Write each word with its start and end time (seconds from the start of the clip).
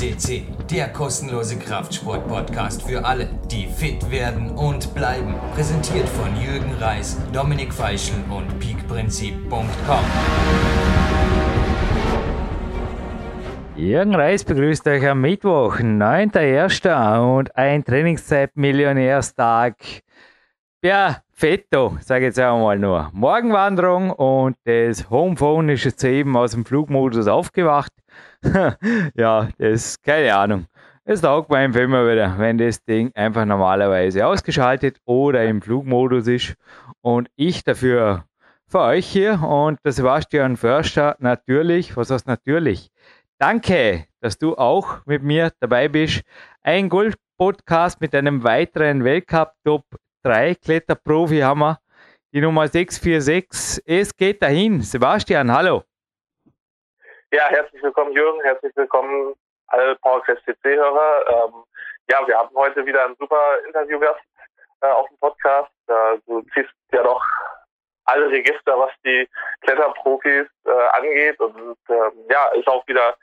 CC, 0.00 0.44
der 0.70 0.88
kostenlose 0.88 1.58
Kraftsport-Podcast 1.58 2.88
für 2.88 3.04
alle, 3.04 3.28
die 3.50 3.66
fit 3.66 4.10
werden 4.10 4.48
und 4.52 4.94
bleiben. 4.94 5.34
Präsentiert 5.54 6.08
von 6.08 6.34
Jürgen 6.40 6.72
Reis, 6.80 7.18
Dominik 7.34 7.70
Feischl 7.74 8.14
und 8.30 8.58
peakprinzip.com. 8.60 10.04
Jürgen 13.76 14.14
Reis 14.14 14.42
begrüßt 14.42 14.88
euch 14.88 15.06
am 15.06 15.20
Mittwoch, 15.20 15.76
9.1. 15.80 17.36
und 17.36 17.54
ein 17.54 17.84
Trainingszeit-Millionärstag. 17.84 19.74
Perfetto, 20.80 21.98
sage 22.00 22.20
ich 22.20 22.28
jetzt 22.28 22.38
einmal 22.38 22.78
nur. 22.78 23.10
Morgenwanderung 23.12 24.12
und 24.12 24.56
das 24.64 25.10
Homephone 25.10 25.68
ist 25.68 25.84
jetzt 25.84 26.02
eben 26.04 26.34
aus 26.38 26.52
dem 26.52 26.64
Flugmodus 26.64 27.26
aufgewacht. 27.28 27.92
Ja, 29.14 29.48
das 29.58 30.00
keine 30.02 30.34
Ahnung. 30.34 30.66
Es 31.04 31.22
taugt 31.22 31.50
mir 31.50 31.58
einfach 31.58 31.80
immer 31.80 32.06
wieder, 32.06 32.38
wenn 32.38 32.58
das 32.58 32.84
Ding 32.84 33.10
einfach 33.14 33.44
normalerweise 33.44 34.26
ausgeschaltet 34.26 34.98
oder 35.04 35.44
im 35.44 35.60
Flugmodus 35.60 36.26
ist 36.28 36.54
und 37.00 37.28
ich 37.36 37.64
dafür 37.64 38.24
für 38.66 38.80
euch 38.80 39.06
hier 39.06 39.42
und 39.42 39.78
der 39.84 39.92
Sebastian 39.92 40.56
Förster 40.56 41.16
natürlich, 41.18 41.96
was 41.96 42.10
heißt 42.10 42.28
natürlich? 42.28 42.90
Danke, 43.38 44.06
dass 44.20 44.38
du 44.38 44.56
auch 44.56 45.04
mit 45.06 45.22
mir 45.22 45.50
dabei 45.60 45.88
bist. 45.88 46.22
Ein 46.62 46.88
Golf-Podcast 46.88 48.00
mit 48.00 48.14
einem 48.14 48.44
weiteren 48.44 49.02
Weltcup-Top 49.02 49.84
3 50.22 50.54
Kletterprofi 50.54 51.40
haben 51.40 51.60
wir. 51.60 51.80
Die 52.32 52.40
Nummer 52.40 52.68
646. 52.68 53.82
Es 53.86 54.14
geht 54.14 54.42
dahin. 54.42 54.82
Sebastian, 54.82 55.50
hallo. 55.50 55.82
Ja, 57.32 57.44
herzlich 57.48 57.80
willkommen 57.80 58.12
Jürgen, 58.12 58.40
herzlich 58.42 58.74
willkommen 58.74 59.34
alle 59.68 59.94
PowerQuest 59.96 60.42
CC-Hörer. 60.46 61.24
Ähm, 61.28 61.62
ja, 62.10 62.26
wir 62.26 62.36
haben 62.36 62.52
heute 62.56 62.84
wieder 62.84 63.04
einen 63.04 63.14
super 63.20 63.56
Interviewgast 63.68 64.18
äh, 64.80 64.88
auf 64.88 65.08
dem 65.08 65.18
Podcast. 65.18 65.70
Äh, 65.86 66.18
du 66.26 66.42
ziehst 66.52 66.72
ja 66.92 67.04
doch 67.04 67.22
alle 68.06 68.28
Register, 68.30 68.76
was 68.76 68.90
die 69.04 69.28
Kletterprofis 69.60 70.48
äh, 70.64 70.70
angeht 70.98 71.38
und 71.38 71.76
ähm, 71.88 72.12
ja, 72.28 72.46
ist 72.58 72.66
auch 72.66 72.84
wieder 72.88 73.14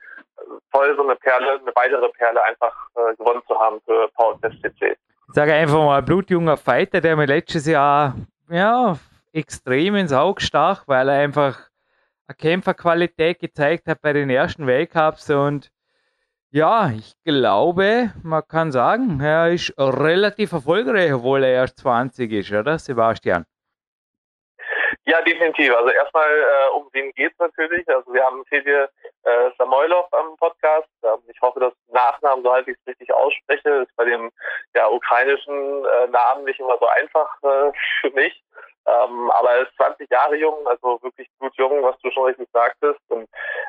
toll, 0.72 0.96
so 0.96 1.04
eine 1.04 1.18
Perle, 1.18 1.60
eine 1.60 1.76
weitere 1.76 2.08
Perle 2.08 2.42
einfach 2.46 2.74
äh, 2.96 3.14
gewonnen 3.18 3.42
zu 3.46 3.60
haben 3.60 3.82
für 3.86 4.08
PowerQuest 4.16 4.62
CC. 4.62 4.92
Ich 5.28 5.34
sage 5.34 5.54
einfach 5.54 5.84
mal, 5.84 6.02
blutjunger 6.02 6.56
Fighter, 6.56 7.02
der 7.02 7.18
mir 7.18 7.26
letztes 7.26 7.68
Jahr 7.68 8.16
ja, 8.48 8.96
extrem 9.34 9.96
ins 9.96 10.14
Auge 10.14 10.40
stach, 10.40 10.84
weil 10.88 11.10
er 11.10 11.20
einfach 11.20 11.67
eine 12.28 12.36
Kämpferqualität 12.36 13.40
gezeigt 13.40 13.88
hat 13.88 14.02
bei 14.02 14.14
den 14.14 14.30
ersten 14.30 14.68
Weltcups 14.68 15.30
und 15.30 15.72
ja, 16.50 16.90
ich 16.92 17.14
glaube, 17.26 18.14
man 18.24 18.48
kann 18.48 18.72
sagen, 18.72 19.20
er 19.22 19.52
ist 19.52 19.74
relativ 19.78 20.54
erfolgreich, 20.54 21.14
obwohl 21.14 21.44
er 21.44 21.52
erst 21.52 21.80
20 21.80 22.32
ist, 22.32 22.52
oder 22.52 22.80
Sebastian? 22.80 23.46
Ja, 25.08 25.22
definitiv. 25.22 25.74
Also 25.74 25.90
erstmal, 25.90 26.30
äh, 26.30 26.70
um 26.76 26.90
wen 26.92 27.12
geht 27.14 27.32
es 27.32 27.40
natürlich? 27.40 27.88
Also 27.88 28.14
wir 28.14 28.24
haben 28.24 28.44
Fedje 28.46 28.90
äh, 29.24 29.50
Samoylov 29.58 30.12
am 30.14 30.36
Podcast. 30.36 30.90
Ähm, 31.04 31.20
ich 31.28 31.40
hoffe, 31.42 31.62
dass 31.62 31.74
Nachnamen, 31.88 32.44
so 32.44 32.52
halbwegs 32.52 32.80
richtig 32.86 33.14
ausspreche, 33.14 33.70
ist 33.70 33.96
bei 33.96 34.04
dem 34.04 34.32
ja, 34.76 34.88
ukrainischen 34.90 35.86
äh, 35.86 36.08
Namen 36.08 36.44
nicht 36.44 36.60
immer 36.60 36.78
so 36.80 36.88
einfach 36.88 37.30
äh, 37.44 37.72
für 38.02 38.12
mich. 38.12 38.44
Ähm, 38.88 39.30
aber 39.32 39.52
er 39.52 39.64
ist 39.64 39.76
20 39.76 40.10
Jahre 40.10 40.36
jung, 40.38 40.66
also 40.66 41.02
wirklich 41.04 41.28
gut 41.40 41.54
jung, 41.56 41.84
was 41.84 41.98
du 42.00 42.10
schon 42.12 42.24
richtig 42.24 42.48
sagtest. 42.54 43.00
Und 43.10 43.28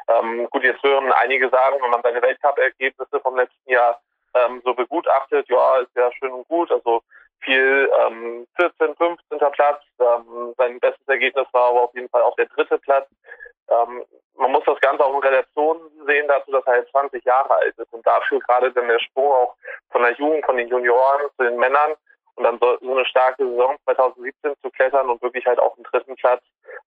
ähm, 0.09 0.49
gut, 0.51 0.63
jetzt 0.63 0.83
hören 0.83 1.13
einige 1.13 1.49
sagen, 1.51 1.77
wenn 1.83 1.91
man 1.91 2.03
seine 2.03 2.23
Weltcup-Ergebnisse 2.23 3.21
vom 3.21 3.37
letzten 3.37 3.71
Jahr 3.71 4.01
ähm, 4.35 4.63
so 4.65 4.75
begutachtet, 4.75 5.49
ja, 5.49 5.79
ist 5.79 5.95
ja 5.97 6.11
schön 6.13 6.33
und 6.33 6.47
gut. 6.47 6.71
Also 6.71 7.03
viel 7.41 7.91
ähm, 8.07 8.47
14, 8.57 8.95
15. 8.95 9.39
Platz. 9.53 9.83
Ähm, 9.99 10.55
sein 10.57 10.79
bestes 10.81 11.09
Ergebnis 11.09 11.47
war 11.53 11.71
aber 11.71 11.83
auf 11.83 11.95
jeden 11.95 12.09
Fall 12.11 12.23
auch 12.23 12.37
der 12.37 12.47
dritte 12.47 12.79
Platz. 12.79 13.09
Ähm, 13.71 14.05
man 14.37 14.53
muss 14.53 14.65
das 14.67 14.81
Ganze 14.81 15.05
auch 15.05 15.15
in 15.15 15.21
Relation 15.29 15.79
sehen 16.07 16.29
dazu, 16.29 16.53
dass 16.53 16.65
er 16.67 16.79
jetzt 16.79 16.93
20 16.93 17.25
Jahre 17.25 17.55
alt 17.57 17.77
ist 17.77 17.93
und 17.93 18.07
dafür 18.07 18.39
gerade 18.41 18.71
dann 18.73 18.87
der 18.87 19.01
Sprung 19.01 19.33
auch 19.33 19.57
von 19.91 20.03
der 20.03 20.13
Jugend, 20.13 20.47
von 20.47 20.57
den 20.57 20.69
Junioren 20.69 21.29
zu 21.37 21.43
den 21.43 21.57
Männern 21.57 21.95
und 22.39 22.45
dann 22.45 22.59
so, 22.61 22.79
eine 22.81 23.05
starke 23.05 23.45
Saison 23.45 23.77
2017 23.85 24.55
zu 24.63 24.71
klettern 24.71 25.11
und 25.11 25.21
wirklich 25.23 25.45
halt 25.45 25.59
auch 25.59 25.75
einen 25.77 25.85
dritten 25.85 26.15
Platz, 26.15 26.41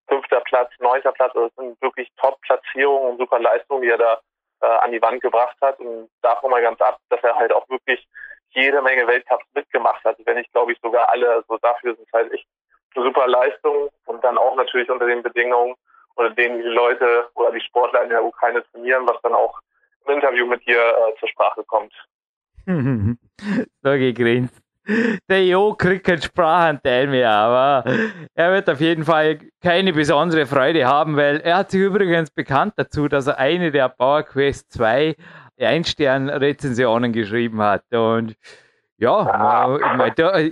fünfter 0.07 0.39
Platz, 0.41 0.71
neunter 0.79 1.11
Platz, 1.11 1.35
also 1.35 1.49
das 1.49 1.55
sind 1.55 1.81
wirklich 1.81 2.09
Top-Platzierungen 2.21 3.11
und 3.11 3.17
super 3.17 3.37
Leistungen, 3.39 3.81
die 3.81 3.89
er 3.89 3.97
da 3.97 4.19
äh, 4.61 4.65
an 4.65 4.93
die 4.93 5.01
Wand 5.01 5.21
gebracht 5.21 5.57
hat. 5.61 5.77
Und 5.81 6.09
davon 6.21 6.51
mal 6.51 6.61
ganz 6.61 6.79
ab, 6.79 6.99
dass 7.09 7.21
er 7.23 7.35
halt 7.35 7.51
auch 7.51 7.67
wirklich 7.69 8.07
jede 8.51 8.81
Menge 8.81 9.05
Weltcups 9.07 9.45
mitgemacht 9.53 10.03
hat, 10.05 10.17
wenn 10.23 10.37
nicht, 10.37 10.51
glaube 10.53 10.71
ich, 10.71 10.79
sogar 10.81 11.09
alle. 11.09 11.29
Also 11.29 11.57
dafür 11.61 11.95
sind 11.95 12.07
es 12.07 12.13
halt 12.13 12.31
echt 12.31 12.47
eine 12.95 13.05
super 13.05 13.27
Leistung 13.27 13.89
und 14.05 14.23
dann 14.23 14.37
auch 14.37 14.55
natürlich 14.55 14.89
unter 14.89 15.05
den 15.05 15.21
Bedingungen, 15.21 15.75
unter 16.15 16.33
denen 16.33 16.61
die 16.61 16.67
Leute 16.67 17.29
oder 17.35 17.51
die 17.51 17.61
Sportler 17.61 18.03
in 18.03 18.09
der 18.09 18.23
Ukraine 18.23 18.63
trainieren, 18.71 19.05
was 19.05 19.21
dann 19.21 19.33
auch 19.33 19.59
im 20.05 20.13
Interview 20.13 20.45
mit 20.45 20.65
dir 20.65 20.79
äh, 20.79 21.19
zur 21.19 21.27
Sprache 21.27 21.63
kommt. 21.65 21.93
so 23.81 23.91
gegrinst 23.91 24.60
der 25.29 25.45
Jo 25.45 25.73
kriegt 25.73 26.05
keinen 26.05 26.21
Sprachanteil 26.21 27.07
mehr, 27.07 27.31
aber 27.31 27.91
er 28.33 28.51
wird 28.51 28.69
auf 28.69 28.79
jeden 28.79 29.05
Fall 29.05 29.39
keine 29.61 29.93
besondere 29.93 30.45
Freude 30.45 30.85
haben, 30.85 31.15
weil 31.15 31.39
er 31.41 31.57
hat 31.57 31.71
sich 31.71 31.81
übrigens 31.81 32.31
bekannt 32.31 32.73
dazu, 32.75 33.07
dass 33.07 33.27
er 33.27 33.37
eine 33.37 33.71
der 33.71 33.89
Power 33.89 34.23
Quest 34.23 34.71
2 34.73 35.15
Ein-Stern-Rezensionen 35.59 37.13
geschrieben 37.13 37.61
hat. 37.61 37.83
Und 37.91 38.35
ja, 38.97 39.77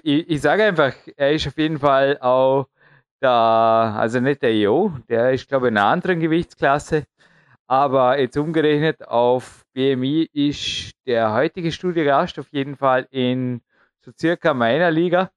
ich, 0.04 0.30
ich 0.30 0.42
sage 0.42 0.64
einfach, 0.64 0.94
er 1.16 1.32
ist 1.34 1.48
auf 1.48 1.58
jeden 1.58 1.80
Fall 1.80 2.18
auch 2.20 2.68
da, 3.20 3.96
also 3.98 4.20
nicht 4.20 4.42
der 4.42 4.56
Jo, 4.56 4.94
der 5.10 5.32
ist 5.32 5.48
glaube 5.48 5.68
ich 5.68 5.72
in 5.72 5.78
einer 5.78 5.88
anderen 5.88 6.20
Gewichtsklasse, 6.20 7.04
aber 7.68 8.20
jetzt 8.20 8.38
umgerechnet 8.38 9.08
auf 9.08 9.64
BMI 9.74 10.30
ist 10.34 10.94
der 11.06 11.34
heutige 11.34 11.72
Studiogast 11.72 12.40
auf 12.40 12.48
jeden 12.52 12.76
Fall 12.76 13.08
in 13.12 13.62
so 14.02 14.12
circa 14.18 14.54
meiner 14.54 14.92
Liga. 14.92 15.32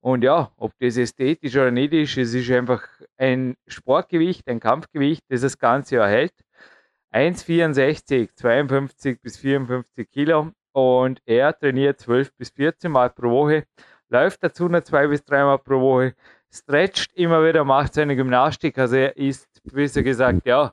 Und 0.00 0.24
ja, 0.24 0.50
ob 0.56 0.72
das 0.80 0.96
ästhetisch 0.96 1.54
oder 1.56 1.70
nicht 1.70 1.92
ist, 1.92 2.16
es 2.18 2.34
ist 2.34 2.50
einfach 2.50 2.82
ein 3.16 3.54
Sportgewicht, 3.68 4.48
ein 4.48 4.58
Kampfgewicht, 4.58 5.22
das 5.28 5.42
das 5.42 5.58
Ganze 5.58 5.96
erhält. 5.96 6.34
1,64, 7.12 8.30
52 8.34 9.20
bis 9.20 9.36
54 9.36 10.10
Kilo 10.10 10.50
und 10.72 11.20
er 11.26 11.56
trainiert 11.56 12.00
12 12.00 12.32
bis 12.36 12.50
14 12.50 12.90
Mal 12.90 13.10
pro 13.10 13.30
Woche, 13.30 13.64
läuft 14.08 14.42
dazu 14.42 14.68
nur 14.68 14.82
zwei 14.82 15.06
bis 15.06 15.22
dreimal 15.22 15.58
pro 15.58 15.80
Woche, 15.80 16.14
stretcht 16.50 17.12
immer 17.14 17.46
wieder, 17.46 17.64
macht 17.64 17.94
seine 17.94 18.16
Gymnastik, 18.16 18.78
also 18.78 18.96
er 18.96 19.16
ist, 19.16 19.46
besser 19.64 20.02
gesagt, 20.02 20.46
ja, 20.46 20.72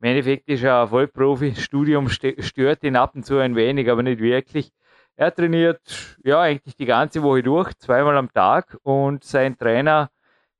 im 0.00 0.08
Endeffekt 0.08 0.48
ist 0.48 0.62
er 0.62 0.82
ein 0.82 0.88
Vollprofi, 0.88 1.54
Studium 1.54 2.08
stört 2.08 2.82
ihn 2.82 2.96
ab 2.96 3.14
und 3.14 3.24
zu 3.24 3.38
ein 3.38 3.54
wenig, 3.54 3.90
aber 3.90 4.02
nicht 4.02 4.20
wirklich. 4.20 4.72
Er 5.16 5.32
trainiert 5.32 6.16
ja 6.24 6.40
eigentlich 6.40 6.76
die 6.76 6.86
ganze 6.86 7.22
Woche 7.22 7.42
durch, 7.42 7.72
zweimal 7.78 8.16
am 8.16 8.32
Tag 8.32 8.76
und 8.82 9.22
sein 9.22 9.56
Trainer 9.56 10.10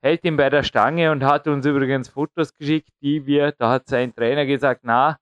hält 0.01 0.25
ihn 0.25 0.37
bei 0.37 0.49
der 0.49 0.63
Stange 0.63 1.11
und 1.11 1.25
hat 1.25 1.49
uns 1.49 1.67
übrigens 1.67 2.09
Fotos 2.09 2.55
geschickt, 2.57 2.91
die 3.03 3.27
wir, 3.27 3.53
da 3.53 3.71
hat 3.71 3.89
sein 3.89 4.15
Trainer 4.15 4.47
gesagt, 4.47 4.83
na, 4.85 5.17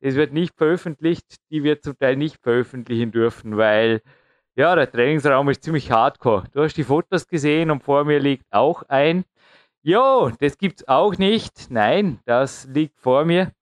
das 0.00 0.14
wird 0.14 0.32
nicht 0.32 0.54
veröffentlicht, 0.56 1.36
die 1.50 1.64
wir 1.64 1.80
zum 1.80 1.98
Teil 1.98 2.16
nicht 2.16 2.40
veröffentlichen 2.42 3.10
dürfen, 3.10 3.56
weil 3.56 4.02
ja, 4.54 4.74
der 4.76 4.90
Trainingsraum 4.90 5.48
ist 5.48 5.64
ziemlich 5.64 5.90
hardcore. 5.90 6.44
Du 6.52 6.62
hast 6.62 6.76
die 6.76 6.84
Fotos 6.84 7.26
gesehen 7.26 7.70
und 7.70 7.82
vor 7.82 8.04
mir 8.04 8.20
liegt 8.20 8.46
auch 8.52 8.84
ein. 8.88 9.24
Jo, 9.82 10.30
das 10.38 10.58
gibt's 10.58 10.86
auch 10.86 11.18
nicht. 11.18 11.70
Nein, 11.70 12.20
das 12.24 12.66
liegt 12.66 13.00
vor 13.00 13.24
mir 13.24 13.52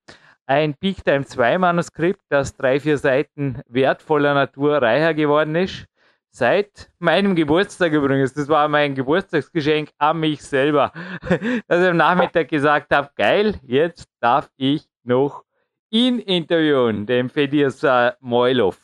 ein 0.47 0.75
Peak 0.75 1.03
Time 1.03 1.25
2 1.25 1.57
Manuskript, 1.57 2.21
das 2.29 2.55
drei, 2.55 2.79
vier 2.79 2.97
Seiten 2.97 3.61
wertvoller 3.67 4.33
Natur 4.33 4.81
reicher 4.81 5.13
geworden 5.13 5.55
ist. 5.55 5.85
Seit 6.29 6.91
meinem 6.99 7.35
Geburtstag 7.35 7.93
übrigens. 7.93 8.33
Das 8.33 8.49
war 8.49 8.67
mein 8.67 8.93
Geburtstagsgeschenk 8.93 9.89
an 9.97 10.19
mich 10.19 10.41
selber. 10.43 10.91
Dass 11.67 11.81
ich 11.81 11.89
am 11.89 11.97
Nachmittag 11.97 12.49
gesagt 12.49 12.93
habe, 12.93 13.09
geil, 13.15 13.55
jetzt 13.63 14.09
darf 14.19 14.49
ich 14.57 14.85
noch 15.03 15.45
ihn 15.89 16.19
interviewen, 16.19 17.05
den 17.05 17.29
Fedias 17.29 17.85
Moilov. 18.19 18.77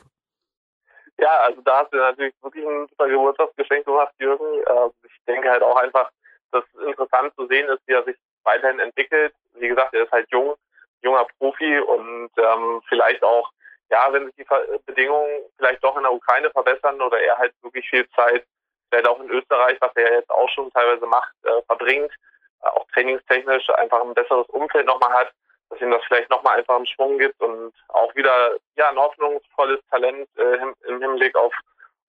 Ja, 1.18 1.42
also 1.42 1.62
da 1.62 1.80
hast 1.80 1.94
du 1.94 1.98
natürlich 1.98 2.34
wirklich 2.42 2.66
ein 2.66 2.88
super 2.88 3.08
Geburtstagsgeschenk 3.08 3.86
gemacht, 3.86 4.14
Jürgen. 4.20 4.46
Ähm, 4.46 4.92
ich 5.04 5.14
denke 5.28 5.52
halt 5.52 5.62
auch 5.62 5.76
einfach, 5.76 6.10
dass 6.52 6.64
interessant 6.88 7.34
zu 7.36 7.48
sehen 7.48 7.68
ist, 7.70 7.82
wie 7.86 7.94
er 7.94 8.04
sich 8.06 8.16
weiterhin 8.44 8.80
entwickelt. 8.80 9.34
Wie 9.56 9.68
gesagt, 9.68 9.94
er 9.94 10.06
ist 10.06 10.12
halt 10.12 10.28
jung, 10.32 10.56
junger 11.02 11.26
Profi 11.38 11.80
und 11.80 12.30
ähm, 12.38 12.82
vielleicht 12.88 13.24
auch, 13.24 13.52
ja, 13.90 14.08
wenn 14.12 14.26
sich 14.28 14.36
die 14.36 14.46
Bedingungen 14.86 15.44
vielleicht 15.58 15.84
doch 15.84 15.98
in 15.98 16.04
der 16.04 16.14
Ukraine 16.14 16.50
verbessern 16.52 17.02
oder 17.02 17.20
er 17.20 17.38
halt 17.38 17.54
wirklich 17.62 17.90
viel 17.90 18.08
Zeit, 18.12 18.46
vielleicht 18.90 19.08
auch 19.08 19.20
in 19.20 19.30
Österreich, 19.30 19.78
was 19.82 19.96
er 19.96 20.14
jetzt 20.14 20.30
auch 20.30 20.50
schon 20.50 20.72
teilweise 20.72 21.06
macht, 21.06 21.34
äh, 21.44 21.62
verbringt, 21.64 22.12
äh, 22.64 22.68
auch 22.68 22.86
trainingstechnisch 22.94 23.70
einfach 23.72 24.02
ein 24.02 24.14
besseres 24.14 24.48
Umfeld 24.50 24.86
nochmal 24.86 25.14
hat, 25.14 25.32
dass 25.70 25.82
ihm 25.82 25.92
das 25.92 26.04
vielleicht 26.08 26.30
nochmal 26.30 26.58
einfach 26.58 26.76
einen 26.76 26.88
Schwung 26.88 27.18
gibt 27.18 27.40
und 27.42 27.74
auch 27.90 28.14
wieder 28.16 28.56
ja 28.76 28.90
ein 28.90 29.00
hoffnungsvolles 29.00 29.80
Talent 29.90 30.28
äh, 30.38 30.58
im 30.88 31.02
Hinblick 31.02 31.36
auf 31.36 31.54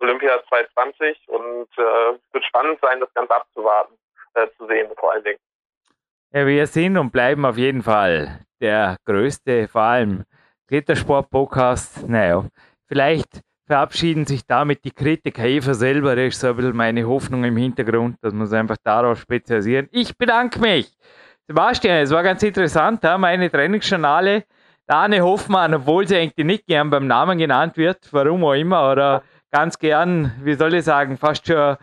Olympia 0.00 0.43
2020 0.49 1.29
und 1.29 1.69
äh, 1.79 2.19
wird 2.33 2.44
spannend 2.44 2.81
sein, 2.83 3.00
das 3.00 3.15
Ganze 3.15 3.35
abzuwarten, 3.35 3.97
äh, 4.35 4.49
zu 4.59 4.67
sehen 4.67 4.91
vor 4.97 5.12
allen 5.12 5.25
Dingen. 5.25 5.39
Ja, 6.34 6.46
wir 6.46 6.67
sind 6.67 6.96
und 6.96 7.12
bleiben 7.12 7.44
auf 7.44 7.58
jeden 7.58 7.82
Fall 7.82 8.40
der 8.58 8.96
größte, 9.05 9.69
vor 9.69 9.82
allem 9.82 10.25
Klettersport-Podcast. 10.67 12.08
Naja, 12.08 12.46
vielleicht 12.88 13.43
verabschieden 13.67 14.25
sich 14.25 14.46
damit 14.46 14.82
die 14.87 14.93
Kritiker 14.93 15.44
Eva 15.44 15.75
selber. 15.75 16.17
Das 16.17 16.29
ist 16.29 16.40
so 16.40 16.46
ein 16.46 16.56
bisschen 16.56 16.75
meine 16.75 17.06
Hoffnung 17.06 17.44
im 17.44 17.58
Hintergrund, 17.58 18.17
dass 18.23 18.32
wir 18.32 18.40
uns 18.40 18.52
einfach 18.55 18.79
darauf 18.82 19.20
spezialisieren. 19.20 19.90
Ich 19.93 20.17
bedanke 20.17 20.58
mich. 20.58 20.90
Sebastian, 21.49 21.99
es 21.99 22.11
war 22.11 22.23
ganz 22.23 22.43
interessant, 22.43 23.02
meine 23.19 23.50
Trainingsjournale. 23.50 24.44
Dane 24.87 25.20
Hoffmann, 25.20 25.75
obwohl 25.75 26.08
sie 26.08 26.17
eigentlich 26.17 26.46
nicht 26.46 26.67
gern 26.67 26.88
beim 26.88 27.06
Namen 27.06 27.37
genannt 27.37 27.76
wird, 27.76 28.08
warum 28.11 28.43
auch 28.44 28.55
immer, 28.55 28.90
oder 28.90 29.23
ganz 29.50 29.79
gern, 29.79 30.32
wie 30.43 30.55
soll 30.55 30.73
ich 30.73 30.84
sagen, 30.84 31.19
fast 31.19 31.46
schon 31.46 31.76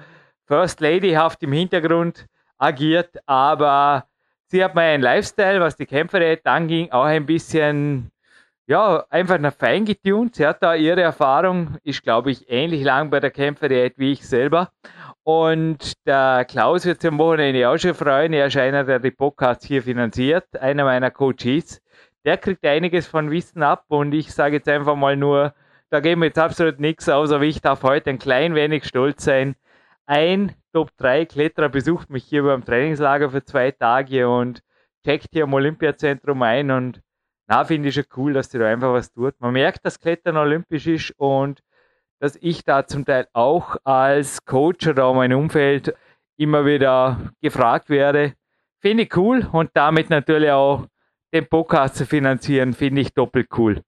First 0.47 0.81
Ladyhaft 0.81 1.43
im 1.43 1.51
Hintergrund 1.51 2.25
agiert, 2.57 3.15
aber 3.27 4.08
sie 4.49 4.63
hat 4.63 4.75
meinen 4.75 5.01
Lifestyle, 5.01 5.59
was 5.59 5.75
die 5.75 5.85
Kämpferät 5.85 6.45
anging, 6.45 6.91
auch 6.91 7.05
ein 7.05 7.25
bisschen, 7.25 8.11
ja, 8.67 9.05
einfach 9.09 9.37
nach 9.39 9.53
fein 9.53 9.85
getunt. 9.85 10.35
Sie 10.35 10.45
hat 10.45 10.61
da 10.61 10.75
ihre 10.75 11.01
Erfahrung, 11.01 11.77
ist, 11.83 12.03
glaube 12.03 12.31
ich, 12.31 12.49
ähnlich 12.49 12.83
lang 12.83 13.09
bei 13.09 13.19
der 13.19 13.31
Kämpferät 13.31 13.93
wie 13.97 14.11
ich 14.11 14.27
selber. 14.27 14.69
Und 15.23 15.93
der 16.05 16.45
Klaus 16.45 16.85
wird 16.85 17.01
sich 17.01 17.11
am 17.11 17.19
Wochenende 17.19 17.69
auch 17.69 17.77
schon 17.77 17.93
freuen. 17.93 18.33
Er 18.33 18.47
ist 18.47 18.57
einer, 18.57 18.83
der 18.83 18.99
die 18.99 19.11
Podcasts 19.11 19.65
hier 19.65 19.83
finanziert, 19.83 20.45
einer 20.59 20.83
meiner 20.83 21.11
Coaches. 21.11 21.81
Der 22.25 22.37
kriegt 22.37 22.65
einiges 22.65 23.07
von 23.07 23.31
Wissen 23.31 23.63
ab 23.63 23.85
und 23.87 24.13
ich 24.13 24.33
sage 24.33 24.57
jetzt 24.57 24.67
einfach 24.67 24.95
mal 24.95 25.15
nur, 25.15 25.53
da 25.89 25.99
geben 25.99 26.21
wir 26.21 26.27
jetzt 26.27 26.39
absolut 26.39 26.79
nichts, 26.79 27.09
außer 27.09 27.41
ich 27.41 27.61
darf 27.61 27.83
heute 27.83 28.09
ein 28.09 28.19
klein 28.19 28.55
wenig 28.55 28.85
stolz 28.85 29.23
sein. 29.23 29.55
Ein 30.05 30.53
Top 30.73 30.95
3 30.97 31.25
Kletterer 31.25 31.69
besucht 31.69 32.09
mich 32.09 32.25
hier 32.25 32.43
beim 32.43 32.63
Trainingslager 32.63 33.31
für 33.31 33.43
zwei 33.43 33.71
Tage 33.71 34.29
und 34.29 34.61
checkt 35.05 35.29
hier 35.31 35.43
im 35.43 35.53
Olympiazentrum 35.53 36.41
ein 36.43 36.71
und 36.71 37.01
na, 37.47 37.65
finde 37.65 37.89
ich 37.89 37.95
schon 37.95 38.05
cool, 38.15 38.33
dass 38.33 38.49
die 38.49 38.59
da 38.59 38.67
einfach 38.67 38.93
was 38.93 39.11
tut. 39.11 39.33
Man 39.39 39.53
merkt, 39.53 39.83
dass 39.83 39.99
Klettern 39.99 40.37
olympisch 40.37 40.85
ist 40.85 41.11
und 41.17 41.63
dass 42.19 42.35
ich 42.35 42.63
da 42.63 42.85
zum 42.85 43.05
Teil 43.05 43.27
auch 43.33 43.75
als 43.83 44.45
Coach 44.45 44.87
oder 44.87 45.11
mein 45.13 45.33
Umfeld 45.33 45.95
immer 46.37 46.65
wieder 46.65 47.17
gefragt 47.41 47.89
werde. 47.89 48.35
Finde 48.79 49.03
ich 49.03 49.17
cool 49.17 49.47
und 49.51 49.71
damit 49.73 50.11
natürlich 50.11 50.51
auch 50.51 50.85
den 51.33 51.47
Podcast 51.47 51.95
zu 51.95 52.05
finanzieren, 52.05 52.73
finde 52.73 53.01
ich 53.01 53.13
doppelt 53.13 53.47
cool. 53.57 53.81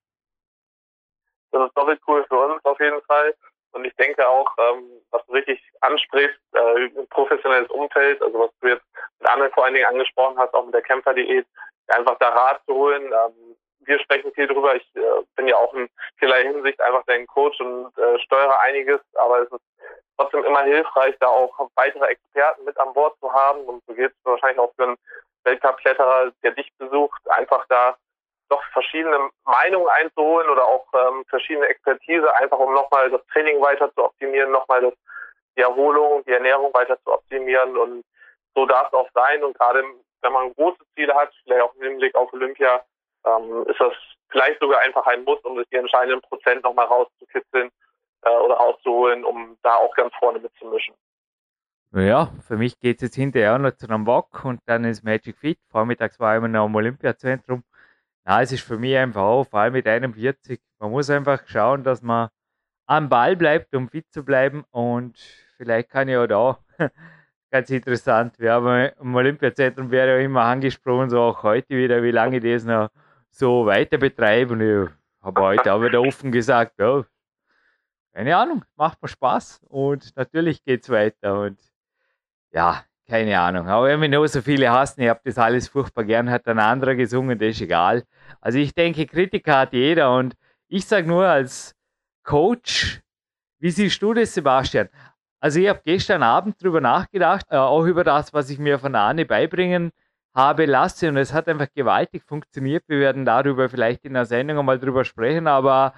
Das 1.52 1.68
ist 1.68 1.78
doppelt 1.78 2.02
cool 2.08 2.26
für 2.28 2.38
uns 2.38 2.66
auf 2.66 2.80
jeden 2.80 3.02
Fall. 3.04 3.36
Und 3.74 3.86
ich 3.86 3.96
denke 3.96 4.28
auch, 4.28 4.50
ähm, 4.58 5.02
was 5.12 5.26
du 5.26 5.34
richtig 5.34 5.62
ansprichst, 5.82 6.40
äh, 6.54 6.90
professionelles 7.10 7.70
Umfeld, 7.70 8.22
also 8.22 8.40
was 8.40 8.52
du 8.62 8.68
jetzt 8.68 8.86
mit 9.20 9.30
anderen 9.30 9.52
vor 9.54 9.66
allen 9.66 9.74
Dingen 9.74 9.88
angesprochen 9.88 10.38
hast, 10.38 10.54
auch 10.54 10.66
mit 10.66 10.74
der 10.74 10.82
Kämpferdiät, 10.82 11.46
einfach 11.88 12.18
da 12.20 12.30
Rat 12.30 12.62
zu 12.66 12.74
holen. 12.74 13.04
Ähm, 13.06 13.56
wir 13.86 14.00
sprechen 14.00 14.32
viel 14.34 14.48
drüber. 14.48 14.76
Ich 14.76 14.88
äh, 14.96 15.24
bin 15.36 15.48
ja 15.48 15.56
auch 15.56 15.74
in 15.74 15.90
vielerlei 16.18 16.44
Hinsicht 16.44 16.80
einfach 16.82 17.04
dein 17.08 17.26
Coach 17.28 17.60
und 17.60 17.98
äh, 17.98 18.20
steuere 18.20 18.60
einiges, 18.60 19.00
aber 19.16 19.40
es 19.40 19.52
ist 19.52 19.62
trotzdem 20.18 20.44
immer 20.44 20.64
hilfreich, 20.64 21.16
da 21.20 21.28
auch 21.28 21.70
weitere 21.76 22.06
Experten 22.06 22.66
mit 22.66 22.78
an 22.78 22.94
Bord 22.94 23.18
zu 23.20 23.32
haben. 23.34 23.62
Und 23.62 23.84
so 23.88 23.94
geht 23.94 24.12
es 24.12 24.26
wahrscheinlich 24.26 24.60
auch 24.60 24.74
für 24.76 24.84
einen 24.84 24.98
Weltcup-Kletterer, 25.44 26.32
der 26.44 26.52
dich 26.52 26.72
besucht, 26.78 27.22
einfach 27.30 27.66
da 27.70 27.98
doch 28.52 28.64
verschiedene 28.74 29.18
Meinungen 29.46 29.88
einzuholen 30.00 30.50
oder 30.50 30.66
auch 30.66 30.86
ähm, 30.94 31.24
verschiedene 31.30 31.68
Expertise, 31.68 32.34
einfach 32.36 32.60
um 32.60 32.74
nochmal 32.74 33.10
das 33.10 33.26
Training 33.28 33.62
weiter 33.62 33.94
zu 33.94 34.04
optimieren, 34.04 34.52
nochmal 34.52 34.82
das, 34.82 34.94
die 35.58 35.62
Erholung, 35.62 36.24
die 36.26 36.32
Ernährung 36.32 36.74
weiter 36.74 36.98
zu 37.04 37.14
optimieren. 37.14 37.78
Und 37.78 38.04
so 38.56 38.66
darf 38.66 38.88
es 38.88 38.94
auch 38.94 39.10
sein. 39.14 39.44
Und 39.44 39.58
gerade 39.58 39.84
wenn 40.22 40.34
man 40.34 40.54
große 40.54 40.84
Ziele 40.96 41.16
hat, 41.16 41.34
vielleicht 41.44 41.62
auch 41.62 41.74
im 41.76 41.84
Hinblick 41.84 42.14
auf 42.16 42.32
Olympia, 42.34 42.84
ähm, 43.26 43.66
ist 43.68 43.80
das 43.80 43.94
vielleicht 44.30 44.60
sogar 44.60 44.82
einfach 44.82 45.06
ein 45.08 45.24
Muss, 45.24 45.40
um 45.42 45.58
sich 45.58 45.68
die 45.72 45.78
entscheidenden 45.78 46.22
Prozent 46.22 46.64
nochmal 46.64 46.88
rauszukitzeln 46.88 47.70
äh, 48.24 48.30
oder 48.30 48.56
rauszuholen, 48.56 49.24
um 49.24 49.58
da 49.64 49.76
auch 49.76 49.96
ganz 49.96 50.14
vorne 50.16 50.40
mitzumischen. 50.40 50.94
Ja, 51.94 52.32
für 52.48 52.56
mich 52.56 52.80
geht 52.80 52.98
es 52.98 53.02
jetzt 53.02 53.16
hinterher 53.16 53.58
noch 53.58 53.76
zu 53.76 53.88
einem 53.88 54.08
Walk 54.08 54.46
und 54.46 54.62
dann 54.66 54.86
ist 54.86 55.04
Magic 55.04 55.38
Fit. 55.38 55.60
Vormittags 55.70 56.20
war 56.22 56.34
ich 56.34 56.38
immer 56.38 56.48
noch 56.48 56.68
im 56.68 56.76
Olympiazentrum. 56.76 57.64
Na, 58.24 58.42
es 58.42 58.52
ist 58.52 58.62
für 58.64 58.78
mich 58.78 58.96
einfach 58.98 59.22
auch, 59.22 59.46
vor 59.46 59.62
allem 59.62 59.74
mit 59.74 59.88
41, 59.88 60.60
man 60.80 60.92
muss 60.92 61.10
einfach 61.10 61.42
schauen, 61.48 61.84
dass 61.84 62.02
man 62.02 62.30
am 62.86 63.10
Ball 63.10 63.36
bleibt, 63.36 63.74
um 63.76 63.90
fit 63.90 64.12
zu 64.12 64.24
bleiben. 64.24 64.64
Und 64.72 65.18
vielleicht 65.58 65.90
kann 65.90 66.08
ich 66.10 66.18
auch 66.18 66.28
da, 66.28 66.60
ganz 67.52 67.70
interessant, 67.70 68.40
wir 68.40 68.54
haben 68.54 68.92
im 69.00 69.16
Olympiazentrum 69.16 69.92
wäre 69.92 70.20
ja 70.20 70.26
immer 70.26 70.44
angesprochen, 70.44 71.10
so 71.10 71.20
auch 71.20 71.44
heute 71.44 71.76
wieder, 71.76 72.04
wie 72.04 72.12
lange 72.12 72.38
ich 72.38 72.44
das 72.44 72.64
noch 72.64 72.90
so 73.30 73.66
weiter 73.66 73.98
betreibe. 73.98 74.54
Und 74.54 74.62
ich 74.62 74.90
habe 75.22 75.42
heute 75.42 75.74
auch 75.74 75.82
wieder 75.82 76.02
offen 76.02 76.32
gesagt, 76.32 76.80
ja, 76.80 77.04
keine 78.14 78.36
Ahnung, 78.36 78.66
macht 78.76 79.02
mir 79.02 79.08
Spaß 79.08 79.62
und 79.70 80.16
natürlich 80.18 80.64
geht 80.64 80.84
es 80.84 80.90
weiter. 80.90 81.42
Und 81.42 81.60
ja, 82.52 82.84
keine 83.08 83.40
Ahnung. 83.40 83.68
Aber 83.68 83.88
wenn 83.88 84.02
wir 84.02 84.10
nur 84.10 84.28
so 84.28 84.42
viele 84.42 84.72
hassen, 84.72 85.02
ich 85.02 85.10
habe 85.10 85.22
das 85.24 85.38
alles 85.38 85.68
furchtbar 85.68 86.04
gern, 86.04 86.30
hat 86.30 86.48
ein 86.48 86.60
anderer 86.60 86.96
gesungen, 86.96 87.38
das 87.38 87.50
ist 87.50 87.62
egal. 87.62 88.04
Also 88.40 88.58
ich 88.58 88.74
denke, 88.74 89.06
Kritiker 89.06 89.60
hat 89.60 89.74
jeder 89.74 90.16
und 90.16 90.36
ich 90.68 90.86
sage 90.86 91.08
nur 91.08 91.26
als 91.26 91.76
Coach, 92.24 93.02
wie 93.60 93.72
siehst 93.72 94.02
du 94.02 94.14
das, 94.14 94.34
Sebastian? 94.34 94.90
Also 95.40 95.60
ich 95.60 95.68
habe 95.68 95.82
gestern 95.84 96.24
Abend 96.24 96.56
darüber 96.62 96.82
nachgedacht, 96.82 97.48
äh, 97.50 97.58
auch 97.58 97.86
über 97.86 98.04
das, 98.04 98.34
was 98.34 98.50
ich 98.50 98.60
mir 98.60 98.80
von 98.80 98.96
Arne 98.96 99.26
beibringen 99.26 99.92
habe 100.34 100.66
lassen 100.66 101.10
und 101.10 101.18
es 101.18 101.34
hat 101.34 101.48
einfach 101.48 101.68
gewaltig 101.74 102.24
funktioniert. 102.26 102.84
Wir 102.88 103.00
werden 103.00 103.26
darüber 103.26 103.68
vielleicht 103.68 104.06
in 104.06 104.14
der 104.14 104.26
Sendung 104.26 104.60
einmal 104.60 104.80
drüber 104.80 105.04
sprechen, 105.04 105.48
aber 105.48 105.94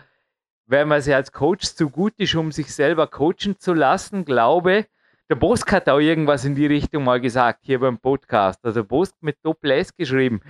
wenn 0.66 0.88
man 0.88 1.02
sich 1.02 1.14
als 1.14 1.32
Coach 1.32 1.66
zu 1.76 1.90
gut 1.90 2.14
ist, 2.18 2.36
um 2.36 2.52
sich 2.52 2.74
selber 2.74 3.08
coachen 3.08 3.60
zu 3.60 3.74
lassen, 3.74 4.26
glaube, 4.26 4.88
der 5.30 5.36
Bosk 5.36 5.72
hat 5.72 5.90
auch 5.90 6.00
irgendwas 6.00 6.46
in 6.46 6.56
die 6.56 6.68
Richtung 6.68 7.04
mal 7.04 7.22
gesagt 7.22 7.62
hier 7.64 7.80
beim 7.80 7.98
Podcast. 7.98 8.64
Also 8.66 8.84
Bosk 8.84 9.16
mit 9.22 9.38
Doppel 9.44 9.72
S 9.72 9.96
geschrieben. 9.96 10.42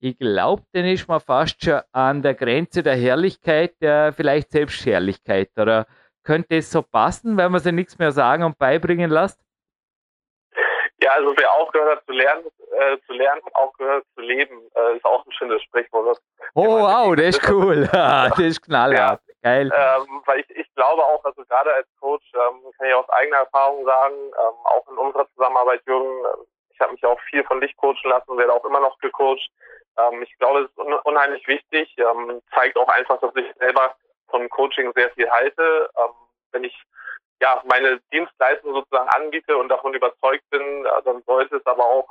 Ich 0.00 0.18
glaube, 0.18 0.62
den 0.74 0.86
ist 0.86 1.06
man 1.06 1.20
fast 1.20 1.62
schon 1.62 1.80
an 1.92 2.22
der 2.22 2.34
Grenze 2.34 2.82
der 2.82 2.96
Herrlichkeit, 2.96 3.74
der 3.80 4.12
vielleicht 4.12 4.50
Selbstherrlichkeit. 4.50 5.50
Oder 5.56 5.86
könnte 6.24 6.56
es 6.56 6.70
so 6.70 6.82
passen, 6.82 7.36
wenn 7.36 7.52
man 7.52 7.60
sich 7.60 7.72
nichts 7.72 7.98
mehr 7.98 8.10
sagen 8.10 8.42
und 8.42 8.58
beibringen 8.58 9.10
lässt? 9.10 9.40
Ja, 11.02 11.12
also 11.12 11.34
wer 11.36 11.52
aufgehört 11.52 11.98
hat 11.98 12.04
zu 12.06 12.12
lernen, 12.12 12.44
äh, 12.78 12.96
zu 13.06 13.12
lernen, 13.12 13.42
hat 13.44 13.54
aufgehört 13.54 14.04
zu 14.14 14.20
leben, 14.22 14.56
äh, 14.74 14.96
ist 14.96 15.04
auch 15.04 15.24
ein 15.26 15.32
schönes 15.32 15.62
Sprichwort. 15.62 16.18
Oh 16.54 16.80
wow, 16.80 17.14
das 17.16 17.36
ist 17.36 17.48
cool. 17.50 17.88
das 17.92 18.38
ist 18.38 18.62
knallhart. 18.62 19.20
Geil. 19.42 19.70
Ähm, 19.74 20.22
weil 20.24 20.40
ich, 20.40 20.50
ich 20.50 20.74
glaube 20.76 21.04
auch, 21.04 21.24
also 21.24 21.44
gerade 21.44 21.74
als 21.74 21.88
Coach 22.00 22.24
ähm, 22.34 22.62
kann 22.78 22.86
ich 22.86 22.94
aus 22.94 23.08
eigener 23.10 23.38
Erfahrung 23.38 23.84
sagen, 23.84 24.14
ähm, 24.14 24.54
auch 24.64 24.88
in 24.88 24.96
unserer 24.96 25.28
Zusammenarbeit, 25.34 25.82
Jürgen, 25.86 26.24
ich 26.70 26.80
habe 26.80 26.92
mich 26.92 27.04
auch 27.04 27.20
viel 27.22 27.42
von 27.44 27.60
dich 27.60 27.76
coachen 27.76 28.08
lassen 28.08 28.30
und 28.30 28.38
werde 28.38 28.52
auch 28.52 28.64
immer 28.64 28.80
noch 28.80 28.96
gecoacht. 28.98 29.50
Ähm, 29.98 30.22
ich 30.22 30.38
glaube, 30.38 30.60
es 30.60 30.70
ist 30.70 30.78
un 30.78 30.92
unheimlich 31.04 31.46
wichtig, 31.48 31.92
ähm, 31.98 32.40
zeigt 32.54 32.76
auch 32.78 32.88
einfach, 32.88 33.18
dass 33.20 33.34
ich 33.34 33.52
selber 33.58 33.94
von 34.28 34.48
Coaching 34.48 34.92
sehr 34.94 35.10
viel 35.10 35.28
halte. 35.28 35.90
Ähm, 35.98 36.14
wenn 36.52 36.64
ich 36.64 36.82
ja, 37.40 37.60
meine 37.64 38.00
Dienstleistung 38.12 38.72
sozusagen 38.72 39.08
anbiete 39.08 39.56
und 39.56 39.68
davon 39.68 39.92
überzeugt 39.92 40.48
bin, 40.50 40.86
äh, 40.86 41.02
dann 41.04 41.22
sollte 41.24 41.56
es 41.56 41.66
aber 41.66 41.84
auch 41.84 42.08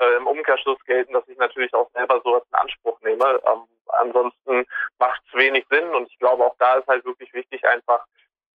äh, 0.00 0.16
im 0.16 0.26
Umkehrschluss 0.26 0.78
gelten, 0.84 1.12
dass 1.12 1.28
ich 1.28 1.38
natürlich 1.38 1.72
auch 1.74 1.90
selber 1.92 2.20
sowas 2.24 2.42
in 2.50 2.58
Anspruch 2.58 3.00
nehme. 3.02 3.40
Ähm, 3.46 3.64
ansonsten 3.98 4.66
macht 4.98 5.22
es 5.28 5.34
wenig 5.34 5.66
Sinn 5.70 5.94
und 5.94 6.08
ich 6.08 6.18
glaube 6.18 6.44
auch 6.44 6.56
da 6.58 6.76
ist 6.76 6.88
halt 6.88 7.04
wirklich 7.04 7.32
wichtig, 7.32 7.66
einfach 7.66 8.04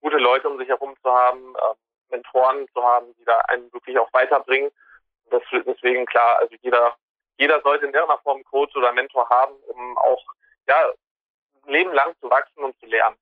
gute 0.01 0.17
Leute 0.17 0.49
um 0.49 0.57
sich 0.57 0.67
herum 0.67 0.95
zu 1.01 1.11
haben, 1.11 1.55
äh, 1.55 2.13
Mentoren 2.15 2.67
zu 2.73 2.83
haben, 2.83 3.07
die 3.19 3.25
da 3.25 3.37
einen 3.47 3.71
wirklich 3.73 3.97
auch 3.97 4.11
weiterbringen. 4.13 4.71
Das, 5.29 5.41
deswegen 5.51 6.05
klar, 6.05 6.37
also 6.39 6.55
jeder, 6.61 6.95
jeder 7.37 7.61
sollte 7.61 7.85
in 7.85 7.93
irgendeiner 7.93 8.21
Form 8.21 8.43
Coach 8.43 8.75
oder 8.75 8.93
Mentor 8.93 9.27
haben, 9.29 9.55
um 9.67 9.97
auch 9.97 10.23
ja, 10.67 10.91
Leben 11.67 11.93
lang 11.93 12.13
zu 12.21 12.29
wachsen 12.29 12.63
und 12.63 12.77
zu 12.79 12.85
lernen. 12.85 13.17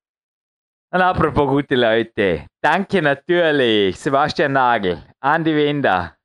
Und 0.92 1.02
apropos 1.02 1.48
gute 1.48 1.76
Leute, 1.76 2.46
danke 2.62 3.02
natürlich 3.02 4.00
Sebastian 4.00 4.54
Nagel, 4.54 5.02
Andi 5.22 5.56
Wender, 5.56 6.16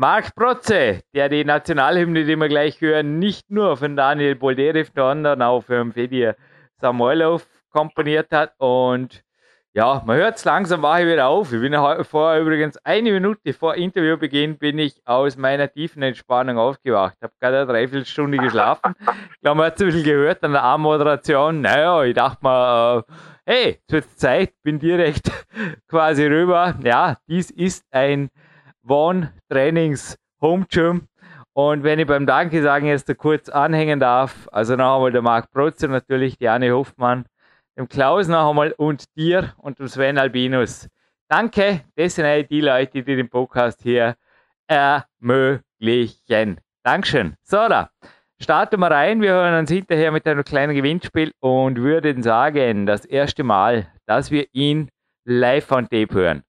Marc 0.00 0.32
Protze, 0.36 1.00
der 1.12 1.28
die 1.28 1.44
Nationalhymne, 1.44 2.24
die 2.24 2.36
wir 2.36 2.48
gleich 2.48 2.80
hören, 2.80 3.18
nicht 3.18 3.50
nur 3.50 3.76
von 3.76 3.96
Daniel 3.96 4.36
Bolderev, 4.36 4.92
sondern 4.94 5.42
auch 5.42 5.62
für 5.62 5.84
Fedir 5.90 6.36
Samoilov 6.80 7.44
komponiert 7.72 8.30
hat 8.30 8.54
und 8.58 9.24
ja, 9.74 10.00
man 10.06 10.16
hört 10.16 10.36
es 10.36 10.44
langsam, 10.44 10.82
wache 10.82 11.02
ich 11.02 11.08
wieder 11.08 11.26
auf. 11.26 11.52
Ich 11.52 11.60
bin 11.60 11.74
vorher 12.04 12.40
übrigens 12.40 12.76
eine 12.84 13.10
Minute 13.10 13.52
vor 13.52 13.74
Interviewbeginn 13.74 14.56
bin 14.56 14.78
ich 14.78 15.02
aus 15.04 15.36
meiner 15.36 15.68
tiefen 15.68 16.00
Entspannung 16.02 16.58
aufgewacht. 16.58 17.14
Ich 17.16 17.22
habe 17.24 17.32
gerade 17.40 17.56
eine 17.56 17.66
Dreiviertelstunde 17.66 18.38
geschlafen. 18.38 18.94
Ich 19.34 19.40
glaube, 19.40 19.58
man 19.58 19.66
hat 19.66 19.76
es 19.76 19.80
ein 19.80 19.86
bisschen 19.86 20.04
gehört 20.04 20.44
an 20.44 20.52
der 20.52 20.62
Anmoderation. 20.62 21.60
Naja, 21.60 22.04
ich 22.04 22.14
dachte 22.14 22.38
mal, 22.42 22.98
äh, 22.98 23.52
hey, 23.52 23.80
es 23.84 23.92
wird 23.92 24.18
Zeit, 24.18 24.52
bin 24.62 24.78
direkt 24.78 25.28
quasi 25.88 26.24
rüber. 26.24 26.76
Ja, 26.84 27.16
dies 27.28 27.50
ist 27.50 27.84
ein 27.90 28.30
One 28.88 29.32
Trainings 29.50 30.16
Home 30.40 30.66
Gym. 30.70 31.08
Und 31.52 31.82
wenn 31.82 31.98
ich 31.98 32.06
beim 32.06 32.26
Danke 32.26 32.62
sagen 32.62 32.86
jetzt 32.86 33.12
kurz 33.18 33.48
anhängen 33.48 34.00
darf, 34.00 34.48
also 34.52 34.76
noch 34.76 34.96
einmal 34.96 35.12
der 35.12 35.22
Marc 35.22 35.50
Protzer, 35.50 35.88
natürlich 35.88 36.38
die 36.38 36.48
Anne 36.48 36.72
Hoffmann, 36.72 37.24
dem 37.76 37.88
Klaus 37.88 38.28
noch 38.28 38.48
einmal 38.48 38.72
und 38.72 39.04
dir 39.16 39.54
und 39.58 39.78
dem 39.78 39.88
Sven 39.88 40.18
Albinus. 40.18 40.88
Danke, 41.28 41.84
das 41.96 42.14
sind 42.14 42.48
die 42.50 42.60
Leute, 42.60 43.02
die 43.02 43.16
den 43.16 43.28
Podcast 43.28 43.82
hier 43.82 44.16
ermöglichen. 44.68 46.60
Dankeschön. 46.82 47.34
So, 47.42 47.68
da 47.68 47.90
starten 48.40 48.80
wir 48.80 48.90
rein. 48.90 49.20
Wir 49.20 49.32
hören 49.32 49.58
uns 49.58 49.70
hinterher 49.70 50.12
mit 50.12 50.26
einem 50.26 50.44
kleinen 50.44 50.74
Gewinnspiel 50.74 51.32
und 51.40 51.78
würden 51.78 52.22
sagen, 52.22 52.86
das 52.86 53.04
erste 53.04 53.42
Mal, 53.42 53.88
dass 54.06 54.30
wir 54.30 54.46
ihn 54.52 54.88
live 55.24 55.70
on 55.72 55.88
tape 55.88 56.14
hören. 56.14 56.44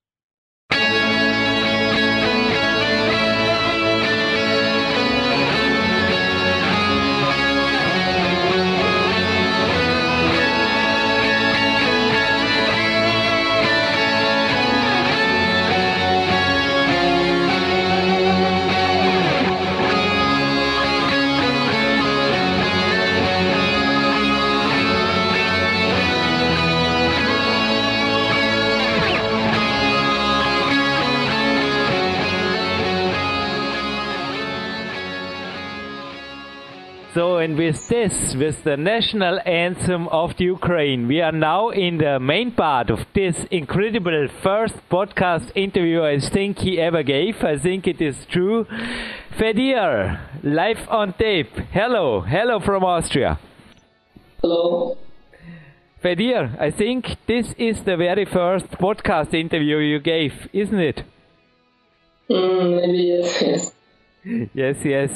So, 37.11 37.37
and 37.37 37.57
with 37.57 37.87
this, 37.87 38.35
with 38.35 38.63
the 38.63 38.77
national 38.77 39.39
anthem 39.43 40.07
of 40.09 40.37
the 40.37 40.45
Ukraine, 40.45 41.07
we 41.07 41.21
are 41.21 41.31
now 41.31 41.69
in 41.69 41.97
the 41.97 42.19
main 42.19 42.51
part 42.51 42.91
of 42.91 42.99
this 43.15 43.35
incredible 43.49 44.27
first 44.43 44.75
podcast 44.91 45.51
interview 45.55 46.03
I 46.03 46.19
think 46.19 46.59
he 46.59 46.79
ever 46.79 47.01
gave. 47.01 47.43
I 47.43 47.57
think 47.57 47.87
it 47.87 47.99
is 47.99 48.15
true. 48.29 48.67
Fedir, 49.39 50.19
live 50.43 50.87
on 50.87 51.13
tape. 51.13 51.51
Hello, 51.71 52.21
hello 52.21 52.59
from 52.59 52.83
Austria. 52.83 53.39
Hello. 54.41 54.95
Fedir, 56.03 56.61
I 56.61 56.69
think 56.69 57.17
this 57.25 57.55
is 57.57 57.81
the 57.85 57.97
very 57.97 58.25
first 58.25 58.69
podcast 58.73 59.33
interview 59.33 59.77
you 59.77 59.99
gave, 59.99 60.47
isn't 60.53 60.79
it? 60.79 61.03
Mm, 62.29 62.81
maybe 62.81 62.97
yes, 62.99 63.41
yes 63.41 63.78
yes, 64.53 64.77
yes. 64.83 65.09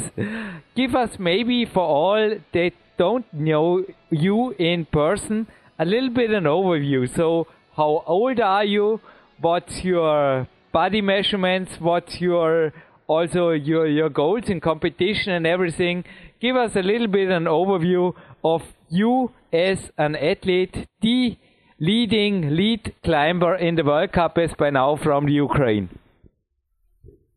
Give 0.76 0.96
us 0.96 1.12
maybe 1.20 1.66
for 1.66 1.84
all 1.84 2.36
that 2.54 2.72
don't 2.98 3.26
know 3.34 3.84
you 4.10 4.52
in 4.60 4.86
person 4.86 5.48
a 5.80 5.86
little 5.86 6.10
bit 6.10 6.32
an 6.32 6.44
overview. 6.44 7.14
So, 7.16 7.48
how 7.76 8.04
old 8.06 8.40
are 8.40 8.64
you? 8.64 9.02
What's 9.42 9.84
your 9.84 10.48
body 10.72 11.02
measurements? 11.02 11.72
What's 11.80 12.22
your 12.22 12.74
also 13.08 13.50
your 13.50 13.88
your 13.88 14.10
goals 14.10 14.46
in 14.48 14.62
competition 14.62 15.34
and 15.34 15.46
everything? 15.46 16.06
Give 16.40 16.56
us 16.56 16.76
a 16.76 16.82
little 16.82 17.08
bit 17.08 17.30
an 17.30 17.46
overview 17.46 18.14
of 18.44 18.62
you 18.90 19.32
as 19.52 19.80
an 19.98 20.16
athlete, 20.16 20.88
the 21.02 21.38
leading 21.80 22.56
lead 22.56 22.94
climber 23.04 23.56
in 23.56 23.76
the 23.76 23.84
World 23.84 24.12
Cup 24.12 24.38
as 24.38 24.52
by 24.58 24.70
now 24.70 24.96
from 24.96 25.28
Ukraine. 25.28 25.90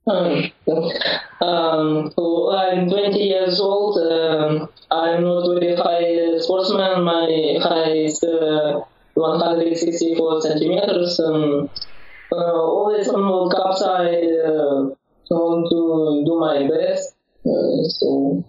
Um, 0.09 0.53
um, 1.41 2.13
so 2.15 2.55
I'm 2.55 2.89
20 2.89 3.19
years 3.19 3.59
old. 3.59 3.99
Um, 3.99 4.69
I'm 4.89 5.25
not 5.25 5.49
very 5.59 5.75
high 5.75 6.39
sportsman. 6.39 7.03
My 7.03 7.59
height 7.61 7.97
is 8.07 8.23
uh, 8.23 8.83
164 9.15 10.43
centimeters. 10.43 11.19
Um, 11.19 11.69
uh, 12.31 12.37
always 12.37 13.09
on 13.09 13.21
World 13.29 13.53
Cups, 13.57 13.83
I 13.83 14.07
uh, 14.47 14.95
want 15.31 15.67
to 15.71 16.23
do 16.25 16.39
my 16.39 16.69
best. 16.69 17.17
Uh, 17.45 17.83
so 17.89 18.45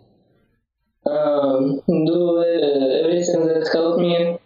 um, 1.07 1.81
do 1.87 2.37
uh, 2.37 3.03
everything 3.03 3.47
that 3.47 3.67
helps 3.73 3.99
me. 3.99 4.37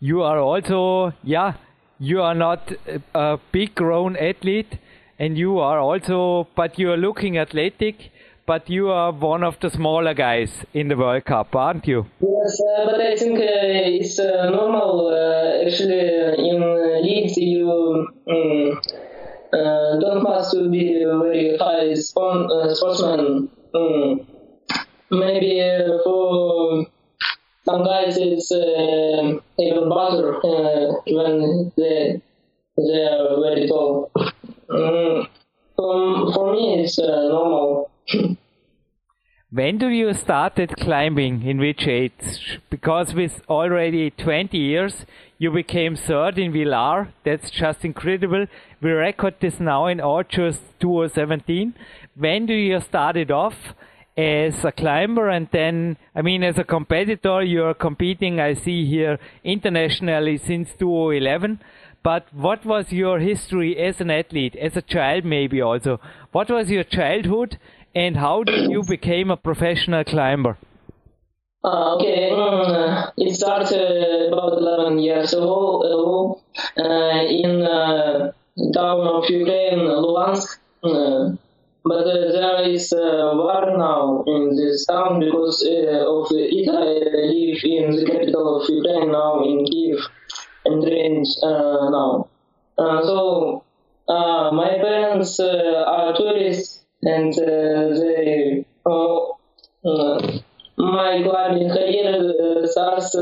You 0.00 0.22
are 0.22 0.38
also, 0.38 1.12
yeah, 1.22 1.54
you 1.98 2.22
are 2.22 2.34
not 2.34 2.72
a 3.14 3.38
big 3.52 3.74
grown 3.74 4.16
athlete 4.16 4.78
and 5.18 5.38
you 5.38 5.58
are 5.58 5.78
also, 5.78 6.48
but 6.56 6.78
you 6.78 6.92
are 6.92 6.96
looking 6.96 7.38
athletic, 7.38 8.10
but 8.46 8.68
you 8.70 8.90
are 8.90 9.12
one 9.12 9.42
of 9.42 9.58
the 9.60 9.70
smaller 9.70 10.14
guys 10.14 10.50
in 10.74 10.88
the 10.88 10.96
World 10.96 11.24
Cup, 11.24 11.54
aren't 11.54 11.86
you? 11.86 12.06
Yes, 12.20 12.60
uh, 12.60 12.84
but 12.86 13.00
I 13.00 13.16
think 13.16 13.38
uh, 13.38 13.42
it's 13.42 14.18
uh, 14.18 14.50
normal. 14.50 15.08
Uh, 15.08 15.66
actually, 15.66 15.98
in 16.50 17.02
leads, 17.02 17.36
you 17.36 18.06
um, 18.28 18.80
don't 20.00 20.22
must 20.22 20.52
to 20.52 20.68
be 20.68 21.02
a 21.02 21.18
very 21.18 21.56
high 21.56 21.94
spon- 21.94 22.50
uh, 22.52 22.74
sportsman. 22.74 23.50
Um, 23.74 24.26
maybe 25.10 25.60
uh, 25.60 25.98
for 26.04 26.86
some 27.64 27.84
guys, 27.84 28.16
it's 28.18 28.52
even 28.52 29.88
better 29.88 30.40
when 31.06 31.72
they 31.76 32.22
they 32.76 33.02
are 33.02 33.40
very 33.40 33.66
tall. 33.66 34.12
Um, 34.68 35.28
for 35.76 36.52
me, 36.52 36.82
it's 36.82 36.98
uh, 36.98 37.28
normal. 37.28 37.90
when 39.50 39.78
do 39.78 39.88
you 39.88 40.12
started 40.14 40.76
climbing? 40.78 41.42
In 41.42 41.58
which 41.58 41.86
age? 41.86 42.60
Because 42.70 43.14
with 43.14 43.42
already 43.48 44.10
20 44.10 44.56
years, 44.56 45.04
you 45.38 45.50
became 45.50 45.96
third 45.96 46.38
in 46.38 46.52
Villars. 46.52 47.08
That's 47.24 47.50
just 47.50 47.84
incredible. 47.84 48.46
We 48.80 48.90
record 48.90 49.34
this 49.40 49.60
now 49.60 49.86
in 49.86 50.00
August 50.00 50.62
2017. 50.80 51.74
When 52.16 52.46
do 52.46 52.54
you 52.54 52.80
started 52.80 53.30
off? 53.30 53.54
as 54.18 54.64
a 54.64 54.72
climber 54.72 55.28
and 55.28 55.46
then 55.52 55.96
I 56.14 56.22
mean 56.22 56.42
as 56.42 56.56
a 56.56 56.64
competitor 56.64 57.42
you're 57.42 57.74
competing 57.74 58.40
I 58.40 58.54
see 58.54 58.86
here 58.86 59.18
internationally 59.44 60.38
since 60.38 60.70
2011 60.78 61.60
but 62.06 62.32
what 62.32 62.64
was 62.64 62.92
your 62.92 63.18
history 63.18 63.76
as 63.76 64.00
an 64.00 64.12
athlete, 64.12 64.54
as 64.54 64.76
a 64.76 64.82
child 64.94 65.24
maybe 65.24 65.60
also? 65.60 65.98
What 66.30 66.48
was 66.48 66.70
your 66.70 66.84
childhood 66.84 67.58
and 67.96 68.16
how 68.16 68.44
did 68.44 68.70
you 68.70 68.84
become 68.94 69.32
a 69.32 69.36
professional 69.36 70.04
climber? 70.04 70.56
Uh, 71.64 71.96
okay, 71.96 72.30
mm, 72.30 73.12
it 73.16 73.34
started 73.34 74.28
about 74.32 74.52
11 74.52 75.00
years 75.00 75.32
ago 75.32 76.40
uh, 76.78 77.22
in 77.42 77.62
uh, 77.62 78.30
town 78.72 79.00
of 79.14 79.28
Ukraine, 79.28 79.80
Luhansk. 80.04 80.58
Uh, 80.84 81.34
but 81.82 82.06
uh, 82.06 82.32
there 82.36 82.70
is 82.70 82.92
uh, 82.92 83.32
war 83.34 83.64
now 83.76 84.22
in 84.28 84.54
this 84.54 84.86
town 84.86 85.18
because 85.18 85.60
of 85.62 86.26
it. 86.30 86.68
I 86.68 86.86
live 87.34 87.60
in 87.74 87.96
the 87.98 88.06
capital 88.12 88.60
of 88.60 88.70
Ukraine 88.70 89.10
now, 89.10 89.42
in 89.42 89.64
Kiev 89.64 89.98
and 90.66 90.84
range 90.84 91.28
uh, 91.42 91.88
now. 91.90 92.28
Uh, 92.78 93.02
so 93.02 93.64
uh, 94.08 94.50
my 94.52 94.70
parents 94.86 95.40
are 95.40 96.14
tourists 96.16 96.84
and 97.02 97.32
they 97.34 98.64
my 100.78 101.22
climbing 101.22 101.70
career 101.70 102.66
starts 102.66 103.16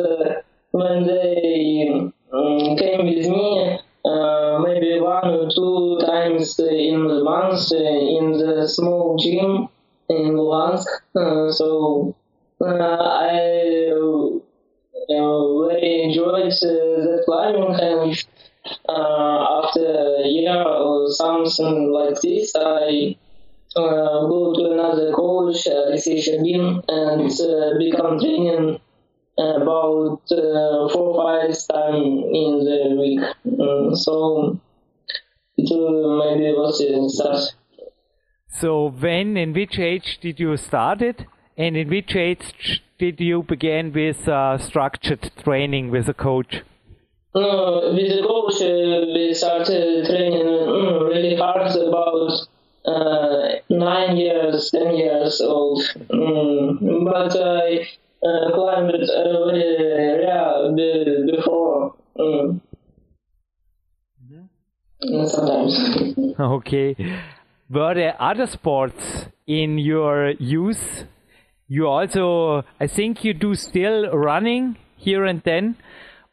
when 0.72 1.06
they 1.06 1.88
um, 2.32 2.76
came 2.76 3.06
with 3.06 3.26
me 3.28 3.78
uh, 4.04 4.58
maybe 4.58 5.00
one 5.00 5.28
or 5.28 5.48
two 5.50 5.98
times 6.04 6.58
in 6.58 7.06
the 7.08 7.24
month 7.24 7.72
in 7.72 8.32
the 8.32 8.68
small 8.68 9.16
gym 9.16 9.68
in 10.08 10.32
Luhansk. 10.36 10.86
Uh, 11.16 11.50
so 11.50 12.14
uh, 12.60 12.66
I 12.66 13.92
uh, 15.10 15.68
very 15.68 16.02
enjoyed 16.02 16.52
the 16.52 17.22
climbing 17.24 17.74
and 17.80 18.24
uh, 18.88 19.62
after 19.62 20.16
a 20.24 20.26
year 20.26 20.62
or 20.62 21.10
something 21.10 21.92
like 21.92 22.20
this, 22.20 22.52
I 22.56 23.16
uh, 23.76 24.26
go 24.26 24.54
to 24.54 24.72
another 24.72 25.12
coach, 25.12 25.66
uh, 25.66 25.88
Alexei 25.88 26.20
Shabin, 26.20 26.82
and 26.88 27.30
uh, 27.30 27.78
become 27.78 28.18
training 28.18 28.78
about 29.36 30.22
uh, 30.30 30.88
four 30.92 31.16
five 31.16 31.50
times 31.68 32.24
in 32.32 32.52
the 32.64 32.96
week. 32.98 33.20
Mm, 33.46 33.96
so 33.96 34.58
it 35.56 35.70
uh, 35.72 36.24
maybe 36.24 36.52
was 36.52 36.80
a 36.80 37.08
start. 37.10 37.54
So 38.60 38.90
when 38.90 39.36
in 39.36 39.52
which 39.52 39.78
age 39.78 40.18
did 40.22 40.38
you 40.38 40.56
start 40.56 41.02
it, 41.02 41.26
and 41.56 41.76
in 41.76 41.88
which 41.88 42.16
age 42.16 42.82
did 42.98 43.20
you 43.20 43.42
begin 43.42 43.92
with 43.92 44.28
uh, 44.28 44.58
structured 44.58 45.30
training 45.42 45.90
with 45.90 46.08
a 46.08 46.14
coach? 46.14 46.62
No, 47.34 47.92
with 47.92 48.08
the 48.08 48.22
coach 48.22 48.62
uh, 48.62 49.12
we 49.12 49.34
started 49.34 50.06
training 50.06 50.46
mm, 50.46 51.08
really 51.08 51.36
hard 51.36 51.70
about 51.72 52.30
uh, 52.86 53.48
nine 53.68 54.16
years, 54.16 54.70
ten 54.70 54.94
years 54.94 55.40
old. 55.40 55.82
Mm, 56.10 57.04
but 57.04 57.36
I 57.36 57.88
uh, 58.24 58.54
climbed 58.54 58.94
uh, 58.94 59.46
very 59.46 60.24
rare 60.24 61.26
before. 61.26 61.94
Mm. 62.16 62.60
Mm-hmm. 64.22 65.26
Sometimes. 65.26 66.34
okay. 66.40 66.96
Were 67.68 67.94
there 67.94 68.16
other 68.20 68.46
sports 68.46 69.26
in 69.46 69.78
your 69.78 70.30
youth? 70.38 71.06
You 71.66 71.86
also, 71.88 72.64
I 72.78 72.86
think 72.86 73.24
you 73.24 73.32
do 73.32 73.54
still 73.54 74.10
running 74.10 74.76
here 74.96 75.24
and 75.24 75.42
then. 75.44 75.76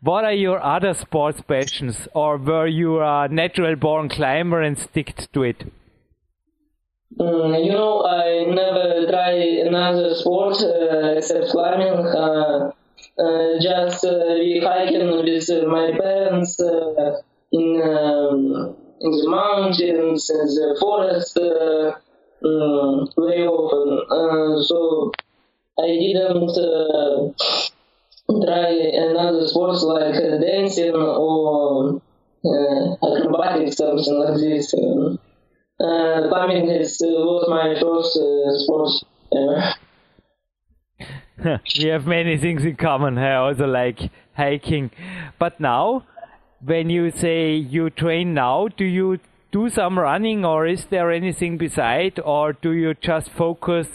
What 0.02 0.26
are 0.26 0.34
your 0.34 0.62
other 0.62 0.94
sports 0.94 1.42
passions, 1.42 2.08
or 2.14 2.38
were 2.38 2.68
you 2.68 3.02
a 3.02 3.28
natural 3.30 3.76
born 3.76 4.10
climber 4.10 4.60
and 4.62 4.78
stick 4.78 5.14
to 5.32 5.44
it? 5.44 5.64
Mm, 7.20 7.66
you 7.66 7.72
know, 7.72 8.04
I 8.04 8.46
never 8.46 9.06
try 9.10 9.34
another 9.68 10.16
sport 10.16 10.56
uh, 10.64 11.18
except 11.18 11.50
climbing. 11.52 12.06
Uh, 12.06 12.72
uh, 13.20 13.60
just 13.62 14.04
uh, 14.06 14.36
we 14.40 14.60
hiking 14.64 15.12
with 15.12 15.50
my 15.68 15.92
parents 16.00 16.60
uh, 16.60 17.22
in, 17.52 17.82
um, 17.82 18.76
in 19.02 19.12
the 19.12 19.30
mountains, 19.30 19.80
in 19.82 20.16
the 20.16 20.78
forest, 20.80 21.38
uh, 22.44 22.48
um, 22.48 23.10
very 23.18 23.46
often. 23.46 24.64
so 24.64 25.12
I 25.80 25.88
didn't 25.88 27.36
try 28.46 28.72
another 28.94 29.48
sports 29.48 29.84
like 29.84 30.14
dancing 30.42 30.96
or 30.96 32.02
acrobatics, 32.44 33.78
something 33.78 34.20
like 34.20 34.38
this. 34.38 34.74
Um, 34.74 35.20
uh, 35.80 36.28
climbing 36.30 36.70
is, 36.70 37.02
uh, 37.02 37.08
was 37.08 37.48
my 37.50 37.74
first 37.82 38.18
uh, 38.18 38.54
sport 38.60 38.90
ever. 39.34 39.74
we 41.80 41.86
have 41.86 42.06
many 42.06 42.38
things 42.38 42.64
in 42.64 42.76
common. 42.76 43.18
I 43.18 43.36
also 43.36 43.66
like 43.66 44.12
hiking. 44.34 44.92
But 45.40 45.60
now, 45.60 46.04
when 46.64 46.90
you 46.90 47.12
say 47.12 47.56
you 47.56 47.90
train 47.90 48.34
now, 48.34 48.68
do 48.68 48.86
you 48.86 49.20
do 49.52 49.70
some 49.70 50.00
running 50.00 50.46
or 50.46 50.66
is 50.66 50.86
there 50.86 51.12
anything 51.12 51.58
beside 51.58 52.20
or 52.24 52.54
do 52.54 52.72
you 52.72 52.94
just 52.94 53.30
focus 53.30 53.88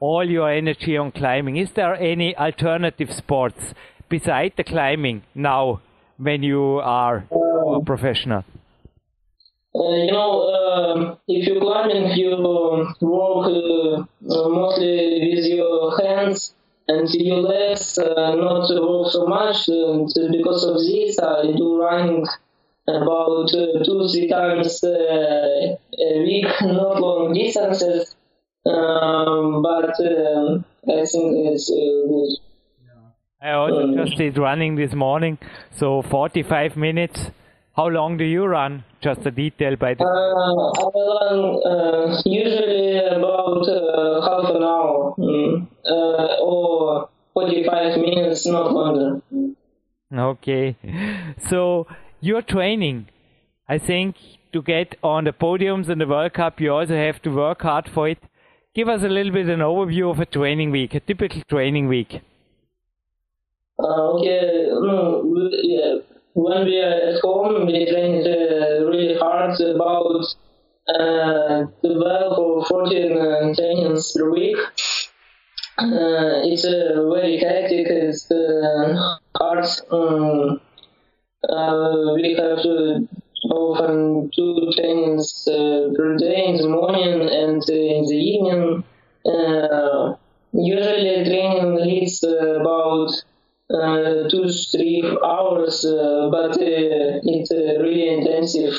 all 0.00 0.28
your 0.28 0.50
energy 0.50 0.96
on 0.96 1.12
climbing? 1.12 1.56
Is 1.56 1.72
there 1.72 1.94
any 1.94 2.36
alternative 2.36 3.12
sports 3.12 3.74
beside 4.08 4.52
the 4.56 4.64
climbing 4.64 5.22
now 5.34 5.80
when 6.18 6.42
you 6.42 6.80
are 6.80 7.24
a 7.30 7.80
professional? 7.84 8.44
Uh, 9.76 9.90
you 10.04 10.12
know, 10.12 10.30
uh, 10.42 11.16
if 11.26 11.48
you 11.48 11.60
climbing, 11.60 12.16
you 12.16 12.36
work 13.00 13.46
uh, 13.46 14.48
mostly 14.48 15.34
with 15.34 15.44
your 15.46 15.98
hands 15.98 16.54
and 16.86 17.08
your 17.12 17.38
legs, 17.38 17.98
not 17.98 18.68
work 18.70 19.10
so 19.10 19.26
much. 19.26 19.66
And 19.68 20.08
because 20.30 20.64
of 20.64 20.76
this, 20.76 21.18
I 21.18 21.56
do 21.56 21.80
running 21.80 22.24
about 22.88 23.48
two, 23.50 24.08
three 24.10 24.28
times 24.28 24.82
a 24.84 25.78
week, 26.18 26.46
not 26.62 27.00
long 27.00 27.32
distances. 27.34 28.14
Um, 28.66 29.62
but 29.62 29.98
um, 30.00 30.64
I 30.88 31.04
think 31.04 31.52
it's 31.52 31.68
good. 31.70 32.38
I 33.42 33.50
also 33.52 33.94
just 33.94 34.16
did 34.16 34.38
running 34.38 34.76
this 34.76 34.94
morning, 34.94 35.38
so 35.70 36.00
45 36.00 36.78
minutes 36.78 37.30
how 37.76 37.88
long 37.88 38.16
do 38.16 38.24
you 38.24 38.44
run? 38.44 38.84
Just 39.00 39.26
a 39.26 39.32
detail 39.32 39.74
by 39.74 39.94
the. 39.94 40.04
Uh, 40.04 40.08
I 40.08 40.94
run 41.10 41.40
uh, 41.66 42.22
usually 42.24 42.98
about 42.98 43.66
uh, 43.68 44.20
half 44.22 44.54
an 44.54 44.62
hour 44.62 45.14
mm, 45.18 45.66
uh, 45.84 46.36
or 46.40 47.08
45 47.34 47.98
minutes, 47.98 48.46
not 48.46 48.72
longer. 48.72 49.20
Okay. 50.16 50.76
So 51.48 51.88
your 52.24 52.42
training, 52.42 53.08
I 53.68 53.78
think 53.78 54.16
to 54.52 54.62
get 54.62 54.96
on 55.02 55.24
the 55.24 55.32
podiums 55.32 55.88
in 55.88 55.98
the 55.98 56.06
World 56.06 56.32
Cup, 56.34 56.60
you 56.60 56.72
also 56.72 56.94
have 56.94 57.20
to 57.22 57.30
work 57.30 57.62
hard 57.62 57.88
for 57.88 58.08
it. 58.08 58.18
Give 58.74 58.88
us 58.88 59.02
a 59.02 59.08
little 59.08 59.32
bit 59.32 59.48
an 59.48 59.60
overview 59.60 60.10
of 60.10 60.20
a 60.20 60.26
training 60.26 60.70
week, 60.70 60.94
a 60.94 61.00
typical 61.00 61.42
training 61.48 61.88
week. 61.88 62.20
Uh, 63.78 64.12
okay, 64.12 64.68
no, 64.70 65.50
yeah 65.62 65.96
when 66.34 66.64
we 66.64 66.80
are 66.80 67.14
at 67.14 67.20
home, 67.20 67.66
we 67.66 67.86
train 67.86 68.26
uh, 68.26 68.84
really 68.90 69.16
hard 69.16 69.58
about 69.60 70.26
uh, 70.88 71.66
12 71.80 72.38
or 72.38 72.64
14 72.66 73.16
uh, 73.16 73.54
trainings 73.54 74.12
per 74.16 74.30
week. 74.30 74.56
Uh, 75.78 76.42
it's 76.50 76.64
uh, 76.64 77.08
very 77.12 77.38
hectic, 77.38 77.86
it's 77.86 78.30
uh, 78.30 79.16
hard. 79.36 79.64
Um, 79.90 80.60
uh, 81.48 82.14
we 82.14 82.34
have 82.34 82.62
to 82.62 83.08
often 83.50 84.30
two 84.34 84.72
trainings 84.76 85.46
uh, 85.48 85.90
per 85.96 86.16
day 86.16 86.46
in 86.46 86.56
the 86.56 86.68
morning 86.68 87.28
and 87.28 87.62
uh, 87.68 87.72
in 87.72 88.06
the 88.06 88.16
evening. 88.16 88.84
Uh, 89.26 90.14
usually 90.52 91.24
training 91.24 91.74
leads 91.76 92.22
uh, 92.24 92.60
about 92.60 93.10
uh, 93.72 94.28
two 94.28 94.48
three 94.72 95.02
hours, 95.24 95.84
uh, 95.84 96.28
but 96.30 96.52
uh, 96.52 97.20
it's 97.22 97.50
really 97.50 98.08
intensive. 98.08 98.74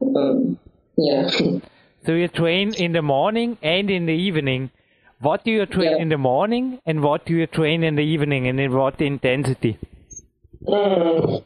Um, 0.00 0.58
yeah. 0.96 1.28
so 2.06 2.12
you 2.12 2.28
train 2.28 2.74
in 2.74 2.92
the 2.92 3.02
morning 3.02 3.58
and 3.62 3.90
in 3.90 4.06
the 4.06 4.14
evening. 4.14 4.70
What 5.20 5.44
do 5.44 5.50
you 5.50 5.64
train 5.64 5.92
yeah. 5.92 6.02
in 6.02 6.10
the 6.10 6.18
morning, 6.18 6.78
and 6.84 7.02
what 7.02 7.24
do 7.24 7.34
you 7.34 7.46
train 7.46 7.82
in 7.82 7.96
the 7.96 8.02
evening, 8.02 8.48
and 8.48 8.60
in 8.60 8.74
what 8.74 9.00
intensity? 9.00 9.78
Mm, 10.66 11.44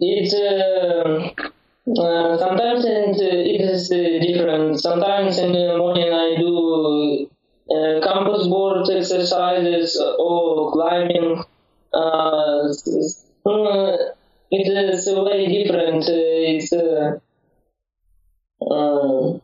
it's 0.00 0.34
uh, 0.34 1.28
sometimes 2.38 2.84
it, 2.84 3.20
it 3.22 3.60
is 3.60 3.88
different. 3.88 4.80
Sometimes 4.80 5.38
in 5.38 5.52
the 5.52 5.76
morning 5.78 6.12
I 6.12 6.34
do 6.36 7.28
uh, 7.70 8.00
campus 8.02 8.48
board 8.48 8.90
exercises 8.90 9.96
or 10.18 10.72
climbing 10.72 11.44
uh, 11.94 12.68
it 14.50 14.68
is 14.68 15.04
very 15.04 15.46
different. 15.46 16.04
It's 16.08 16.72
uh, 16.72 17.20
uh, 18.68 19.38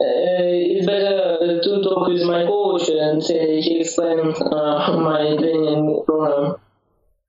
it's 0.00 0.86
better 0.86 1.60
to 1.60 1.82
talk 1.82 2.08
with 2.08 2.22
my 2.22 2.46
coach 2.46 2.88
and 2.88 3.22
he 3.22 3.80
explain 3.80 4.32
uh, 4.40 4.96
my 4.96 5.36
training 5.36 6.02
program 6.06 6.56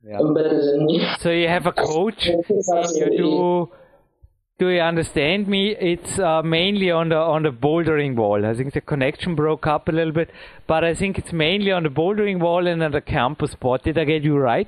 yeah. 0.04 0.18
better 0.34 0.64
than 0.66 0.86
me. 0.86 1.06
So 1.20 1.32
you 1.32 1.48
have 1.48 1.66
a 1.66 1.72
coach. 1.72 2.26
you 2.26 3.18
do 3.18 3.70
do 4.60 4.68
you 4.68 4.82
understand 4.82 5.48
me? 5.48 5.74
It's 5.80 6.20
uh, 6.20 6.42
mainly 6.42 6.92
on 6.92 7.10
the 7.10 7.16
on 7.16 7.44
the 7.44 7.50
bouldering 7.50 8.16
wall. 8.16 8.46
I 8.46 8.54
think 8.54 8.74
the 8.74 8.82
connection 8.82 9.36
broke 9.36 9.66
up 9.66 9.88
a 9.88 9.92
little 9.92 10.12
bit, 10.12 10.30
but 10.68 10.84
I 10.84 10.94
think 10.94 11.18
it's 11.18 11.32
mainly 11.32 11.72
on 11.72 11.84
the 11.84 11.90
bouldering 11.90 12.40
wall 12.40 12.68
and 12.68 12.84
on 12.84 12.92
the 12.92 13.02
campus 13.02 13.52
spot. 13.52 13.84
Did 13.84 13.98
I 13.98 14.04
get 14.04 14.24
you 14.24 14.38
right? 14.38 14.68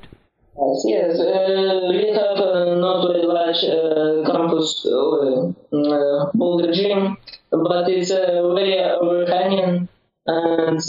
Yes. 0.85 1.19
Uh, 1.19 1.87
we 1.89 2.07
have 2.13 2.37
a 2.37 2.75
not 2.79 3.07
very 3.07 3.25
large 3.25 3.63
uh, 3.63 4.31
campus 4.31 4.85
uh, 4.85 5.47
uh, 5.75 6.31
boulder 6.33 6.71
gym, 6.71 7.17
but 7.49 7.89
it's 7.89 8.11
uh, 8.11 8.53
very 8.53 8.79
overhanging, 8.79 9.89
and 10.27 10.79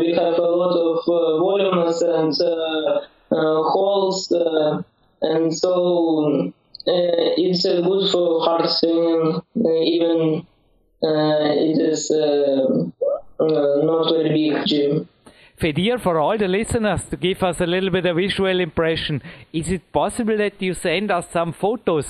we 0.00 0.14
have 0.14 0.34
a 0.34 0.50
lot 0.62 0.74
of 0.74 1.04
volumes 1.06 2.02
and 2.02 2.34
holes, 3.32 4.32
and 5.22 5.56
so 5.56 6.52
uh, 6.86 7.38
it's 7.38 7.64
uh, 7.64 7.80
good 7.80 8.10
for 8.10 8.44
heart 8.44 8.68
singing, 8.68 9.40
uh, 9.56 9.82
even 9.82 10.46
it 11.02 11.78
is 11.80 12.10
not 13.40 14.12
very 14.12 14.30
big 14.30 14.66
gym. 14.66 15.08
Fedir, 15.60 16.00
for 16.00 16.18
all 16.18 16.36
the 16.36 16.48
listeners, 16.48 17.04
to 17.04 17.16
give 17.16 17.42
us 17.44 17.60
a 17.60 17.66
little 17.66 17.90
bit 17.90 18.04
of 18.06 18.16
visual 18.16 18.58
impression, 18.58 19.22
is 19.52 19.68
it 19.70 19.92
possible 19.92 20.36
that 20.36 20.60
you 20.60 20.74
send 20.74 21.12
us 21.12 21.26
some 21.32 21.52
photos 21.52 22.06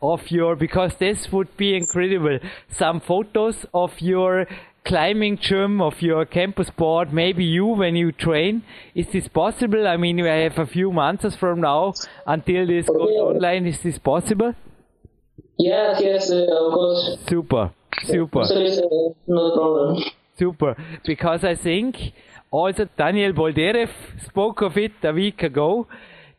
of 0.00 0.30
your, 0.30 0.56
because 0.56 0.94
this 0.96 1.30
would 1.30 1.54
be 1.58 1.76
incredible, 1.76 2.38
some 2.70 3.00
photos 3.00 3.66
of 3.74 3.92
your 4.00 4.46
climbing 4.84 5.38
gym 5.38 5.80
of 5.80 6.00
your 6.02 6.24
campus 6.26 6.68
sport, 6.68 7.12
maybe 7.12 7.44
you 7.44 7.66
when 7.66 7.96
you 7.96 8.12
train. 8.12 8.62
Is 8.94 9.06
this 9.12 9.28
possible? 9.28 9.86
I 9.86 9.96
mean, 9.96 10.16
we 10.16 10.28
have 10.28 10.58
a 10.58 10.66
few 10.66 10.92
months 10.92 11.34
from 11.36 11.60
now 11.60 11.94
until 12.26 12.66
this 12.66 12.86
goes 12.86 13.10
Yeah. 13.12 13.20
online. 13.30 13.66
Is 13.66 13.80
this 13.80 13.98
possible? 13.98 14.54
Yes, 15.58 16.00
yes, 16.02 16.30
uh, 16.30 16.66
of 16.66 16.72
course. 16.72 17.18
Super, 17.28 17.70
super. 18.02 18.44
So 18.44 18.56
uh, 18.56 19.14
no 19.26 19.50
problem. 19.56 20.04
Super, 20.38 20.76
because 21.04 21.44
I 21.44 21.54
think 21.54 22.12
also 22.50 22.88
Daniel 22.96 23.32
Boldyrev 23.32 23.90
spoke 24.26 24.62
of 24.62 24.76
it 24.76 24.92
a 25.02 25.12
week 25.12 25.42
ago 25.42 25.86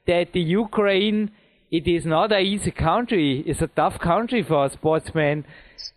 that 0.05 0.33
the 0.33 0.41
Ukraine 0.41 1.31
it 1.71 1.87
is 1.87 2.05
not 2.05 2.31
an 2.31 2.41
easy 2.45 2.71
country. 2.71 3.43
It's 3.45 3.61
a 3.61 3.67
tough 3.67 3.99
country 3.99 4.43
for 4.43 4.65
a 4.65 4.69
sportsman. 4.69 5.45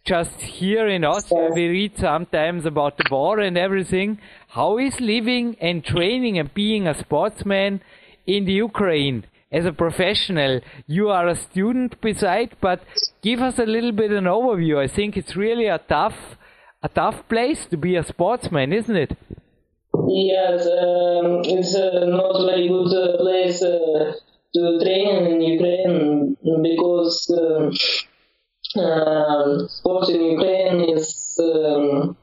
Just 0.04 0.40
here 0.40 0.88
in 0.88 1.04
Austria, 1.04 1.50
we 1.54 1.68
read 1.68 1.98
sometimes 1.98 2.64
about 2.66 2.96
the 2.96 3.04
war 3.10 3.40
and 3.40 3.58
everything. 3.58 4.18
How 4.48 4.78
is 4.78 5.00
living 5.00 5.56
and 5.60 5.84
training 5.84 6.38
and 6.38 6.52
being 6.54 6.86
a 6.86 6.98
sportsman 6.98 7.80
in 8.26 8.44
the 8.44 8.52
Ukraine 8.52 9.24
as 9.52 9.66
a 9.66 9.72
professional? 9.72 10.60
You 10.86 11.10
are 11.10 11.28
a 11.28 11.36
student 11.36 12.00
beside, 12.00 12.56
but 12.60 12.80
give 13.22 13.40
us 13.40 13.58
a 13.58 13.66
little 13.66 13.92
bit 13.92 14.10
an 14.10 14.24
overview. 14.24 14.78
I 14.78 14.88
think 14.88 15.16
it's 15.16 15.36
really 15.36 15.66
a 15.66 15.78
tough 15.78 16.18
a 16.82 16.88
tough 16.88 17.28
place 17.28 17.66
to 17.66 17.76
be 17.76 17.96
a 17.96 18.04
sportsman, 18.04 18.72
isn't 18.72 18.96
it? 18.96 19.16
Yes, 20.06 20.66
um, 20.66 21.42
it's 21.44 21.74
uh, 21.74 22.04
not 22.06 22.46
very 22.46 22.68
good 22.68 22.92
uh, 22.94 23.16
place 23.18 23.62
uh, 23.62 24.12
to 24.54 24.78
train 24.82 25.26
in 25.26 25.40
Ukraine 25.40 26.36
because 26.62 27.30
um, 27.36 27.72
um, 28.78 29.68
sport 29.68 30.08
in 30.08 30.22
Ukraine 30.22 30.80
is 30.96 31.38
um, 31.42 32.16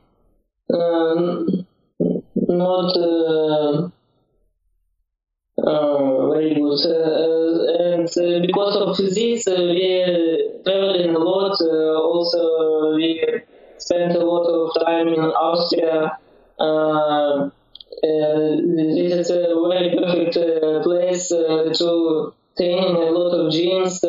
um, 0.73 1.65
not 2.47 2.97
uh, 2.97 3.89
uh, 5.63 6.29
very 6.31 6.55
good. 6.55 6.81
Uh, 6.85 7.93
and 7.93 8.09
uh, 8.09 8.45
because 8.45 8.75
of 8.75 8.97
this, 8.97 9.47
uh, 9.47 9.55
we 9.55 10.61
traveling 10.65 11.15
a 11.15 11.19
lot. 11.19 11.59
Also, 11.61 12.95
we 12.95 13.23
spent 13.77 14.15
a 14.15 14.19
lot 14.19 14.45
of 14.45 14.85
time 14.85 15.07
in 15.07 15.19
Austria. 15.19 16.17
Uh, 16.59 17.49
uh, 18.03 18.51
this 18.75 19.13
is 19.13 19.29
a 19.29 19.55
very 19.69 19.95
perfect 19.97 20.37
uh, 20.37 20.83
place 20.83 21.29
to 21.29 22.33
train 22.57 22.95
a 22.95 23.11
lot 23.11 23.33
of 23.33 23.53
gyms. 23.53 24.03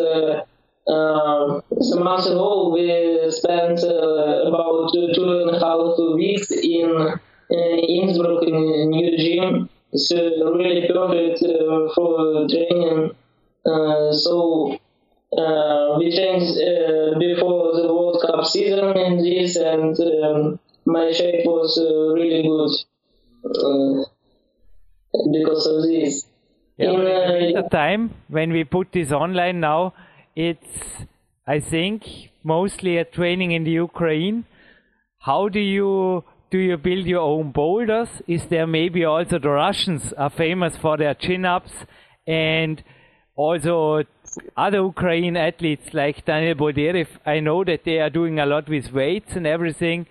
Uh, 0.89 1.61
some 1.81 2.05
months 2.05 2.27
ago, 2.27 2.71
we 2.73 3.31
spent 3.31 3.83
uh, 3.83 4.47
about 4.47 4.91
two, 4.95 5.09
two 5.15 5.43
and 5.43 5.51
a 5.51 5.59
half 5.59 5.99
weeks 6.15 6.51
in 6.53 7.19
uh, 7.51 7.55
Innsbruck 7.55 8.43
in 8.45 8.55
a 8.55 8.87
new 8.87 9.17
gym. 9.19 9.69
It's 9.93 10.13
really 10.13 10.87
perfect 10.87 11.43
uh, 11.43 11.93
for 11.95 12.47
training. 12.49 13.11
Uh, 13.67 14.13
so 14.13 14.79
uh, 15.37 15.97
we 15.99 16.15
trained 16.15 16.43
uh, 16.43 17.19
before 17.19 17.75
the 17.75 17.93
World 17.93 18.23
Cup 18.25 18.45
season 18.45 18.97
in 18.97 19.23
this, 19.23 19.57
and 19.57 19.99
um, 19.99 20.61
my 20.85 21.11
shape 21.11 21.45
was 21.47 21.79
uh, 21.79 22.15
really 22.15 22.43
good 22.43 22.71
uh, 23.45 24.05
because 25.33 25.67
of 25.67 25.83
this. 25.83 26.27
Yeah, 26.77 26.91
In, 26.91 27.57
at 27.57 27.65
the 27.65 27.69
time 27.71 28.15
when 28.29 28.53
we 28.53 28.63
put 28.63 28.93
this 28.93 29.11
online 29.11 29.61
now, 29.61 29.95
it's 30.37 31.07
I 31.47 31.61
think 31.61 32.05
mostly 32.45 32.99
a 32.99 33.05
training 33.05 33.53
in 33.53 33.65
the 33.65 33.73
Ukraine. 33.73 34.45
How 35.19 35.49
do 35.49 35.59
you 35.59 36.25
do 36.51 36.59
you 36.59 36.77
build 36.77 37.07
your 37.07 37.23
own 37.23 37.51
boulders? 37.51 38.09
Is 38.29 38.47
there 38.47 38.67
maybe 38.67 39.05
also 39.05 39.39
the 39.39 39.51
Russians 39.51 40.13
are 40.13 40.31
famous 40.31 40.77
for 40.77 40.97
their 40.97 41.15
chin 41.15 41.45
ups 41.45 41.73
and 42.27 42.85
also 43.35 44.05
other 44.57 44.79
Ukraine 44.79 45.37
athletes 45.37 45.93
like 45.93 46.25
Daniel 46.25 46.55
Boldyrev, 46.55 47.09
I 47.25 47.41
know 47.41 47.65
that 47.65 47.85
they 47.85 47.99
are 47.99 48.11
doing 48.11 48.39
a 48.39 48.47
lot 48.47 48.69
with 48.69 48.93
weights 48.93 49.33
and 49.35 49.47
everything. 49.47 50.07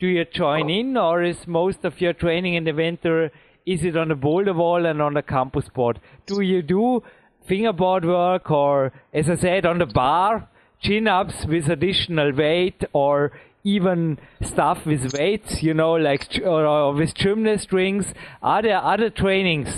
Do 0.00 0.06
you 0.06 0.24
join 0.24 0.68
in 0.68 0.96
or 0.96 1.22
is 1.22 1.46
most 1.46 1.84
of 1.84 2.00
your 2.00 2.12
training 2.12 2.54
in 2.54 2.64
the 2.64 2.72
winter 2.72 3.30
is 3.68 3.84
it 3.84 3.96
on 3.98 4.08
the 4.08 4.14
boulder 4.14 4.54
wall 4.54 4.86
and 4.86 5.02
on 5.02 5.14
the 5.14 5.22
campus 5.22 5.68
board? 5.68 6.00
Do 6.26 6.40
you 6.40 6.62
do 6.62 7.02
fingerboard 7.48 8.04
work 8.04 8.50
or 8.50 8.92
as 9.12 9.28
I 9.28 9.36
said 9.36 9.66
on 9.66 9.78
the 9.78 9.86
bar, 9.86 10.48
chin 10.80 11.08
ups 11.08 11.46
with 11.46 11.68
additional 11.68 12.32
weight 12.32 12.84
or 12.92 13.32
even 13.64 14.18
stuff 14.40 14.86
with 14.86 15.12
weights, 15.14 15.62
you 15.62 15.74
know, 15.74 15.92
like 15.94 16.40
or, 16.44 16.64
or 16.66 16.92
with 16.94 17.14
gymnast 17.14 17.72
rings? 17.72 18.06
Are 18.42 18.62
there 18.62 18.82
other 18.82 19.10
trainings 19.10 19.68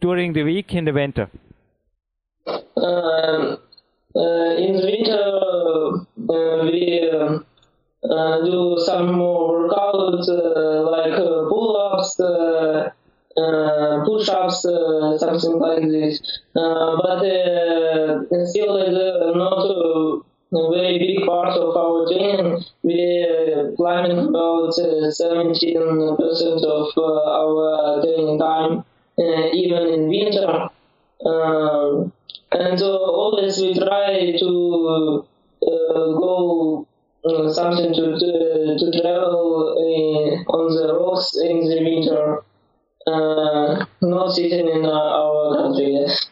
during 0.00 0.32
the 0.32 0.42
week 0.42 0.72
in 0.74 0.84
the 0.84 0.92
winter? 0.92 1.30
Um, 2.46 3.58
uh, 4.14 4.54
in 4.56 4.72
the 4.76 4.86
winter, 4.92 5.26
uh, 6.32 6.64
we 6.64 7.10
um, 7.10 7.44
uh, 8.04 8.44
do 8.44 8.78
some 8.86 9.14
more 9.14 9.68
workouts 9.68 10.28
uh, 10.28 10.90
like 10.90 11.12
uh, 11.12 11.48
pull-ups, 11.48 12.20
push-ups, 13.36 14.64
uh, 14.64 15.18
something 15.18 15.58
like 15.58 15.82
this. 15.88 16.40
Uh, 16.54 16.96
but 17.02 17.20
still, 18.46 18.76
uh, 18.76 19.36
not 19.36 19.64
a, 19.70 20.20
very 20.52 20.98
big 20.98 21.26
part 21.26 21.52
of 21.52 21.76
our 21.76 22.06
training. 22.06 22.64
We 22.82 23.26
uh, 23.28 23.76
climbing 23.76 24.28
about 24.28 24.72
uh, 24.78 25.12
17% 25.12 26.64
of 26.64 26.88
uh, 26.96 27.02
our 27.42 28.02
training 28.02 28.38
time, 28.38 28.84
even 29.52 29.88
in 29.88 30.08
winter. 30.08 30.68
And 32.52 32.78
so 32.78 32.96
always 32.96 33.60
we 33.60 33.74
try 33.74 34.32
to 34.38 35.24
go 35.62 36.86
something 37.50 37.92
to, 37.92 38.18
to, 38.18 38.76
to 38.78 39.00
travel 39.00 39.76
on 40.48 40.74
the 40.74 40.94
rocks 40.94 41.36
in 41.36 41.68
the 41.68 41.82
winter, 41.82 42.42
uh, 43.06 43.86
not 44.02 44.32
sitting 44.32 44.68
in 44.68 44.84
our 44.84 45.56
country. 45.56 45.94
Yes. 45.94 46.28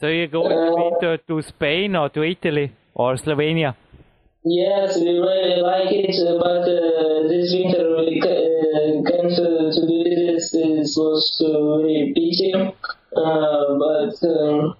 So 0.00 0.08
you 0.08 0.26
go 0.26 0.46
in 0.46 0.58
Uh, 0.58 0.74
winter 0.74 1.16
to 1.28 1.42
Spain 1.42 1.94
or 1.96 2.08
to 2.10 2.22
Italy 2.24 2.72
or 2.94 3.16
Slovenia? 3.16 3.76
Yes, 4.44 4.98
we 4.98 5.10
really 5.20 5.62
like 5.62 5.92
it, 5.92 6.16
uh, 6.18 6.34
but 6.42 6.66
uh, 6.66 7.28
this 7.28 7.54
winter 7.54 7.94
we 7.96 8.18
uh, 8.18 9.02
can't 9.06 9.30
to 9.30 9.86
do 9.86 10.02
this. 10.02 10.52
It 10.54 10.90
was 10.98 11.22
very 11.38 12.12
pity, 12.16 12.52
uh, 12.54 13.64
but 13.84 14.16
um, 14.26 14.74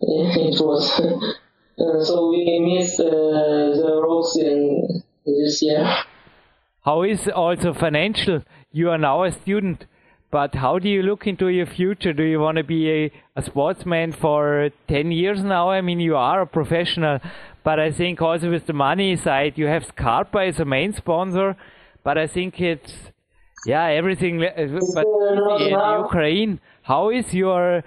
it 0.00 0.60
was. 0.60 1.00
uh, 1.80 2.04
so 2.04 2.28
we 2.30 2.60
missed 2.60 3.00
uh, 3.00 3.10
the 3.10 4.00
rocks 4.06 4.36
in 4.36 5.02
this 5.26 5.60
year. 5.62 5.84
How 6.84 7.02
is 7.02 7.26
also 7.34 7.72
financial? 7.74 8.42
You 8.74 8.88
are 8.88 8.96
now 8.96 9.24
a 9.24 9.32
student, 9.32 9.84
but 10.30 10.54
how 10.54 10.78
do 10.78 10.88
you 10.88 11.02
look 11.02 11.26
into 11.26 11.48
your 11.48 11.66
future? 11.66 12.14
Do 12.14 12.22
you 12.22 12.40
want 12.40 12.56
to 12.56 12.64
be 12.64 12.90
a, 12.90 13.12
a 13.36 13.42
sportsman 13.42 14.12
for 14.12 14.70
10 14.88 15.12
years 15.12 15.44
now? 15.44 15.68
I 15.68 15.82
mean, 15.82 16.00
you 16.00 16.16
are 16.16 16.40
a 16.40 16.46
professional, 16.46 17.18
but 17.64 17.78
I 17.78 17.92
think 17.92 18.22
also 18.22 18.50
with 18.50 18.66
the 18.66 18.72
money 18.72 19.14
side, 19.14 19.58
you 19.58 19.66
have 19.66 19.84
Scarpa 19.84 20.38
as 20.38 20.58
a 20.58 20.64
main 20.64 20.94
sponsor, 20.94 21.54
but 22.02 22.16
I 22.16 22.26
think 22.26 22.62
it's, 22.62 22.94
yeah, 23.66 23.84
everything, 23.88 24.42
uh, 24.42 24.78
but 24.94 25.04
in. 25.60 26.04
Ukraine, 26.04 26.58
how 26.80 27.10
is 27.10 27.34
your 27.34 27.84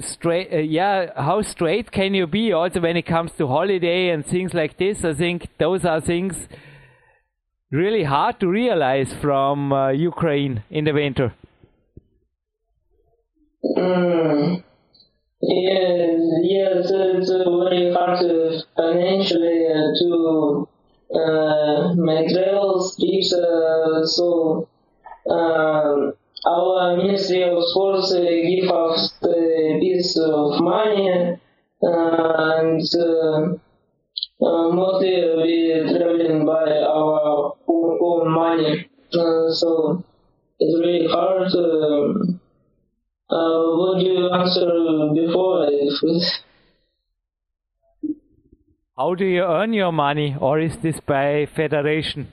straight, 0.00 0.52
uh, 0.52 0.58
yeah, 0.58 1.10
how 1.16 1.42
straight 1.42 1.90
can 1.90 2.14
you 2.14 2.28
be 2.28 2.52
also 2.52 2.80
when 2.80 2.96
it 2.96 3.06
comes 3.06 3.32
to 3.32 3.48
holiday 3.48 4.10
and 4.10 4.24
things 4.24 4.54
like 4.54 4.78
this? 4.78 5.04
I 5.04 5.12
think 5.12 5.48
those 5.58 5.84
are 5.84 6.00
things 6.00 6.36
really 7.70 8.04
hard 8.04 8.40
to 8.40 8.48
realize 8.48 9.12
from 9.20 9.72
uh, 9.72 9.90
Ukraine 9.90 10.62
in 10.70 10.84
the 10.84 10.92
winter. 10.92 11.34
Mm. 13.64 14.62
Yes, 15.40 16.20
yes, 16.42 16.90
it's 16.90 17.30
uh, 17.30 17.44
very 17.64 17.92
hard 17.92 18.18
uh, 18.24 18.60
financially 18.76 19.66
uh, 19.66 19.90
to 20.00 20.68
uh, 21.14 21.94
make 21.94 22.28
travels, 22.32 22.96
trips. 22.98 23.32
Uh, 23.32 24.04
so 24.04 24.68
um, 25.30 26.12
our 26.46 26.96
Ministry 26.96 27.42
of 27.44 27.62
Sports 27.70 28.12
uh, 28.12 28.20
give 28.20 28.70
us 28.70 29.12
a 29.22 29.78
piece 29.80 30.18
of 30.18 30.60
money, 30.60 31.38
uh, 31.82 32.58
and 32.58 32.82
uh, 34.40 34.70
mostly 34.70 35.14
we 35.36 35.96
traveling 35.96 36.44
by 36.46 36.70
our 36.82 37.54
own, 37.66 38.32
money. 38.32 38.88
Uh, 39.12 39.50
so 39.52 40.04
it's 40.58 40.78
really 40.80 41.06
hard. 41.06 41.52
um 41.54 42.40
uh, 43.30 43.60
what 43.78 44.00
you 44.00 44.30
answer 44.30 44.68
before? 45.14 45.68
How 48.96 49.14
do 49.14 49.24
you 49.24 49.42
earn 49.42 49.72
your 49.74 49.92
money, 49.92 50.34
or 50.40 50.58
is 50.58 50.76
this 50.78 50.98
by 51.00 51.46
federation? 51.54 52.32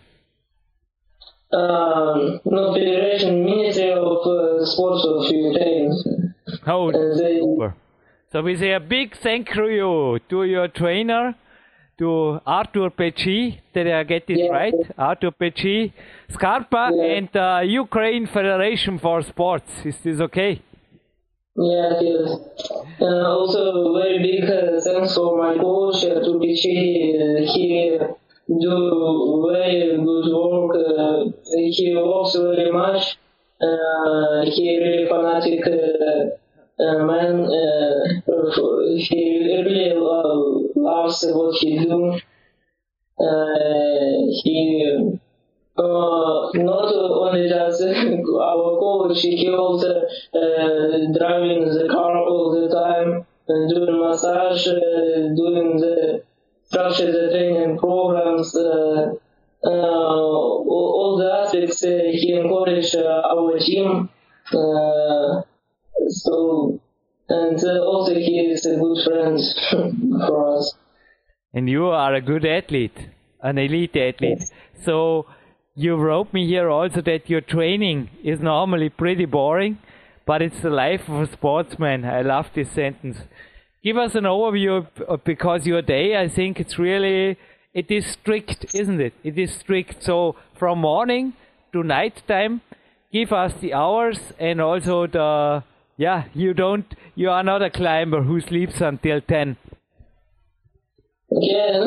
um, 1.56 2.40
no 2.46 2.74
Federation 2.74 3.46
Ministry 3.46 3.92
of 3.92 4.26
uh, 4.26 4.66
Sports 4.66 5.06
of 5.08 5.32
Ukraine. 5.32 6.34
Oh, 6.68 6.92
they, 6.92 7.40
super. 7.40 7.76
So 8.32 8.42
we 8.42 8.58
say 8.58 8.74
a 8.74 8.80
big 8.80 9.16
thank 9.18 9.56
you 9.56 10.20
to 10.30 10.44
your 10.44 10.68
trainer, 10.68 11.36
to 11.98 12.40
Artur 12.46 12.90
Pecci, 12.90 13.60
did 13.74 13.88
I 13.88 14.04
get 14.04 14.28
this 14.28 14.40
Yeah. 14.40 14.50
right? 14.60 14.74
Artur 14.98 15.32
Pecci, 15.32 15.92
Scarpa, 16.30 16.84
Yeah. 16.94 17.18
and 17.18 17.30
uh, 17.36 17.62
Ukraine 17.84 18.26
Federation 18.28 19.00
for 19.00 19.22
Sports. 19.22 19.72
Is 19.86 19.98
this 20.04 20.20
okay? 20.28 20.62
Yeah, 21.58 22.00
yes. 22.02 22.30
Uh, 23.00 23.28
also, 23.38 23.62
very 24.02 24.20
big 24.28 24.44
uh, 24.44 24.80
thanks 24.82 25.16
for 25.16 25.38
my 25.38 25.54
coach, 25.58 26.04
uh, 26.04 26.20
Tupichi. 26.26 26.76
Uh, 27.16 27.54
he 27.54 27.98
do 28.66 28.76
very 29.52 29.96
good 30.08 30.28
work. 30.36 30.76
Uh, 30.76 31.32
he 31.78 31.96
works 31.96 32.36
very 32.36 32.72
much. 32.72 33.18
Uh, 33.62 34.42
he 34.54 34.64
really 34.84 35.08
fanatic 35.08 35.62
uh, 35.66 36.84
uh, 36.84 37.06
man. 37.10 37.36
Uh, 38.48 38.96
he 38.98 39.20
really 39.52 39.94
lo- 39.96 40.70
loves 40.76 41.26
what 41.34 41.56
he 41.58 41.80
do. 41.80 42.20
Uh, 43.20 44.18
he 44.44 45.10
uh, 45.78 46.50
not 46.54 46.94
only 46.94 47.50
just 47.50 47.82
our 47.82 48.70
coach, 48.80 49.22
he 49.22 49.50
also 49.50 49.92
uh, 50.34 50.98
driving 51.18 51.66
the 51.78 51.88
car 51.92 52.16
all 52.18 52.52
the 52.56 52.68
time, 52.74 53.26
and 53.48 53.70
doing 53.70 54.00
massage, 54.00 54.68
uh, 54.68 55.34
doing 55.42 55.78
the 55.78 56.24
structure 56.64 57.12
the 57.12 57.30
training 57.32 57.78
programs, 57.78 58.56
uh, 58.56 59.14
uh, 59.66 59.70
all, 59.70 60.90
all 61.00 61.18
the 61.18 61.32
aspects 61.42 61.84
uh, 61.84 62.02
he 62.12 62.34
encouraged 62.34 62.96
uh, 62.96 63.22
our 63.32 63.58
team. 63.60 64.10
Uh, 64.54 65.42
so, 66.08 66.80
and 67.30 67.64
uh, 67.64 67.80
also 67.84 68.14
he 68.14 68.40
is 68.40 68.66
a 68.66 68.76
good 68.76 69.04
friend 69.04 69.40
for 70.28 70.58
us. 70.58 70.76
And 71.54 71.70
you 71.70 71.88
are 71.88 72.14
a 72.14 72.22
good 72.22 72.46
athlete, 72.46 72.98
an 73.42 73.58
elite 73.58 73.96
athlete. 73.96 74.44
So 74.84 75.26
you 75.74 75.96
wrote 75.96 76.34
me 76.34 76.48
here 76.48 76.70
also 76.70 77.02
that 77.02 77.30
your 77.30 77.42
training 77.42 78.10
is 78.24 78.40
normally 78.40 78.90
pretty 78.90 79.26
boring, 79.26 79.80
but 80.26 80.42
it's 80.42 80.62
the 80.62 80.70
life 80.70 81.08
of 81.08 81.22
a 81.22 81.32
sportsman. 81.32 82.06
I 82.06 82.22
love 82.22 82.48
this 82.54 82.72
sentence. 82.72 83.18
Give 83.84 83.98
us 83.98 84.16
an 84.16 84.24
overview 84.24 84.88
because 85.24 85.66
your 85.66 85.82
day, 85.82 86.18
I 86.18 86.28
think 86.28 86.60
it's 86.60 86.78
really, 86.80 87.38
it 87.74 87.92
is 87.92 88.06
strict, 88.06 88.66
isn't 88.74 89.00
it? 89.00 89.14
It 89.24 89.38
is 89.38 89.54
strict. 89.54 90.04
So 90.04 90.36
from 90.58 90.80
morning 90.80 91.34
to 91.72 91.84
night 91.84 92.24
time, 92.28 92.62
give 93.12 93.32
us 93.32 93.54
the 93.62 93.74
hours 93.74 94.20
and 94.40 94.60
also 94.60 95.08
the, 95.08 95.64
yeah, 95.98 96.26
you 96.34 96.54
don't, 96.54 96.94
you 97.16 97.30
are 97.30 97.44
not 97.44 97.62
a 97.62 97.70
climber 97.70 98.24
who 98.24 98.42
sleeps 98.42 98.82
until 98.82 99.22
10. 99.22 99.58
Yeah, 101.32 101.82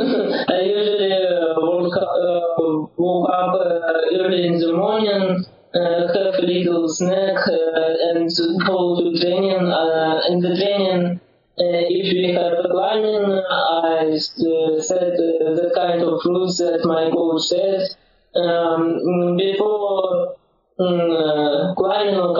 I 0.48 0.60
usually 0.60 1.12
uh, 1.12 1.54
woke 1.56 1.94
up, 1.96 2.08
uh, 2.08 2.86
woke 2.96 3.30
up 3.30 3.54
uh, 3.54 4.18
early 4.18 4.46
in 4.46 4.58
the 4.58 4.72
morning, 4.72 5.44
uh, 5.74 6.08
have 6.12 6.34
a 6.34 6.42
little 6.42 6.88
snack, 6.88 7.36
uh, 7.46 8.10
and 8.10 8.28
go 8.66 8.98
to 8.98 9.20
training. 9.20 9.64
Uh, 9.70 10.20
in 10.28 10.40
the 10.40 10.56
training, 10.56 11.20
if 11.56 12.12
we 12.12 12.34
have 12.34 12.64
a 12.64 12.68
climbing, 12.68 13.40
I 13.48 14.16
set 14.16 15.16
the 15.16 15.70
kind 15.74 16.02
of 16.02 16.20
routes 16.24 16.58
that 16.58 16.80
my 16.84 17.10
coach 17.10 17.42
says. 17.42 17.96
Um, 18.34 19.36
before 19.36 20.36
uh, 20.80 21.74
climbing 21.74 22.18
or 22.18 22.34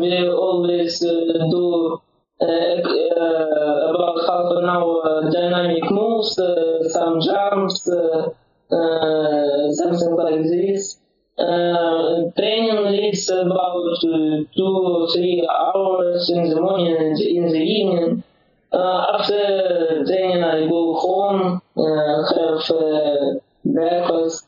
we 0.00 0.28
always 0.28 0.98
do 1.00 2.00
about 3.90 4.16
half 4.26 4.50
an 4.56 4.68
hour 4.68 5.30
dynamic 5.30 5.90
moves, 5.90 6.38
uh, 6.38 6.88
some 6.88 7.20
jumps, 7.20 7.88
uh, 7.88 8.30
uh, 8.74 9.72
something 9.72 10.14
like 10.16 10.42
this. 10.44 10.98
Uh, 11.38 12.30
training 12.36 13.12
is 13.12 13.28
about 13.30 13.96
uh, 14.04 14.44
two 14.56 14.72
or 14.84 15.08
three 15.12 15.46
hours 15.48 16.30
in 16.30 16.48
the 16.48 16.60
morning 16.60 16.96
and 16.98 17.20
in 17.20 17.52
the 17.52 17.60
evening. 17.60 18.22
Uh, 18.72 19.18
after 19.18 20.04
training, 20.06 20.42
I 20.42 20.66
go 20.68 20.94
home, 20.94 21.60
have 21.76 22.62
breakfast, 23.64 24.46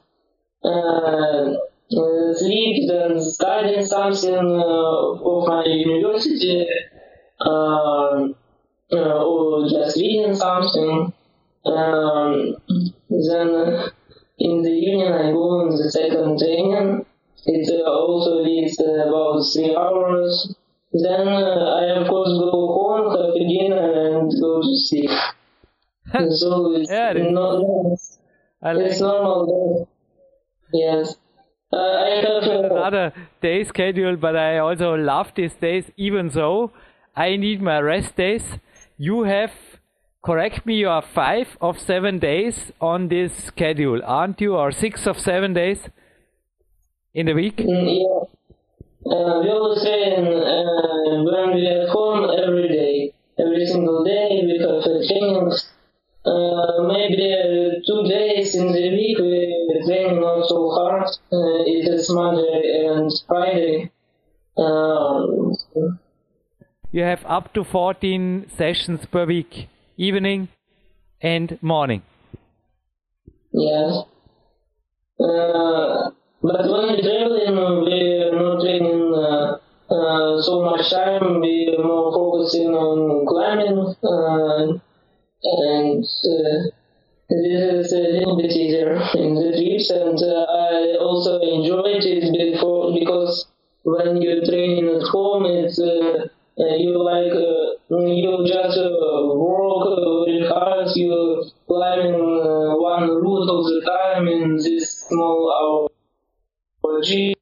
sleep, 2.34 2.88
then 2.88 3.20
studying 3.20 3.84
something 3.84 4.34
uh, 4.34 5.28
of 5.30 5.48
my 5.48 5.64
university 5.64 6.66
or 9.22 9.68
just 9.68 9.96
reading 9.96 10.34
something. 10.34 11.12
Um, 11.64 12.56
then 13.08 13.48
uh, 13.54 13.88
in 14.38 14.62
the 14.62 14.70
evening 14.70 15.12
I 15.12 15.30
go 15.30 15.62
on 15.62 15.76
the 15.76 15.90
second 15.90 16.38
training. 16.38 17.06
It 17.44 17.68
uh, 17.70 17.90
also 17.90 18.42
uh, 18.44 19.08
about 19.08 19.42
three 19.52 19.74
hours. 19.74 20.54
Then 20.92 21.28
uh, 21.28 21.80
I 21.80 22.00
of 22.00 22.08
course 22.08 22.28
go 22.28 22.50
home, 22.50 23.10
have 23.16 23.34
dinner, 23.34 24.18
and 24.18 24.30
go 24.40 24.62
to 24.62 24.76
sleep. 24.76 25.10
so 26.30 26.74
it's 26.76 26.90
Yeah, 26.90 27.10
it 27.12 27.30
not 27.32 27.62
like 28.62 28.76
it's 28.76 29.00
normal. 29.00 29.88
Yes. 30.72 31.16
Another 31.72 33.12
day 33.40 33.64
schedule, 33.64 34.16
but 34.16 34.36
I 34.36 34.58
also 34.58 34.94
love 34.94 35.32
these 35.34 35.54
days. 35.54 35.90
Even 35.96 36.30
so, 36.30 36.72
I 37.16 37.36
need 37.36 37.62
my 37.62 37.80
rest 37.80 38.16
days. 38.16 38.42
You 38.98 39.24
have, 39.24 39.50
correct 40.24 40.66
me, 40.66 40.76
you 40.76 40.88
are 40.88 41.02
five 41.02 41.48
of 41.60 41.78
seven 41.78 42.18
days 42.18 42.72
on 42.80 43.08
this 43.08 43.32
schedule, 43.46 44.00
aren't 44.04 44.40
you? 44.40 44.54
Or 44.56 44.70
six 44.72 45.06
of 45.06 45.18
seven 45.18 45.54
days 45.54 45.88
in 47.14 47.26
the 47.26 47.32
week? 47.34 47.56
Mm, 47.58 47.86
Yeah. 48.00 48.24
Uh, 49.04 49.40
we 49.42 49.50
always 49.50 49.82
train 49.82 50.26
uh, 50.26 51.24
when 51.26 51.54
we 51.56 51.66
are 51.66 51.88
home 51.88 52.30
every 52.38 52.68
day. 52.68 53.12
Every 53.38 53.66
single 53.66 54.04
day 54.04 54.28
we 54.46 54.58
have 54.60 54.84
uh, 54.86 55.02
trainings. 55.08 55.70
Uh, 56.24 56.82
maybe 56.86 57.34
uh, 57.34 57.82
two 57.84 58.08
days 58.08 58.54
in 58.54 58.70
the 58.72 58.90
week 58.90 59.18
we 59.18 59.84
train 59.86 60.20
not 60.20 60.46
so 60.48 60.70
hard. 60.70 61.02
Uh, 61.32 61.64
it 61.66 61.88
is 61.88 62.08
Monday 62.10 62.86
and 62.86 63.10
Friday. 63.26 63.90
Um, 64.56 65.56
You 66.92 67.02
have 67.02 67.24
up 67.26 67.52
to 67.54 67.64
14 67.64 68.46
sessions 68.56 69.04
per 69.06 69.24
week, 69.24 69.68
evening 69.96 70.48
and 71.20 71.58
morning. 71.62 72.02
yes. 73.52 74.04
Uh, 75.18 76.10
but 76.42 76.64
when 76.70 76.84
we 76.90 77.02
traveling, 77.02 77.56
we 77.84 77.98
are 78.22 78.32
not 78.36 78.60
training 78.60 79.14
uh, 79.14 79.58
uh, 79.92 80.42
so 80.42 80.62
much 80.64 80.90
time. 80.90 81.40
We 81.40 81.74
are 81.76 81.82
more 81.82 82.12
focusing 82.12 82.68
on 82.74 83.26
climbing. 83.26 84.80
And 85.44 86.04
uh, 86.04 86.70
this 87.28 87.86
is 87.86 87.92
a 87.92 87.98
little 87.98 88.36
bit 88.36 88.52
easier 88.52 88.94
in 89.14 89.34
the 89.34 89.50
trips 89.56 89.90
and 89.90 90.18
uh, 90.22 90.46
I 90.46 90.96
also 91.00 91.40
enjoyed 91.40 92.04
it 92.04 92.30
before 92.30 92.92
because 92.94 93.46
when 93.82 94.22
you're 94.22 94.44
training 94.44 94.86
at 94.88 95.02
home 95.08 95.46
it's 95.46 95.80
uh, 95.80 96.28
uh 96.60 96.74
you 96.76 97.02
like 97.02 97.32
uh, 97.32 97.96
you 98.06 98.44
just 98.46 98.78
uh, 98.78 99.34
work 99.34 99.98
very 99.98 100.46
hard 100.46 100.88
you 100.94 101.42
climbing 101.66 102.20
one 102.78 103.08
route 103.08 103.48
all 103.50 103.64
the 103.64 103.80
time 103.86 104.28
in 104.28 104.56
this 104.56 105.06
small 105.08 105.40
hour 105.58 105.88
you 107.02 107.34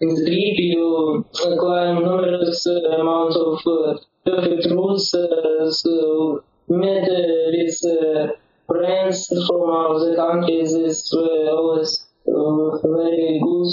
in 0.00 0.08
the 0.14 0.24
trip 0.24 0.58
you 0.58 1.26
climb 1.60 1.96
numerous 1.96 2.64
amounts 2.66 3.36
of 3.36 4.05
uh, 4.26 4.74
routes 4.74 5.14
uh, 5.14 6.38
met 6.68 7.08
uh, 7.08 7.50
with 7.52 7.80
uh, 7.86 8.32
friends 8.66 9.26
from 9.46 9.70
other 9.70 10.16
countries 10.16 10.72
is 10.74 11.12
uh, 11.16 11.50
always 11.56 12.06
uh, 12.28 12.78
very 12.82 13.40
good 13.42 13.72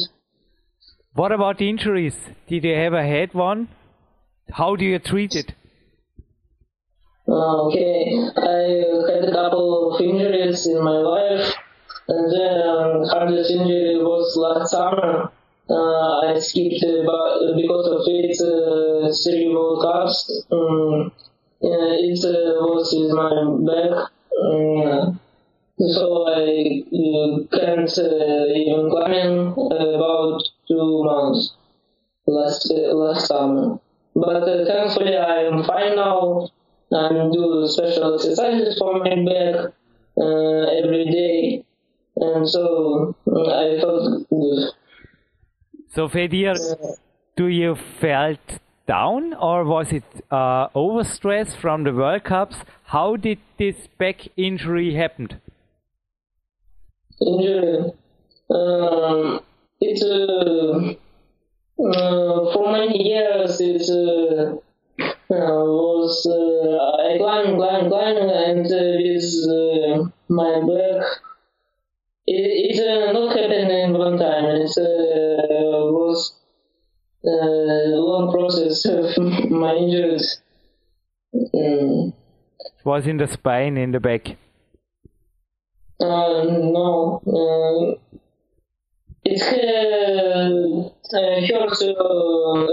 What 1.14 1.32
about 1.32 1.62
injuries? 1.62 2.16
Did 2.48 2.66
you 2.66 2.74
ever 2.76 3.04
had 3.04 3.34
one? 3.34 3.70
How 4.52 4.76
do 4.76 4.86
you 4.86 5.00
treat 5.00 5.36
it? 5.36 5.54
Uh, 7.28 7.68
okay, 7.68 8.18
I 8.38 8.62
had 9.12 9.26
a 9.26 9.32
couple 9.34 9.96
of 9.96 10.02
injuries 10.02 10.68
in 10.68 10.84
my 10.84 10.98
life, 10.98 11.54
and 12.08 12.32
then 12.32 12.68
um, 12.68 13.04
hardest 13.10 13.52
injury 13.52 13.98
was 13.98 14.36
last 14.38 14.72
summer. 14.72 15.32
Uh, 15.70 16.20
I 16.28 16.40
skipped 16.40 16.84
uh, 16.84 17.04
bu- 17.08 17.56
because 17.56 17.88
of 17.88 18.02
it 18.08 18.36
uh, 18.42 19.12
three 19.24 19.48
World 19.54 19.82
Cups. 19.82 20.44
Um, 20.52 21.12
uh, 21.64 21.94
it 22.08 22.20
was 22.62 22.94
with 22.94 23.12
my 23.16 23.34
back. 23.68 24.12
Um, 24.44 25.20
so 25.80 26.28
I 26.28 26.84
can't 27.52 27.98
even 27.98 28.90
climb 28.92 29.54
about 29.58 30.42
two 30.68 31.04
months 31.04 31.54
last 32.28 32.72
last 32.74 33.28
summer. 33.28 33.80
But 34.16 34.46
thankfully, 34.68 35.16
I 35.18 35.44
am 35.44 35.64
fine 35.64 35.96
now. 35.96 36.50
I'm 36.94 37.32
doing 37.32 37.68
special 37.68 38.16
exercises 38.16 38.78
for 38.78 39.00
my 39.00 39.16
back 39.26 39.74
every 40.80 41.06
day, 41.12 41.66
and 42.18 42.48
so 42.48 43.16
I 43.28 43.80
felt 43.82 44.30
good. 44.30 44.70
So, 45.94 46.10
Fedir, 46.10 46.56
do 47.36 47.46
you 47.46 47.76
felt 48.02 48.40
down 48.88 49.36
or 49.36 49.64
was 49.64 49.92
it 49.92 50.04
uh, 50.32 50.70
overstress 50.70 51.56
from 51.56 51.84
the 51.84 51.94
World 51.94 52.24
Cups? 52.24 52.56
How 52.86 53.16
did 53.16 53.38
this 53.60 53.76
back 54.00 54.28
injury 54.36 54.96
happen? 54.96 55.40
Injury. 57.22 57.92
Um, 58.50 59.42
it's 59.82 60.04
uh, 60.04 60.96
uh, 61.80 62.54
for 62.54 62.72
many 62.72 63.10
years 63.10 63.62
it 63.62 63.88
uh, 63.88 64.56
uh 65.00 65.64
was 65.78 66.26
uh, 66.26 67.06
I 67.06 67.18
climbed, 67.20 67.58
climbed, 67.58 67.90
climbed, 67.90 68.18
and 68.18 68.66
with 68.66 70.12
my 70.28 70.60
back. 70.60 71.06
It, 72.26 72.78
it 72.78 73.14
not 73.14 73.36
happened 73.38 73.72
in 73.72 73.94
one 73.94 74.18
time. 74.18 74.46
It 74.46 74.62
was 74.64 75.53
a 77.26 77.96
long 77.96 78.32
process 78.32 78.86
of 78.90 79.18
my 79.52 79.76
injuries. 79.76 80.42
Mm. 81.34 82.14
It 82.60 82.86
was 82.86 83.08
in 83.08 83.18
the 83.18 83.28
spine, 83.28 83.78
in 83.78 83.92
the 83.92 84.00
back. 84.00 84.38
Uh, 86.00 86.44
no, 86.44 87.22
uh, 87.26 87.96
it 89.24 89.42
uh, 89.42 90.90
hurts 91.48 91.82
uh, 91.82 91.94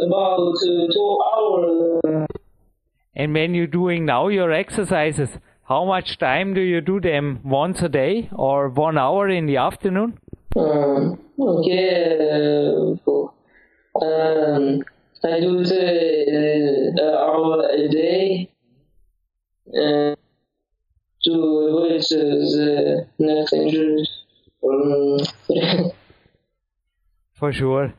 about 0.07 0.55
two 0.93 1.19
hours. 1.33 2.27
And 3.15 3.35
when 3.35 3.55
you're 3.55 3.67
doing 3.67 4.05
now 4.05 4.29
your 4.29 4.51
exercises, 4.53 5.31
how 5.65 5.85
much 5.85 6.19
time 6.19 6.55
do 6.55 6.61
you 6.61 6.81
do 6.81 7.01
them? 7.01 7.41
Once 7.45 7.83
a 7.83 7.89
day 7.89 8.29
or 8.33 8.69
one 8.69 8.99
hour 8.99 9.29
in 9.29 9.47
the 9.47 9.59
afternoon? 9.59 10.19
Um, 10.57 11.21
okay. 11.39 12.99
Um, 14.01 14.83
I 15.23 15.41
do 15.41 15.63
the 15.63 16.95
uh, 16.99 17.17
hour 17.19 17.69
a 17.69 17.89
day 17.89 18.51
uh, 19.69 20.15
to 21.25 21.33
avoid 21.33 22.01
the 22.01 23.07
next 23.19 23.53
injury. 23.53 24.09
Um, 24.65 25.19
for 27.35 27.53
sure. 27.53 27.93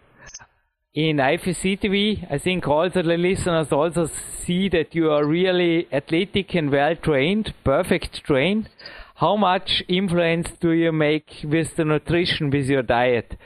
In 0.93 1.17
IFSC 1.17 1.79
TV, 1.79 2.27
I 2.29 2.37
think 2.37 2.67
also 2.67 3.01
the 3.01 3.17
listeners 3.17 3.71
also 3.71 4.09
see 4.43 4.67
that 4.69 4.95
you 4.95 5.11
are 5.11 5.23
really 5.23 5.87
athletic 5.93 6.55
and 6.55 6.71
well 6.71 6.95
trained, 6.95 7.53
perfect 7.63 8.23
trained. 8.23 8.69
How 9.15 9.35
much 9.35 9.83
influence 9.87 10.49
do 10.59 10.71
you 10.71 10.91
make 10.91 11.45
with 11.45 11.75
the 11.75 11.85
nutrition, 11.85 12.49
with 12.49 12.65
your 12.67 12.81
diet? 12.81 13.37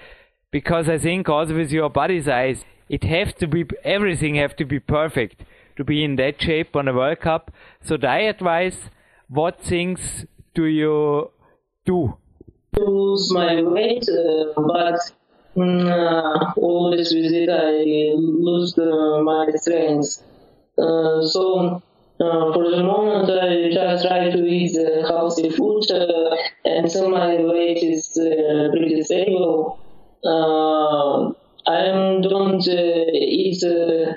Because 0.56 0.88
I 0.88 0.98
think 0.98 1.28
also 1.28 1.54
with 1.54 1.70
your 1.70 1.90
body 1.90 2.22
size, 2.22 2.64
it 2.88 3.04
has 3.04 3.34
to 3.40 3.46
be 3.46 3.66
everything 3.84 4.36
have 4.36 4.56
to 4.56 4.64
be 4.64 4.80
perfect 4.80 5.44
to 5.76 5.84
be 5.84 6.02
in 6.02 6.16
that 6.16 6.42
shape 6.42 6.78
on 6.78 6.88
a 6.88 6.94
World 6.94 7.20
Cup. 7.20 7.52
So 7.84 7.98
diet 7.98 8.42
wise, 8.42 8.78
what 9.28 9.60
things 9.60 10.00
do 10.54 10.64
you 10.64 11.30
do? 11.86 12.16
Lose 12.78 13.34
my 13.34 13.64
weight, 13.64 14.08
uh, 14.08 14.54
but 14.56 14.98
uh, 15.62 16.54
always 16.56 17.14
with 17.14 17.34
it 17.34 17.50
I 17.50 18.16
lose 18.16 18.78
my 18.78 19.52
strength. 19.56 20.24
Uh, 20.78 21.28
so 21.34 21.82
uh, 22.22 22.54
for 22.54 22.72
the 22.72 22.82
moment 22.82 23.30
I 23.30 23.74
just 23.74 24.08
try 24.08 24.32
to 24.32 24.46
eat 24.46 24.78
healthy 25.06 25.50
food 25.50 25.92
uh, 25.92 26.34
and 26.64 26.90
so 26.90 27.10
my 27.10 27.44
weight 27.44 27.84
is 27.84 28.18
uh, 28.18 28.70
pretty 28.72 29.04
stable. 29.04 29.82
Uh, 30.26 31.32
I 31.68 32.20
don't 32.22 32.68
uh, 32.68 33.12
eat 33.14 33.64
uh, 33.64 34.14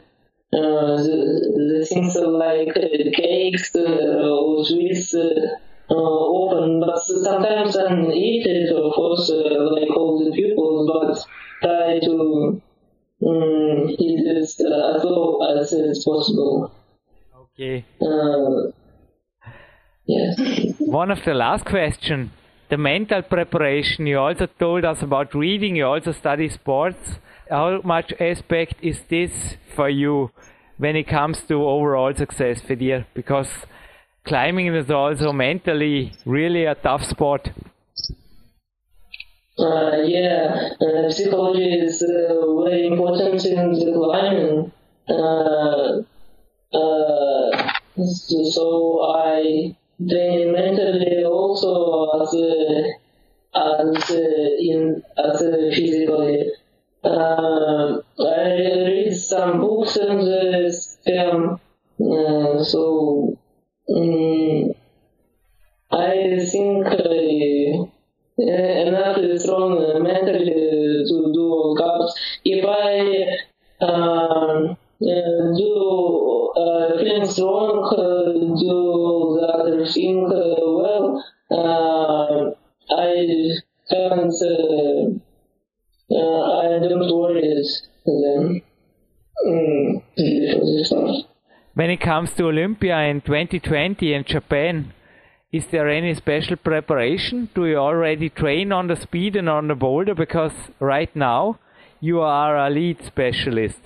uh, 0.56 0.96
the, 0.96 1.80
the 1.80 1.86
things 1.86 2.16
like 2.16 2.76
uh, 2.76 3.10
cakes 3.14 3.74
uh, 3.76 3.80
or 3.80 4.64
sweets 4.64 5.14
uh, 5.14 5.94
often, 5.94 6.80
but 6.80 6.98
sometimes 6.98 7.76
I 7.76 7.92
eat 8.12 8.46
it, 8.46 8.74
of 8.74 8.92
course, 8.94 9.30
like 9.30 9.90
all 9.96 10.24
the 10.24 10.30
pupils, 10.32 10.90
but 10.90 11.26
try 11.62 11.98
to 12.00 12.62
um, 13.26 13.88
eat 13.90 14.20
it 14.26 14.36
as 14.36 15.04
low 15.04 15.40
as 15.58 15.72
it's 15.72 16.04
possible. 16.04 16.72
Okay. 17.36 17.84
Yes. 20.06 20.40
One 20.78 21.10
of 21.10 21.22
the 21.24 21.34
last 21.34 21.66
question, 21.66 22.30
the 22.68 22.76
mental 22.76 23.22
preparation. 23.22 24.06
You 24.06 24.18
also 24.18 24.46
told 24.46 24.84
us 24.84 25.02
about 25.02 25.34
reading. 25.34 25.76
You 25.76 25.86
also 25.86 26.12
study 26.12 26.48
sports. 26.48 27.18
How 27.50 27.80
much 27.82 28.12
aspect 28.20 28.74
is 28.82 29.00
this 29.08 29.56
for 29.74 29.88
you 29.88 30.30
when 30.76 30.96
it 30.96 31.08
comes 31.08 31.40
to 31.48 31.54
overall 31.54 32.14
success, 32.14 32.60
Fedir? 32.60 33.06
Because 33.14 33.48
climbing 34.24 34.74
is 34.74 34.90
also 34.90 35.32
mentally 35.32 36.12
really 36.26 36.64
a 36.64 36.74
tough 36.74 37.04
sport. 37.04 37.50
Uh, 39.58 39.96
yeah, 40.04 40.70
uh, 40.80 41.10
psychology 41.10 41.64
is 41.64 42.00
uh, 42.02 42.62
very 42.62 42.86
important 42.86 43.44
in 43.44 43.72
the 43.72 43.92
climbing. 43.92 44.70
Uh, 45.08 46.02
uh, 46.76 47.72
so 48.52 49.00
I 49.16 49.74
train 50.06 50.52
mentally 50.52 51.24
also 51.24 52.10
as 52.22 52.34
as 53.54 54.10
in 54.10 55.02
as 55.16 55.38
physically. 55.74 56.52
Uh, 57.04 57.98
I 58.20 58.50
read 58.86 59.16
some 59.16 59.60
books 59.60 59.96
and 59.96 60.20
the 60.20 61.58
uh, 62.00 62.62
so 62.62 63.36
um, 63.90 64.72
I 65.90 66.38
think 66.50 66.86
uh, 66.86 67.88
enough 68.38 69.40
strong 69.40 70.02
mentally 70.02 71.04
to 71.08 71.32
do 71.34 71.74
cups. 71.76 72.14
If 72.44 72.64
I 72.64 73.84
um, 73.84 74.76
uh, 75.00 75.56
do 75.56 76.52
uh, 76.56 76.98
feeling 76.98 77.28
strong, 77.28 77.84
uh, 77.98 78.32
do 78.62 79.38
the 79.40 79.46
other 79.46 79.86
thing 79.86 80.26
uh, 80.26 80.54
well, 80.78 81.24
uh, 81.50 82.50
I 82.96 83.56
can't. 83.90 84.34
Uh, 84.42 85.18
I 86.10 86.78
don't 86.78 87.18
worry 87.18 87.62
then. 88.06 88.62
Mm, 89.46 90.02
when 91.74 91.90
it 91.90 91.97
comes 92.08 92.32
to 92.32 92.44
Olympia 92.46 93.00
in 93.00 93.20
2020 93.20 94.14
in 94.14 94.24
Japan, 94.24 94.94
is 95.52 95.66
there 95.66 95.90
any 95.90 96.14
special 96.14 96.56
preparation? 96.56 97.50
Do 97.54 97.66
you 97.66 97.76
already 97.76 98.30
train 98.30 98.72
on 98.72 98.86
the 98.86 98.96
speed 98.96 99.36
and 99.36 99.46
on 99.46 99.68
the 99.68 99.74
boulder? 99.74 100.14
Because 100.14 100.54
right 100.80 101.14
now 101.14 101.58
you 102.00 102.20
are 102.20 102.56
a 102.56 102.70
lead 102.70 103.04
specialist. 103.04 103.80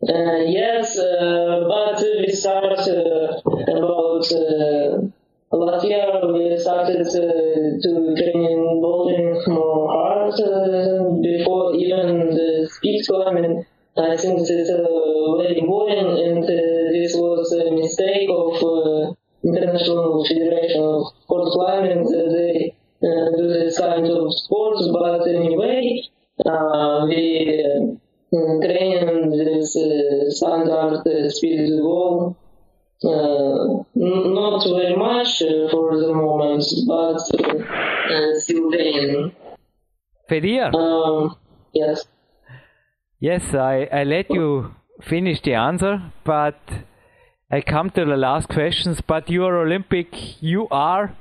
Uh, 0.00 0.40
yes, 0.46 0.98
uh, 0.98 1.68
but 1.68 2.02
we 2.20 2.28
start 2.32 2.80
uh, 2.80 3.36
about 3.76 4.26
uh, 4.32 5.56
last 5.56 5.84
year 5.84 6.08
we 6.32 6.56
started 6.58 7.06
uh, 7.06 7.68
to 7.84 7.90
train 8.16 8.80
bouldering 8.82 9.46
more 9.48 9.92
hard 9.92 10.32
uh, 10.40 11.20
before 11.20 11.74
even 11.74 12.30
the 12.38 12.66
speed 12.72 13.04
climbing. 13.06 13.66
I 13.98 14.16
think 14.16 14.38
this 14.40 14.50
is 14.50 14.70
very 14.70 15.58
important 15.58 16.18
and 16.18 16.42
this 16.44 17.14
was 17.14 17.52
a 17.52 17.70
mistake 17.72 18.28
of 18.30 19.16
International 19.44 20.24
Federation 20.24 20.82
of 20.82 21.12
Sport 21.22 21.52
Climbing. 21.52 22.04
They 22.04 22.74
do 23.02 23.48
this 23.48 23.78
kind 23.78 24.06
of 24.06 24.32
sports, 24.34 24.88
but 24.92 25.26
anyway, 25.28 26.02
we 27.08 27.98
train 28.30 29.30
this 29.30 29.72
standard 30.36 31.32
speed 31.32 31.80
wall 31.80 32.36
uh, 33.04 33.84
not 33.94 34.64
very 34.64 34.96
much 34.96 35.42
uh, 35.42 35.68
for 35.70 35.96
the 35.96 36.12
moment, 36.12 36.64
but 36.86 37.20
uh, 37.40 38.40
still 38.40 38.70
paying. 38.72 39.32
Fedir? 40.28 40.74
Um, 40.74 41.36
yes. 41.72 42.04
Yes, 43.20 43.42
I, 43.52 43.88
I 43.92 44.04
let 44.04 44.30
you 44.30 44.74
finish 45.02 45.40
the 45.42 45.54
answer, 45.54 46.12
but 46.24 46.60
I 47.50 47.62
come 47.62 47.90
to 47.90 48.04
the 48.04 48.16
last 48.16 48.48
questions. 48.48 49.00
But 49.00 49.28
you 49.28 49.44
are 49.44 49.58
Olympic, 49.58 50.40
you 50.40 50.68
are 50.70 51.16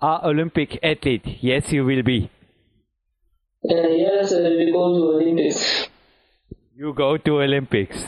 a 0.00 0.20
Olympic 0.24 0.78
athlete. 0.84 1.38
Yes, 1.40 1.72
you 1.72 1.84
will 1.84 2.04
be. 2.04 2.30
Uh, 3.68 3.74
yes, 3.74 4.32
uh, 4.32 4.54
we 4.56 4.70
go 4.70 4.94
to 4.96 5.02
Olympics. 5.16 5.88
You 6.76 6.92
go 6.94 7.16
to 7.16 7.42
Olympics. 7.42 8.04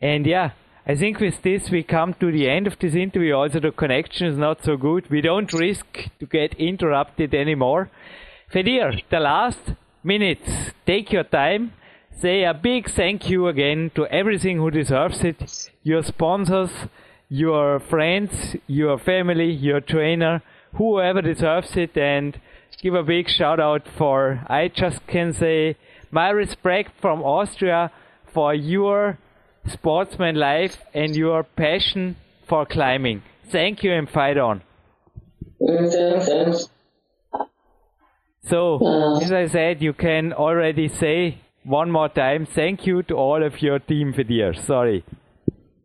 And 0.00 0.26
yeah, 0.26 0.52
I 0.86 0.96
think 0.96 1.20
with 1.20 1.42
this 1.42 1.70
we 1.70 1.82
come 1.82 2.14
to 2.20 2.32
the 2.32 2.48
end 2.48 2.66
of 2.66 2.78
this 2.78 2.94
interview. 2.94 3.34
Also, 3.34 3.60
the 3.60 3.70
connection 3.70 4.28
is 4.28 4.38
not 4.38 4.64
so 4.64 4.78
good. 4.78 5.10
We 5.10 5.20
don't 5.20 5.52
risk 5.52 6.08
to 6.20 6.26
get 6.26 6.54
interrupted 6.54 7.34
anymore. 7.34 7.90
Fedir, 8.50 9.02
the 9.10 9.20
last 9.20 9.60
minutes, 10.02 10.50
take 10.86 11.12
your 11.12 11.24
time. 11.24 11.72
Say 12.20 12.44
a 12.44 12.54
big 12.54 12.88
thank 12.90 13.28
you 13.28 13.48
again 13.48 13.90
to 13.96 14.06
everything 14.06 14.58
who 14.58 14.70
deserves 14.70 15.24
it. 15.24 15.70
Your 15.82 16.02
sponsors, 16.02 16.70
your 17.28 17.80
friends, 17.80 18.56
your 18.68 18.98
family, 18.98 19.50
your 19.50 19.80
trainer, 19.80 20.42
whoever 20.74 21.20
deserves 21.20 21.76
it, 21.76 21.96
and 21.96 22.38
give 22.80 22.94
a 22.94 23.02
big 23.02 23.28
shout 23.28 23.58
out 23.58 23.88
for, 23.98 24.44
I 24.48 24.68
just 24.68 25.04
can 25.06 25.32
say, 25.32 25.76
my 26.10 26.30
respect 26.30 26.92
from 27.00 27.22
Austria 27.22 27.90
for 28.32 28.54
your 28.54 29.18
sportsman 29.66 30.36
life 30.36 30.76
and 30.94 31.16
your 31.16 31.42
passion 31.42 32.16
for 32.46 32.64
climbing. 32.66 33.22
Thank 33.50 33.82
you 33.82 33.92
and 33.92 34.08
fight 34.08 34.38
on. 34.38 34.62
So, 38.44 38.78
Uh, 38.84 39.20
as 39.20 39.32
I 39.32 39.46
said, 39.46 39.82
you 39.82 39.92
can 39.92 40.32
already 40.32 40.88
say 40.88 41.38
one 41.64 41.90
more 41.90 42.08
time 42.08 42.46
thank 42.46 42.86
you 42.86 43.02
to 43.04 43.14
all 43.14 43.42
of 43.42 43.60
your 43.62 43.78
team 43.78 44.12
for 44.12 44.22
years. 44.22 44.60
Sorry. 44.64 45.04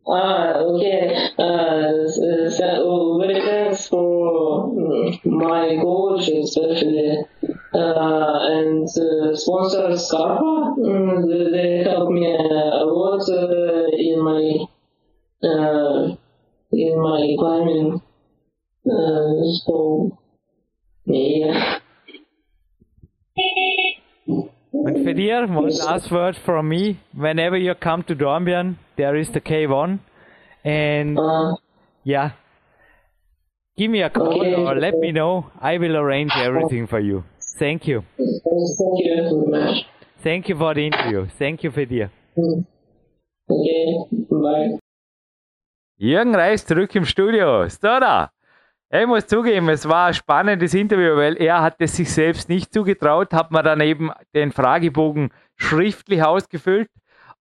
Ah, 0.09 0.53
okay. 0.55 1.15
Uh, 1.38 2.05
s- 2.07 2.19
s- 2.55 2.61
oh, 2.63 3.19
very 3.19 3.41
thanks 3.41 3.88
for 3.89 4.69
mm, 4.71 5.19
my 5.25 5.75
coach, 5.82 6.30
especially, 6.30 7.17
uh, 7.73 8.39
and 8.55 8.88
uh, 8.88 9.36
sponsor 9.36 9.97
Scarpa. 9.97 10.75
Mm, 10.80 11.28
they- 11.51 11.84
helped 11.84 12.11
me 12.11 12.25
a 12.34 12.86
lot 12.86 13.19
uh, 13.30 13.88
in 13.91 14.23
my 14.23 14.43
uh, 15.43 16.15
in 16.71 16.93
my 17.01 17.36
climbing. 17.38 18.01
Uh, 18.89 19.43
so, 19.65 20.17
yeah. 21.05 21.76
And 24.88 25.05
Fedir, 25.05 25.49
one 25.49 25.69
last 25.69 26.09
word 26.11 26.38
from 26.45 26.69
me. 26.69 26.99
Whenever 27.13 27.57
you 27.57 27.75
come 27.75 28.03
to 28.03 28.15
Dornbirn, 28.15 28.77
there 28.95 29.17
is 29.17 29.29
the 29.31 29.41
K1. 29.41 29.99
And 30.63 31.19
Uh, 31.19 31.55
yeah, 32.05 32.31
give 33.77 33.91
me 33.91 34.01
a 34.01 34.09
call 34.09 34.39
Okay. 34.39 34.55
or 34.55 34.75
let 34.75 34.95
me 34.97 35.11
know. 35.11 35.51
I 35.59 35.77
will 35.77 35.97
arrange 35.97 36.31
everything 36.38 36.88
for 36.88 36.99
you. 37.01 37.23
Thank 37.59 37.85
you. 37.85 38.03
thank 38.17 38.97
you 39.03 39.15
very 39.15 39.47
much. 39.65 39.85
Thank 40.23 40.47
you 40.47 40.55
for 40.55 40.73
the 40.73 40.85
interview. 40.88 41.27
Thank 41.38 41.63
you, 41.63 41.71
Fedir. 41.71 42.09
Mm. 42.38 42.65
Okay, 43.49 43.85
bye. 44.31 44.79
Jürgen 45.99 46.33
Reis 46.35 46.65
zurück 46.65 46.95
im 46.95 47.05
Studio. 47.05 47.67
Stora. 48.88 49.01
Ich 49.01 49.07
muss 49.07 49.27
zugeben, 49.27 49.69
es 49.69 49.88
war 49.88 50.07
ein 50.07 50.13
spannendes 50.13 50.73
Interview, 50.73 51.15
weil 51.15 51.41
er 51.41 51.61
hat 51.61 51.75
es 51.79 51.95
sich 51.95 52.11
selbst 52.11 52.49
nicht 52.49 52.73
zugetraut, 52.73 53.33
hat 53.33 53.51
mir 53.51 53.63
dann 53.63 53.81
eben 53.81 54.11
den 54.33 54.51
Fragebogen 54.51 55.31
schriftlich 55.55 56.23
ausgefüllt 56.23 56.89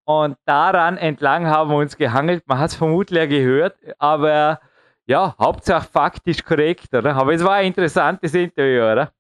und 0.05 0.37
daran 0.45 0.97
entlang 0.97 1.47
haben 1.47 1.71
wir 1.71 1.77
uns 1.77 1.97
gehangelt. 1.97 2.47
Man 2.47 2.59
hat 2.59 2.71
es 2.71 2.77
vermutlich 2.77 3.19
ja 3.19 3.27
gehört, 3.27 3.77
aber 3.99 4.61
ja, 5.07 5.35
Hauptsache 5.39 5.89
faktisch 5.89 6.43
korrekt, 6.45 6.93
oder? 6.93 7.15
Aber 7.15 7.33
es 7.33 7.45
war 7.45 7.55
ein 7.55 7.67
interessantes 7.67 8.35
Interview, 8.35 8.83
oder? 8.83 9.13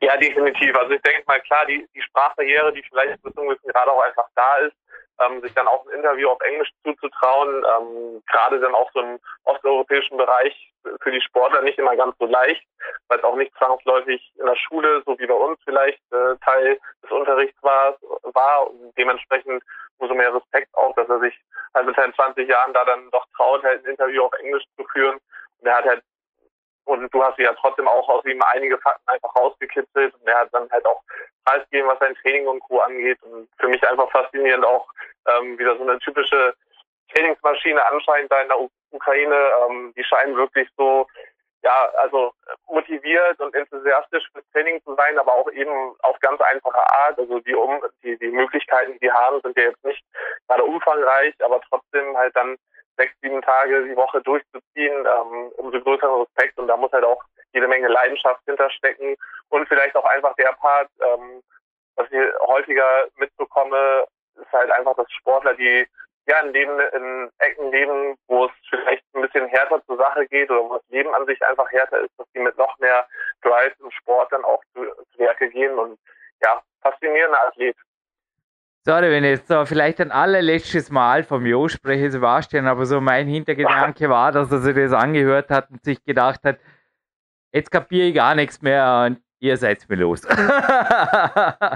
Ja, 0.00 0.16
definitiv. 0.18 0.76
Also 0.76 0.92
ich 0.92 1.02
denke 1.02 1.22
mal, 1.26 1.40
klar, 1.40 1.64
die, 1.66 1.86
die 1.94 2.02
Sprachbarriere, 2.02 2.72
die 2.72 2.82
vielleicht 2.88 3.22
bis 3.22 3.32
zum 3.34 3.48
gewissen 3.48 3.70
auch 3.74 4.02
einfach 4.02 4.28
da 4.34 4.56
ist, 4.66 4.76
ähm, 5.20 5.40
sich 5.42 5.54
dann 5.54 5.68
auch 5.68 5.86
ein 5.86 5.98
Interview 5.98 6.28
auf 6.28 6.40
Englisch 6.40 6.70
zuzutrauen, 6.82 7.64
ähm, 7.64 8.22
gerade 8.30 8.60
dann 8.60 8.74
auch 8.74 8.90
so 8.92 9.00
im 9.00 9.18
osteuropäischen 9.44 10.16
Bereich 10.16 10.72
für 11.00 11.10
die 11.10 11.20
Sportler 11.20 11.62
nicht 11.62 11.78
immer 11.78 11.96
ganz 11.96 12.16
so 12.18 12.26
leicht, 12.26 12.66
weil 13.08 13.18
es 13.18 13.24
auch 13.24 13.36
nicht 13.36 13.56
zwangsläufig 13.56 14.32
in 14.38 14.46
der 14.46 14.56
Schule, 14.56 15.02
so 15.06 15.18
wie 15.18 15.26
bei 15.26 15.34
uns 15.34 15.58
vielleicht, 15.64 16.00
äh, 16.12 16.36
Teil 16.44 16.78
des 17.02 17.10
Unterrichts 17.10 17.62
war, 17.62 17.96
war 18.22 18.70
und 18.70 18.92
dementsprechend 18.98 19.62
umso 19.98 20.14
mehr 20.14 20.34
Respekt 20.34 20.74
auch, 20.74 20.94
dass 20.96 21.08
er 21.08 21.20
sich 21.20 21.38
halt 21.74 21.86
mit 21.86 21.96
seinen 21.96 22.14
20 22.14 22.48
Jahren 22.48 22.72
da 22.72 22.84
dann 22.84 23.10
doch 23.10 23.26
traut, 23.36 23.62
halt 23.62 23.84
ein 23.84 23.90
Interview 23.90 24.24
auf 24.24 24.32
Englisch 24.34 24.64
zu 24.76 24.84
führen. 24.92 25.18
Und 25.60 25.66
er 25.66 25.76
hat 25.76 25.84
halt 25.84 26.02
und 26.86 27.12
du 27.14 27.22
hast 27.22 27.38
ja 27.38 27.52
trotzdem 27.54 27.88
auch 27.88 28.08
aus 28.08 28.24
ihm 28.26 28.42
einige 28.42 28.78
Fakten 28.78 29.08
einfach 29.08 29.34
rausgekitzelt 29.34 30.14
und 30.14 30.28
er 30.28 30.40
hat 30.40 30.48
dann 30.52 30.70
halt 30.70 30.84
auch 30.84 31.00
preisgegeben, 31.44 31.88
was 31.88 31.98
sein 31.98 32.14
Training 32.16 32.46
und 32.46 32.60
Co. 32.60 32.78
angeht. 32.80 33.22
Und 33.22 33.48
für 33.58 33.68
mich 33.68 33.86
einfach 33.86 34.10
faszinierend 34.10 34.64
auch 34.64 34.88
ähm, 35.26 35.58
wieder 35.58 35.76
so 35.76 35.82
eine 35.82 35.98
typische 35.98 36.54
Trainingsmaschine 37.14 37.84
anscheinend 37.86 38.32
da 38.32 38.40
in 38.40 38.48
der 38.48 38.60
U 38.60 38.68
Ukraine. 38.90 39.36
Ähm, 39.68 39.92
die 39.96 40.04
scheinen 40.04 40.36
wirklich 40.36 40.68
so, 40.76 41.06
ja, 41.62 41.90
also 41.96 42.32
motiviert 42.68 43.40
und 43.40 43.54
enthusiastisch 43.54 44.28
fürs 44.32 44.44
Training 44.52 44.82
zu 44.84 44.94
sein, 44.94 45.18
aber 45.18 45.32
auch 45.34 45.50
eben 45.50 45.94
auf 46.02 46.18
ganz 46.20 46.40
einfache 46.40 46.82
Art. 46.92 47.18
Also 47.18 47.40
die, 47.40 47.54
um 47.54 47.80
die, 48.02 48.16
die 48.18 48.30
Möglichkeiten, 48.30 48.92
die 48.94 48.98
die 49.00 49.12
haben, 49.12 49.40
sind 49.42 49.56
ja 49.56 49.64
jetzt 49.64 49.84
nicht 49.84 50.04
gerade 50.48 50.64
umfangreich, 50.64 51.34
aber 51.40 51.60
trotzdem 51.68 52.16
halt 52.16 52.36
dann 52.36 52.56
sechs, 52.96 53.14
sieben 53.22 53.42
Tage 53.42 53.84
die 53.84 53.96
Woche 53.96 54.22
durchzuziehen, 54.22 55.06
ähm, 55.06 55.52
umso 55.56 55.80
größeren 55.80 56.20
Respekt 56.22 56.58
und 56.58 56.68
da 56.68 56.76
muss 56.76 56.92
halt 56.92 57.04
auch 57.04 57.22
jede 57.54 57.68
Menge 57.68 57.88
Leidenschaft 57.88 58.42
hinterstecken 58.46 59.16
und 59.48 59.68
vielleicht 59.68 59.96
auch 59.96 60.04
einfach 60.04 60.34
der 60.36 60.52
Part, 60.52 60.88
ähm, 61.00 61.42
was 61.96 62.06
ich 62.10 62.20
häufiger 62.46 63.06
mitbekomme, 63.16 64.04
ist 64.36 64.52
halt 64.52 64.70
einfach, 64.72 64.96
dass 64.96 65.10
Sportler, 65.12 65.54
die 65.54 65.86
ja 66.26 66.40
in 66.40 66.52
Leben, 66.52 66.80
in 66.80 67.30
Ecken 67.38 67.70
leben, 67.70 68.16
wo 68.28 68.46
es 68.46 68.52
vielleicht 68.68 69.04
ein 69.14 69.22
bisschen 69.22 69.46
härter 69.48 69.82
zur 69.86 69.96
Sache 69.96 70.26
geht 70.26 70.50
oder 70.50 70.62
wo 70.62 70.74
das 70.74 70.88
Leben 70.88 71.14
an 71.14 71.26
sich 71.26 71.40
einfach 71.44 71.70
härter 71.70 72.00
ist, 72.00 72.12
dass 72.18 72.26
die 72.34 72.40
mit 72.40 72.56
noch 72.58 72.78
mehr 72.78 73.06
Drive 73.42 73.74
im 73.80 73.90
Sport 73.90 74.32
dann 74.32 74.44
auch 74.44 74.62
zu, 74.74 74.84
zu 75.12 75.18
Werke 75.18 75.48
gehen 75.50 75.78
und 75.78 75.98
ja, 76.42 76.62
faszinierender 76.82 77.40
Athlet. 77.46 77.76
Sorry, 78.86 79.10
wenn 79.10 79.24
ich 79.24 79.38
jetzt 79.38 79.48
so 79.48 79.64
vielleicht 79.64 79.98
ein 80.00 80.12
allerletztes 80.12 80.90
Mal 80.90 81.24
vom 81.24 81.46
Jo 81.46 81.68
spreche, 81.68 82.10
Sebastian, 82.10 82.66
aber 82.66 82.84
so 82.84 83.00
mein 83.00 83.26
Hintergedanke 83.26 84.08
war, 84.10 84.30
dass 84.30 84.52
er 84.52 84.58
sich 84.58 84.74
das 84.74 84.92
angehört 84.92 85.48
hat 85.50 85.70
und 85.70 85.82
sich 85.82 86.04
gedacht 86.04 86.40
hat, 86.44 86.58
jetzt 87.54 87.70
kapiere 87.70 88.08
ich 88.08 88.14
gar 88.14 88.34
nichts 88.34 88.60
mehr 88.60 89.04
und 89.06 89.20
ihr 89.40 89.56
seid 89.56 89.88
mir 89.88 89.96
los. 89.96 90.22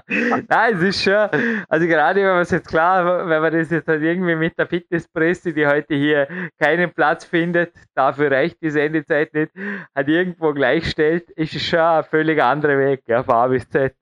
Nein, 0.08 0.74
es 0.74 0.82
ist 0.82 1.02
schon, 1.04 1.28
also 1.68 1.86
gerade 1.86 2.20
wenn 2.20 2.32
man 2.32 2.40
es 2.40 2.50
jetzt 2.50 2.68
klar, 2.68 3.28
wenn 3.28 3.42
man 3.42 3.52
das 3.52 3.70
jetzt 3.70 3.86
halt 3.88 4.02
irgendwie 4.02 4.34
mit 4.34 4.58
der 4.58 4.66
Fitnesspresse, 4.66 5.52
die 5.52 5.66
heute 5.66 5.94
hier 5.94 6.26
keinen 6.58 6.92
Platz 6.92 7.24
findet, 7.24 7.74
dafür 7.94 8.30
reicht 8.30 8.60
die 8.62 8.70
Sendezeit 8.70 9.34
nicht, 9.34 9.52
hat 9.94 10.08
irgendwo 10.08 10.52
gleichstellt, 10.52 11.30
ist 11.32 11.54
es 11.54 11.62
schon 11.62 11.78
ein 11.78 12.04
völlig 12.04 12.42
anderer 12.42 12.78
Weg, 12.78 13.02
ja, 13.06 13.22
von 13.22 13.34
A 13.34 13.46
bis 13.46 13.68
Z. 13.68 13.94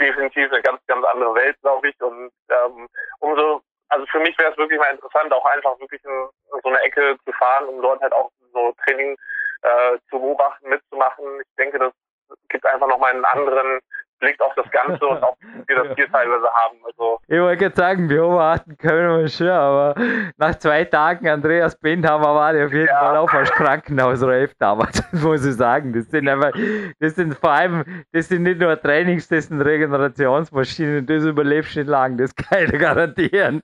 definitiv 0.00 0.52
eine 0.52 0.62
ganz, 0.62 0.80
ganz 0.86 1.04
andere 1.06 1.34
Welt, 1.34 1.56
glaube 1.62 1.88
ich. 1.88 2.00
Und 2.00 2.30
ähm, 2.48 2.88
umso, 3.20 3.62
also 3.88 4.06
für 4.06 4.20
mich 4.20 4.38
wäre 4.38 4.52
es 4.52 4.58
wirklich 4.58 4.78
mal 4.78 4.92
interessant, 4.92 5.32
auch 5.32 5.44
einfach 5.46 5.78
wirklich 5.80 6.04
in, 6.04 6.28
in 6.54 6.60
so 6.62 6.68
eine 6.68 6.80
Ecke 6.82 7.16
zu 7.24 7.32
fahren, 7.32 7.66
um 7.66 7.82
dort 7.82 8.00
halt 8.00 8.12
auch 8.12 8.30
so 8.52 8.72
Training 8.84 9.16
äh, 9.62 9.98
zu 10.10 10.18
beobachten, 10.18 10.68
mitzumachen. 10.68 11.24
Ich 11.40 11.56
denke, 11.58 11.78
das 11.78 11.92
gibt 12.48 12.66
einfach 12.66 12.88
nochmal 12.88 13.12
einen 13.12 13.24
anderen 13.24 13.78
Blick 14.18 14.40
auf 14.40 14.54
das 14.54 14.68
Ganze 14.70 15.06
und 15.06 15.22
auch, 15.22 15.36
wie 15.42 15.68
wir 15.68 15.84
das 15.84 15.88
hier 15.96 16.10
teilweise 16.10 16.46
haben. 16.50 16.78
Also 16.86 17.18
Ich 17.28 17.38
wollte 17.38 17.64
gerade 17.64 17.76
sagen, 17.76 18.08
beobachten 18.08 18.76
können 18.78 19.20
wir 19.20 19.28
schon, 19.28 19.48
aber 19.48 19.94
nach 20.38 20.54
zwei 20.54 20.84
Tagen 20.84 21.28
Andreas 21.28 21.78
Bindhammer 21.78 22.34
war 22.34 22.54
ich 22.54 22.64
auf 22.64 22.72
jeden 22.72 22.86
Ja. 22.86 22.98
Fall 22.98 23.16
auch 23.18 23.32
als 23.32 23.50
Krankenhausreif 23.52 24.54
damals, 24.58 25.02
muss 25.12 25.44
ich 25.44 25.54
sagen. 25.56 25.92
Das 25.92 26.06
sind 26.06 26.26
einfach, 26.28 26.52
das 26.98 27.14
sind 27.16 27.34
vor 27.34 27.50
allem, 27.50 27.84
das 28.12 28.28
sind 28.28 28.44
nicht 28.44 28.58
nur 28.58 28.80
Trainings, 28.80 29.28
das 29.28 29.48
sind 29.48 29.60
Regenerationsmaschinen, 29.60 31.06
das 31.06 31.24
überlebst 31.24 31.76
du 31.76 31.80
nicht 31.80 31.88
lang, 31.88 32.16
das 32.16 32.34
kann 32.34 32.64
ich 32.64 32.72
garantieren. 32.72 33.60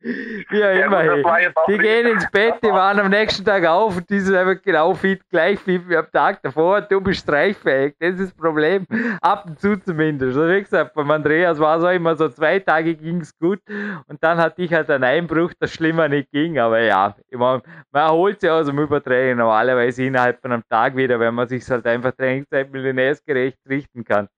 Wie 0.00 0.64
auch 0.64 0.70
Ja, 0.74 0.86
immer. 0.86 1.02
gut, 1.22 1.40
jetzt 1.40 1.56
auch 1.56 1.66
Die 1.66 1.78
gehen 1.78 2.06
ins 2.12 2.30
Bett, 2.30 2.54
die 2.62 2.68
waren 2.68 3.00
am 3.00 3.10
nächsten 3.10 3.44
Tag 3.44 3.64
auf 3.66 3.96
und 3.96 4.08
die 4.08 4.20
sind 4.20 4.36
einfach 4.36 4.62
genau 4.62 4.94
fit, 4.94 5.20
gleich 5.28 5.58
fit 5.58 5.88
wie 5.88 5.96
am 5.96 6.06
Tag 6.12 6.40
davor. 6.42 6.80
Du 6.82 7.00
bist 7.00 7.20
streichfähig, 7.22 7.94
das 7.98 8.14
ist 8.14 8.30
das 8.30 8.34
Problem. 8.34 8.86
Ab 9.20 9.46
und 9.48 9.58
zu 9.60 9.76
zumindest. 9.80 10.36
Also 10.38 10.48
wie 10.54 10.60
gesagt, 10.62 10.94
beim 10.94 11.10
Andreas 11.10 11.58
war 11.58 11.78
es 11.78 11.84
auch 11.84 11.90
immer 11.90 12.14
so, 12.16 12.28
zwei 12.28 12.60
Tage 12.60 12.94
ging 12.94 13.20
es 13.20 13.36
gut 13.38 13.60
und 14.06 14.22
dann 14.22 14.38
hatte 14.38 14.62
ich 14.62 14.72
halt 14.72 14.88
einen 14.90 15.04
Einbruch, 15.04 15.52
das 15.58 15.72
schlimmer 15.72 16.08
nicht 16.08 16.30
ging. 16.30 16.58
Aber 16.58 16.78
ja, 16.80 17.16
ich 17.28 17.36
mein, 17.38 17.60
man 17.90 18.02
erholt 18.06 18.40
sich 18.40 18.50
aus 18.50 18.66
dem 18.66 18.78
Übertraining 18.78 19.38
normalerweise 19.38 20.04
innerhalb 20.04 20.40
von 20.40 20.52
einem 20.52 20.62
Tag 20.70 20.94
wieder, 20.96 21.18
wenn 21.18 21.34
man 21.34 21.48
sich 21.48 21.68
halt 21.68 21.86
einfach 21.86 22.12
Trainingszeit 22.12 22.70
millionärsgerecht 22.70 23.58
richten 23.68 24.04
kann. 24.04 24.28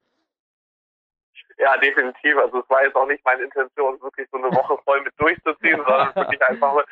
Ja, 1.61 1.77
definitiv. 1.77 2.37
Also 2.39 2.61
es 2.61 2.71
war 2.71 2.83
jetzt 2.83 2.97
auch 2.97 3.07
nicht 3.07 3.25
meine 3.25 3.43
Intention, 3.43 4.01
wirklich 4.01 4.27
so 4.33 4.39
eine 4.39 4.51
Woche 4.51 4.79
voll 4.85 5.03
mit 5.03 5.13
durchzuziehen, 5.19 5.77
sondern 5.77 6.15
wirklich 6.17 6.43
einfach 6.43 6.85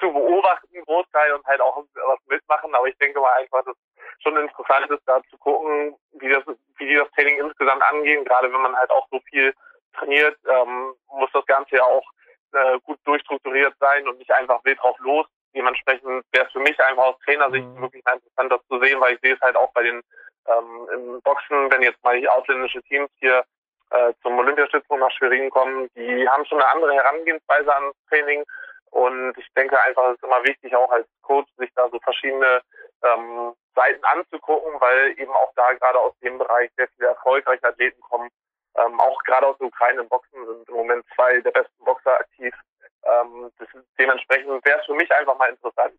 zu 0.00 0.12
beobachten, 0.12 0.82
Großteil 0.84 1.34
und 1.34 1.46
halt 1.46 1.60
auch 1.60 1.76
was 1.76 2.18
mitmachen. 2.26 2.74
Aber 2.74 2.88
ich 2.88 2.96
denke 2.98 3.20
mal 3.20 3.34
einfach, 3.38 3.64
dass 3.64 3.76
schon 4.22 4.36
interessant 4.36 4.90
ist, 4.90 5.02
da 5.06 5.20
zu 5.30 5.36
gucken, 5.38 5.94
wie 6.14 6.28
das, 6.30 6.42
wie 6.78 6.86
die 6.86 6.94
das 6.94 7.10
Training 7.10 7.38
insgesamt 7.38 7.82
angehen. 7.82 8.24
Gerade 8.24 8.52
wenn 8.52 8.62
man 8.62 8.76
halt 8.76 8.90
auch 8.90 9.06
so 9.10 9.20
viel 9.28 9.54
trainiert, 9.92 10.36
ähm, 10.48 10.94
muss 11.08 11.30
das 11.32 11.44
Ganze 11.46 11.76
ja 11.76 11.84
auch 11.84 12.04
äh, 12.52 12.78
gut 12.80 12.98
durchstrukturiert 13.04 13.74
sein 13.78 14.08
und 14.08 14.18
nicht 14.18 14.32
einfach 14.32 14.64
wild 14.64 14.80
drauf 14.80 14.98
los. 15.00 15.26
Dementsprechend 15.54 16.24
wäre 16.32 16.46
es 16.46 16.52
für 16.52 16.60
mich 16.60 16.80
einfach 16.80 17.04
aus 17.04 17.18
Trainersicht 17.24 17.66
mhm. 17.66 17.80
wirklich 17.80 18.02
interessant, 18.04 18.52
das 18.52 18.66
zu 18.68 18.80
sehen, 18.80 19.00
weil 19.00 19.14
ich 19.14 19.20
sehe 19.20 19.34
es 19.34 19.40
halt 19.40 19.56
auch 19.56 19.72
bei 19.72 19.82
den 19.82 20.02
ähm, 20.46 20.88
im 20.92 21.22
Boxen, 21.22 21.70
wenn 21.70 21.82
jetzt 21.82 22.02
mal 22.02 22.18
die 22.18 22.28
ausländische 22.28 22.82
Teams 22.82 23.10
hier 23.18 23.44
äh, 23.90 24.12
zum 24.22 24.38
Olympiastützpunkt 24.38 25.02
nach 25.02 25.10
Schwerin 25.12 25.50
kommen, 25.50 25.88
die 25.94 26.28
haben 26.28 26.44
schon 26.46 26.60
eine 26.60 26.70
andere 26.70 26.94
Herangehensweise 26.94 27.74
an 27.74 27.92
Training 28.08 28.44
und 28.90 29.36
ich 29.36 29.46
denke 29.56 29.80
einfach, 29.82 30.04
es 30.10 30.14
ist 30.14 30.22
immer 30.22 30.42
wichtig, 30.44 30.74
auch 30.76 30.90
als 30.90 31.06
Coach, 31.22 31.50
sich 31.56 31.70
da 31.74 31.88
so 31.90 31.98
verschiedene 31.98 32.62
ähm, 33.02 33.52
Seiten 33.74 34.04
anzugucken, 34.04 34.80
weil 34.80 35.18
eben 35.18 35.32
auch 35.32 35.52
da 35.56 35.72
gerade 35.72 35.98
aus 35.98 36.16
dem 36.22 36.38
Bereich 36.38 36.70
sehr 36.76 36.86
viele 36.96 37.08
erfolgreiche 37.08 37.64
Athleten 37.64 38.00
kommen. 38.02 38.30
Ähm, 38.76 39.00
auch 39.00 39.20
gerade 39.24 39.48
aus 39.48 39.58
der 39.58 39.66
Ukraine 39.66 40.02
im 40.02 40.08
Boxen 40.08 40.46
sind 40.46 40.68
im 40.68 40.74
Moment 40.74 41.04
zwei 41.16 41.40
der 41.40 41.50
besten 41.50 41.84
Boxer 41.84 42.20
aktiv. 42.20 42.54
Ähm, 43.02 43.50
ist, 43.58 43.76
dementsprechend 43.98 44.64
wäre 44.64 44.78
es 44.78 44.86
für 44.86 44.94
mich 44.94 45.10
einfach 45.12 45.36
mal 45.38 45.50
interessant. 45.50 45.98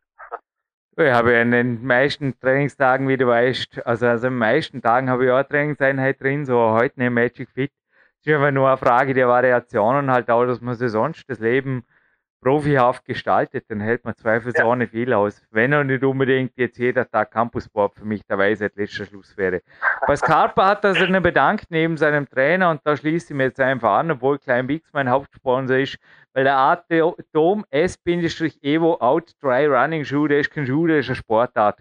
Ich 0.97 1.11
habe 1.11 1.33
in 1.33 1.51
den 1.51 1.85
meisten 1.85 2.39
Trainingstagen, 2.39 3.09
wie 3.09 3.17
du 3.17 3.27
weißt, 3.27 3.85
also, 3.85 4.07
also 4.07 4.27
in 4.27 4.33
den 4.33 4.39
meisten 4.39 4.81
Tagen 4.81 5.09
habe 5.09 5.25
ich 5.25 5.31
auch 5.31 5.35
eine 5.35 5.47
Trainingseinheit 5.47 6.21
drin, 6.21 6.45
so 6.45 6.57
heute 6.71 7.01
eine 7.01 7.09
Magic 7.09 7.49
Fit. 7.49 7.71
Es 8.21 8.27
ist 8.27 8.33
einfach 8.33 8.51
nur 8.51 8.69
eine 8.69 8.77
Frage 8.77 9.13
der 9.13 9.27
Variation 9.27 9.97
und 9.97 10.11
halt 10.11 10.29
auch, 10.29 10.45
dass 10.45 10.61
man 10.61 10.75
sich 10.75 10.89
sonst 10.91 11.29
das 11.29 11.39
Leben 11.39 11.83
profihaft 12.45 13.05
gestaltet, 13.05 13.65
dann 13.69 13.79
hält 13.79 14.05
man 14.05 14.15
zweifelsohne 14.15 14.83
ja. 14.83 14.89
viel 14.91 15.13
aus. 15.13 15.41
Wenn 15.49 15.71
er 15.71 15.83
nicht 15.83 16.03
unbedingt 16.03 16.51
jetzt 16.57 16.77
jeder 16.77 17.09
Tag 17.09 17.31
Campusboard 17.31 17.95
für 17.95 18.05
mich 18.05 18.21
der 18.27 18.37
Weisheit 18.37 18.75
letzter 18.75 19.07
Schluss 19.07 19.35
wäre. 19.35 19.63
Scarpa 20.15 20.67
hat 20.67 20.83
er 20.83 20.93
sich 20.93 21.09
bedankt 21.09 21.65
neben 21.71 21.97
seinem 21.97 22.29
Trainer 22.29 22.69
und 22.69 22.81
da 22.83 22.95
schließe 22.95 23.33
ich 23.33 23.35
mir 23.35 23.45
jetzt 23.45 23.59
einfach 23.59 23.97
an, 23.97 24.11
obwohl 24.11 24.37
Klein 24.37 24.67
Bix 24.67 24.93
mein 24.93 25.09
Hauptsponsor 25.09 25.77
ist, 25.77 25.97
weil 26.33 26.43
der 26.43 26.55
Atom 26.55 27.65
S-Evo 27.71 28.93
Out 28.99 29.31
Dry 29.41 29.65
Running 29.65 30.05
Shoe, 30.05 30.27
der 30.27 30.41
ist 30.41 30.51
kein 30.51 30.67
Schuh, 30.67 30.85
der 30.85 30.99
ist 30.99 31.07
eine 31.07 31.15
Sportart. 31.15 31.79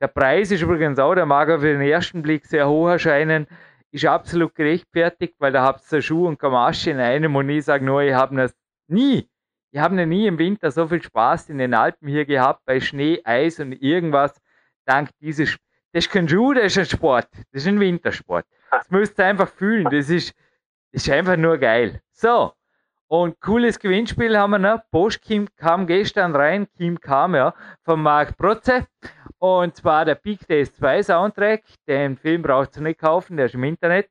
Der 0.00 0.08
Preis 0.08 0.50
ist 0.50 0.62
übrigens 0.62 0.98
auch, 0.98 1.14
der 1.14 1.26
mag 1.26 1.50
auf 1.50 1.60
den 1.60 1.82
ersten 1.82 2.22
Blick 2.22 2.46
sehr 2.46 2.66
hoch 2.66 2.88
erscheinen, 2.88 3.46
ist 3.90 4.06
absolut 4.06 4.54
gerechtfertigt, 4.54 5.34
weil 5.40 5.52
da 5.52 5.62
habt 5.62 5.82
ihr 5.92 6.00
Schuh 6.00 6.26
und 6.26 6.38
Kamasche 6.38 6.90
in 6.90 7.00
einem 7.00 7.36
und 7.36 7.50
ich 7.50 7.66
sage 7.66 7.84
nur, 7.84 8.00
ich 8.00 8.14
habe 8.14 8.34
das 8.34 8.56
nie 8.88 9.28
wir 9.76 9.82
haben 9.82 9.98
ja 9.98 10.06
nie 10.06 10.26
im 10.26 10.38
Winter 10.38 10.70
so 10.70 10.88
viel 10.88 11.02
Spaß 11.02 11.50
in 11.50 11.58
den 11.58 11.74
Alpen 11.74 12.08
hier 12.08 12.24
gehabt, 12.24 12.64
bei 12.64 12.80
Schnee, 12.80 13.20
Eis 13.24 13.60
und 13.60 13.72
irgendwas. 13.72 14.40
Dank 14.86 15.10
dieses, 15.20 15.58
das 15.92 16.06
ist 16.06 16.10
kein 16.10 16.26
Schuh, 16.26 16.54
das 16.54 16.64
ist 16.64 16.78
ein 16.78 16.86
Sport. 16.86 17.28
Das 17.52 17.60
ist 17.60 17.68
ein 17.68 17.78
Wintersport. 17.78 18.46
Das 18.70 18.90
müsst 18.90 19.18
ihr 19.18 19.26
einfach 19.26 19.50
fühlen. 19.50 19.84
Das 19.90 20.08
ist, 20.08 20.34
das 20.92 21.06
ist 21.06 21.10
einfach 21.10 21.36
nur 21.36 21.58
geil. 21.58 22.00
So. 22.10 22.54
Und 23.06 23.38
cooles 23.42 23.78
Gewinnspiel 23.78 24.38
haben 24.38 24.52
wir 24.52 24.58
noch. 24.58 24.80
Bosch 24.90 25.20
Kim 25.20 25.46
kam 25.56 25.86
gestern 25.86 26.34
rein, 26.34 26.66
Kim 26.78 26.98
kam 26.98 27.34
ja, 27.34 27.52
von 27.84 28.00
Marc 28.00 28.34
Protze. 28.38 28.86
Und 29.36 29.76
zwar 29.76 30.06
der 30.06 30.14
Big 30.14 30.46
Days 30.48 30.72
2 30.72 31.02
Soundtrack. 31.02 31.64
Den 31.86 32.16
Film 32.16 32.40
brauchst 32.40 32.78
du 32.78 32.82
nicht 32.82 32.98
kaufen, 32.98 33.36
der 33.36 33.44
ist 33.44 33.54
im 33.54 33.64
Internet. 33.64 34.08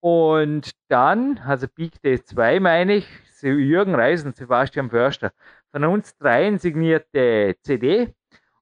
Und 0.00 0.72
dann, 0.88 1.38
also 1.46 1.68
Big 1.68 2.02
Days 2.02 2.26
2 2.26 2.58
meine 2.58 2.94
ich, 2.94 3.06
Jürgen 3.50 3.94
Reis 3.94 4.24
und 4.24 4.36
Sebastian 4.36 4.90
Förster. 4.90 5.32
Von 5.72 5.84
uns 5.84 6.16
dreien 6.16 6.58
signierte 6.58 7.56
CD. 7.62 8.14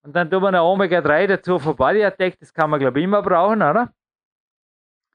Und 0.02 0.14
dann 0.14 0.30
tun 0.30 0.42
wir 0.42 0.52
noch 0.52 0.70
Omega 0.70 1.00
3 1.00 1.26
dazu 1.26 1.58
von 1.58 1.76
Body 1.76 2.04
Attack. 2.04 2.38
Das 2.38 2.52
kann 2.52 2.70
man, 2.70 2.78
glaube 2.78 2.98
ich, 2.98 3.04
immer 3.04 3.22
brauchen, 3.22 3.62
oder? 3.62 3.90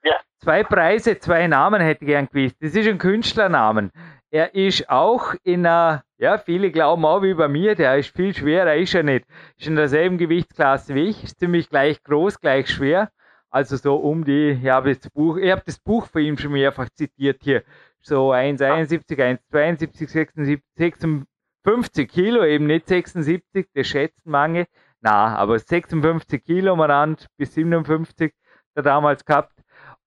Ja. 0.04 0.16
Zwei 0.40 0.64
Preise, 0.64 1.20
zwei 1.20 1.46
Namen 1.48 1.82
hätte 1.82 2.06
ich 2.06 2.08
gern 2.08 2.28
gewusst. 2.28 2.56
Das 2.60 2.74
ist 2.74 2.88
ein 2.88 2.98
Künstlernamen. 2.98 3.92
Er 4.32 4.56
ist 4.56 4.90
auch 4.90 5.34
in 5.44 5.66
einer, 5.66 6.04
ja, 6.18 6.38
viele 6.38 6.72
glauben 6.72 7.06
auch 7.06 7.22
wie 7.22 7.34
bei 7.34 7.48
mir, 7.48 7.76
der 7.76 7.98
ist 7.98 8.16
viel 8.16 8.36
schwerer, 8.36 8.76
ist 8.76 8.96
er 8.96 9.04
nicht. 9.04 9.26
Ist 9.58 9.68
in 9.68 9.76
derselben 9.76 10.18
Gewichtsklasse 10.18 10.96
wie 10.96 11.10
ich, 11.10 11.24
ist 11.24 11.40
ziemlich 11.40 11.70
gleich 11.70 12.04
groß, 12.04 12.40
gleich 12.40 12.70
schwer. 12.70 13.12
Also 13.52 13.78
so 13.78 13.96
um 13.96 14.24
die, 14.24 14.60
ich 14.62 14.70
habe 14.70 14.94
das 14.94 15.10
Buch, 15.10 15.38
ich 15.38 15.52
habe 15.52 15.64
das 15.66 15.80
Buch 15.80 16.06
von 16.08 16.22
ihm 16.22 16.38
schon 16.38 16.52
mehrfach 16.52 16.90
zitiert 16.90 17.42
hier 17.42 17.64
so 18.02 18.32
1,71, 18.32 19.40
1,72, 19.52 20.08
76, 20.08 20.66
56 20.76 22.10
Kilo, 22.10 22.46
eben 22.46 22.68
nicht 22.68 22.88
76, 22.88 23.68
das 23.74 23.88
schätzen 23.88 24.30
manche. 24.30 24.68
Na, 25.02 25.36
aber 25.38 25.60
56 25.60 26.44
Kilo 26.44 26.74
umeinander 26.74 27.24
bis 27.38 27.54
57 27.54 28.34
der 28.76 28.84
damals 28.84 29.26
gehabt. 29.26 29.54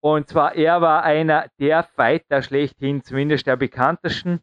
Und 0.01 0.29
zwar, 0.29 0.55
er 0.55 0.81
war 0.81 1.05
einer 1.05 1.47
der 1.59 1.85
Fighter 1.85 2.43
schlechthin, 2.43 3.03
zumindest 3.03 3.47
der 3.47 3.57
bekanntesten. 3.57 4.41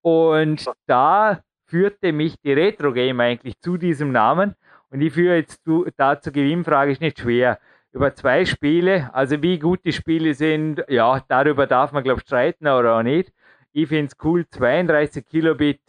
Und 0.00 0.64
da 0.86 1.40
führte 1.66 2.12
mich 2.12 2.34
die 2.42 2.52
Retro 2.52 2.92
Game 2.92 3.20
eigentlich 3.20 3.58
zu 3.60 3.76
diesem 3.76 4.12
Namen. 4.12 4.54
Und 4.90 5.00
ich 5.00 5.12
führe 5.12 5.36
jetzt 5.36 5.62
zu, 5.64 5.86
da 5.96 6.20
zur 6.20 6.32
Gewinnfrage, 6.32 6.92
ist 6.92 7.00
nicht 7.00 7.18
schwer 7.18 7.58
über 7.92 8.14
zwei 8.14 8.44
Spiele. 8.44 9.10
Also 9.14 9.42
wie 9.42 9.58
gut 9.58 9.84
die 9.84 9.92
Spiele 9.92 10.34
sind, 10.34 10.84
ja, 10.88 11.22
darüber 11.28 11.66
darf 11.66 11.92
man, 11.92 12.02
glaube 12.02 12.20
ich, 12.20 12.26
streiten 12.26 12.66
oder 12.66 12.96
auch 12.96 13.02
nicht. 13.02 13.32
Ich 13.72 13.88
finde 13.88 14.06
es 14.06 14.24
cool, 14.24 14.46
32 14.48 15.24
Kilobit 15.26 15.80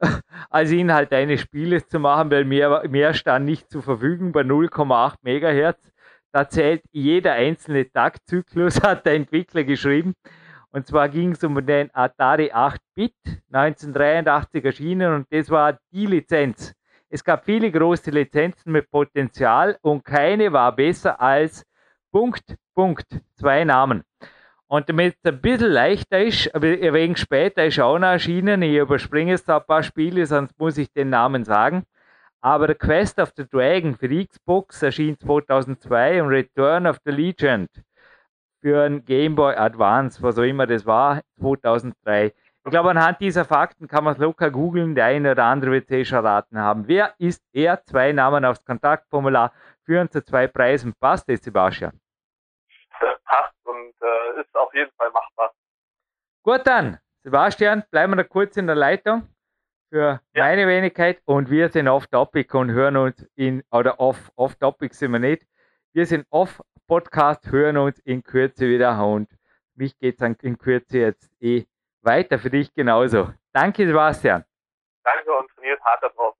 als 0.50 0.70
Inhalt 0.70 1.12
eines 1.12 1.40
Spieles 1.40 1.86
zu 1.88 1.98
machen, 1.98 2.30
weil 2.30 2.44
mehr, 2.44 2.88
mehr 2.88 3.14
stand 3.14 3.46
nicht 3.46 3.70
zur 3.70 3.82
Verfügung 3.82 4.32
bei 4.32 4.42
0,8 4.42 5.16
Megahertz. 5.22 5.92
Da 6.32 6.48
zählt 6.48 6.82
jeder 6.92 7.32
einzelne 7.32 7.90
Taktzyklus, 7.90 8.80
hat 8.82 9.06
der 9.06 9.14
Entwickler 9.14 9.64
geschrieben. 9.64 10.14
Und 10.72 10.86
zwar 10.86 11.08
ging 11.08 11.32
es 11.32 11.42
um 11.42 11.66
den 11.66 11.90
Atari 11.92 12.52
8-Bit, 12.52 13.14
1983 13.50 14.64
erschienen 14.64 15.14
und 15.14 15.26
das 15.30 15.50
war 15.50 15.78
die 15.90 16.06
Lizenz 16.06 16.74
es 17.10 17.24
gab 17.24 17.44
viele 17.44 17.70
große 17.70 18.10
Lizenzen 18.10 18.70
mit 18.70 18.88
Potenzial 18.90 19.76
und 19.82 20.04
keine 20.04 20.52
war 20.52 20.74
besser 20.74 21.20
als 21.20 21.66
Punkt, 22.12 22.56
Punkt, 22.74 23.06
zwei 23.34 23.64
Namen. 23.64 24.04
Und 24.68 24.88
damit 24.88 25.16
es 25.20 25.32
ein 25.32 25.40
bisschen 25.40 25.72
leichter 25.72 26.22
ist, 26.22 26.54
ein 26.54 26.62
wenig 26.62 27.18
später 27.18 27.66
ist 27.66 27.80
auch 27.80 27.98
noch 27.98 28.08
erschienen, 28.08 28.62
ich 28.62 28.76
überspringe 28.76 29.32
jetzt 29.32 29.50
ein 29.50 29.60
paar 29.66 29.82
Spiele, 29.82 30.24
sonst 30.24 30.56
muss 30.58 30.78
ich 30.78 30.92
den 30.92 31.10
Namen 31.10 31.44
sagen. 31.44 31.84
Aber 32.40 32.68
The 32.68 32.74
Quest 32.74 33.18
of 33.18 33.32
the 33.36 33.44
Dragon 33.44 33.96
für 33.96 34.08
die 34.08 34.26
Xbox 34.26 34.82
erschien 34.82 35.18
2002 35.18 36.22
und 36.22 36.28
Return 36.28 36.86
of 36.86 36.98
the 37.04 37.10
Legend 37.10 37.68
für 38.60 38.84
ein 38.84 39.04
Game 39.04 39.34
Boy 39.34 39.56
Advance, 39.56 40.22
was 40.22 40.38
auch 40.38 40.42
immer 40.42 40.66
das 40.66 40.86
war, 40.86 41.20
2003. 41.40 42.32
Ich 42.64 42.70
glaube, 42.70 42.90
anhand 42.90 43.20
dieser 43.20 43.46
Fakten 43.46 43.88
kann 43.88 44.04
man 44.04 44.12
es 44.12 44.18
locker 44.18 44.50
googeln. 44.50 44.94
Der 44.94 45.06
eine 45.06 45.32
oder 45.32 45.44
andere 45.44 45.70
wird 45.72 45.84
es 45.84 45.96
eh 45.96 46.04
schon 46.04 46.18
erraten 46.18 46.58
haben. 46.58 46.86
Wer 46.86 47.14
ist 47.18 47.42
er? 47.52 47.82
Zwei 47.84 48.12
Namen 48.12 48.44
aufs 48.44 48.64
Kontaktformular 48.64 49.52
führen 49.84 50.10
zu 50.10 50.22
zwei 50.22 50.46
Preisen. 50.46 50.92
Passt 51.00 51.28
das, 51.28 51.42
Sebastian? 51.42 51.98
Das 53.00 53.18
passt 53.24 53.54
und 53.64 53.94
äh, 54.02 54.40
ist 54.40 54.54
auf 54.54 54.74
jeden 54.74 54.90
Fall 54.92 55.10
machbar. 55.10 55.52
Gut 56.42 56.66
dann, 56.66 56.98
Sebastian, 57.22 57.82
bleiben 57.90 58.12
wir 58.12 58.22
noch 58.22 58.28
kurz 58.28 58.56
in 58.58 58.66
der 58.66 58.76
Leitung 58.76 59.26
für 59.88 60.20
ja. 60.34 60.44
meine 60.44 60.66
Wenigkeit 60.66 61.22
und 61.24 61.50
wir 61.50 61.70
sind 61.70 61.88
off-topic 61.88 62.56
und 62.56 62.70
hören 62.70 62.96
uns 62.96 63.26
in, 63.36 63.62
oder 63.70 63.98
off-topic 63.98 64.94
sind 64.94 65.12
wir 65.12 65.18
nicht. 65.18 65.46
Wir 65.92 66.06
sind 66.06 66.26
off-Podcast, 66.30 67.50
hören 67.50 67.78
uns 67.78 67.98
in 68.00 68.22
Kürze 68.22 68.68
wieder 68.68 69.04
und 69.04 69.28
mich 69.74 69.98
geht 69.98 70.20
es 70.20 70.42
in 70.42 70.58
Kürze 70.58 70.98
jetzt 70.98 71.30
eh 71.40 71.66
weiter 72.02 72.38
für 72.38 72.50
dich 72.50 72.72
genauso. 72.74 73.32
Danke, 73.52 73.86
Sebastian. 73.86 74.44
Danke 75.04 75.32
und 75.32 75.48
trainiert 75.50 75.80
hart 75.84 76.02
da. 76.02 76.39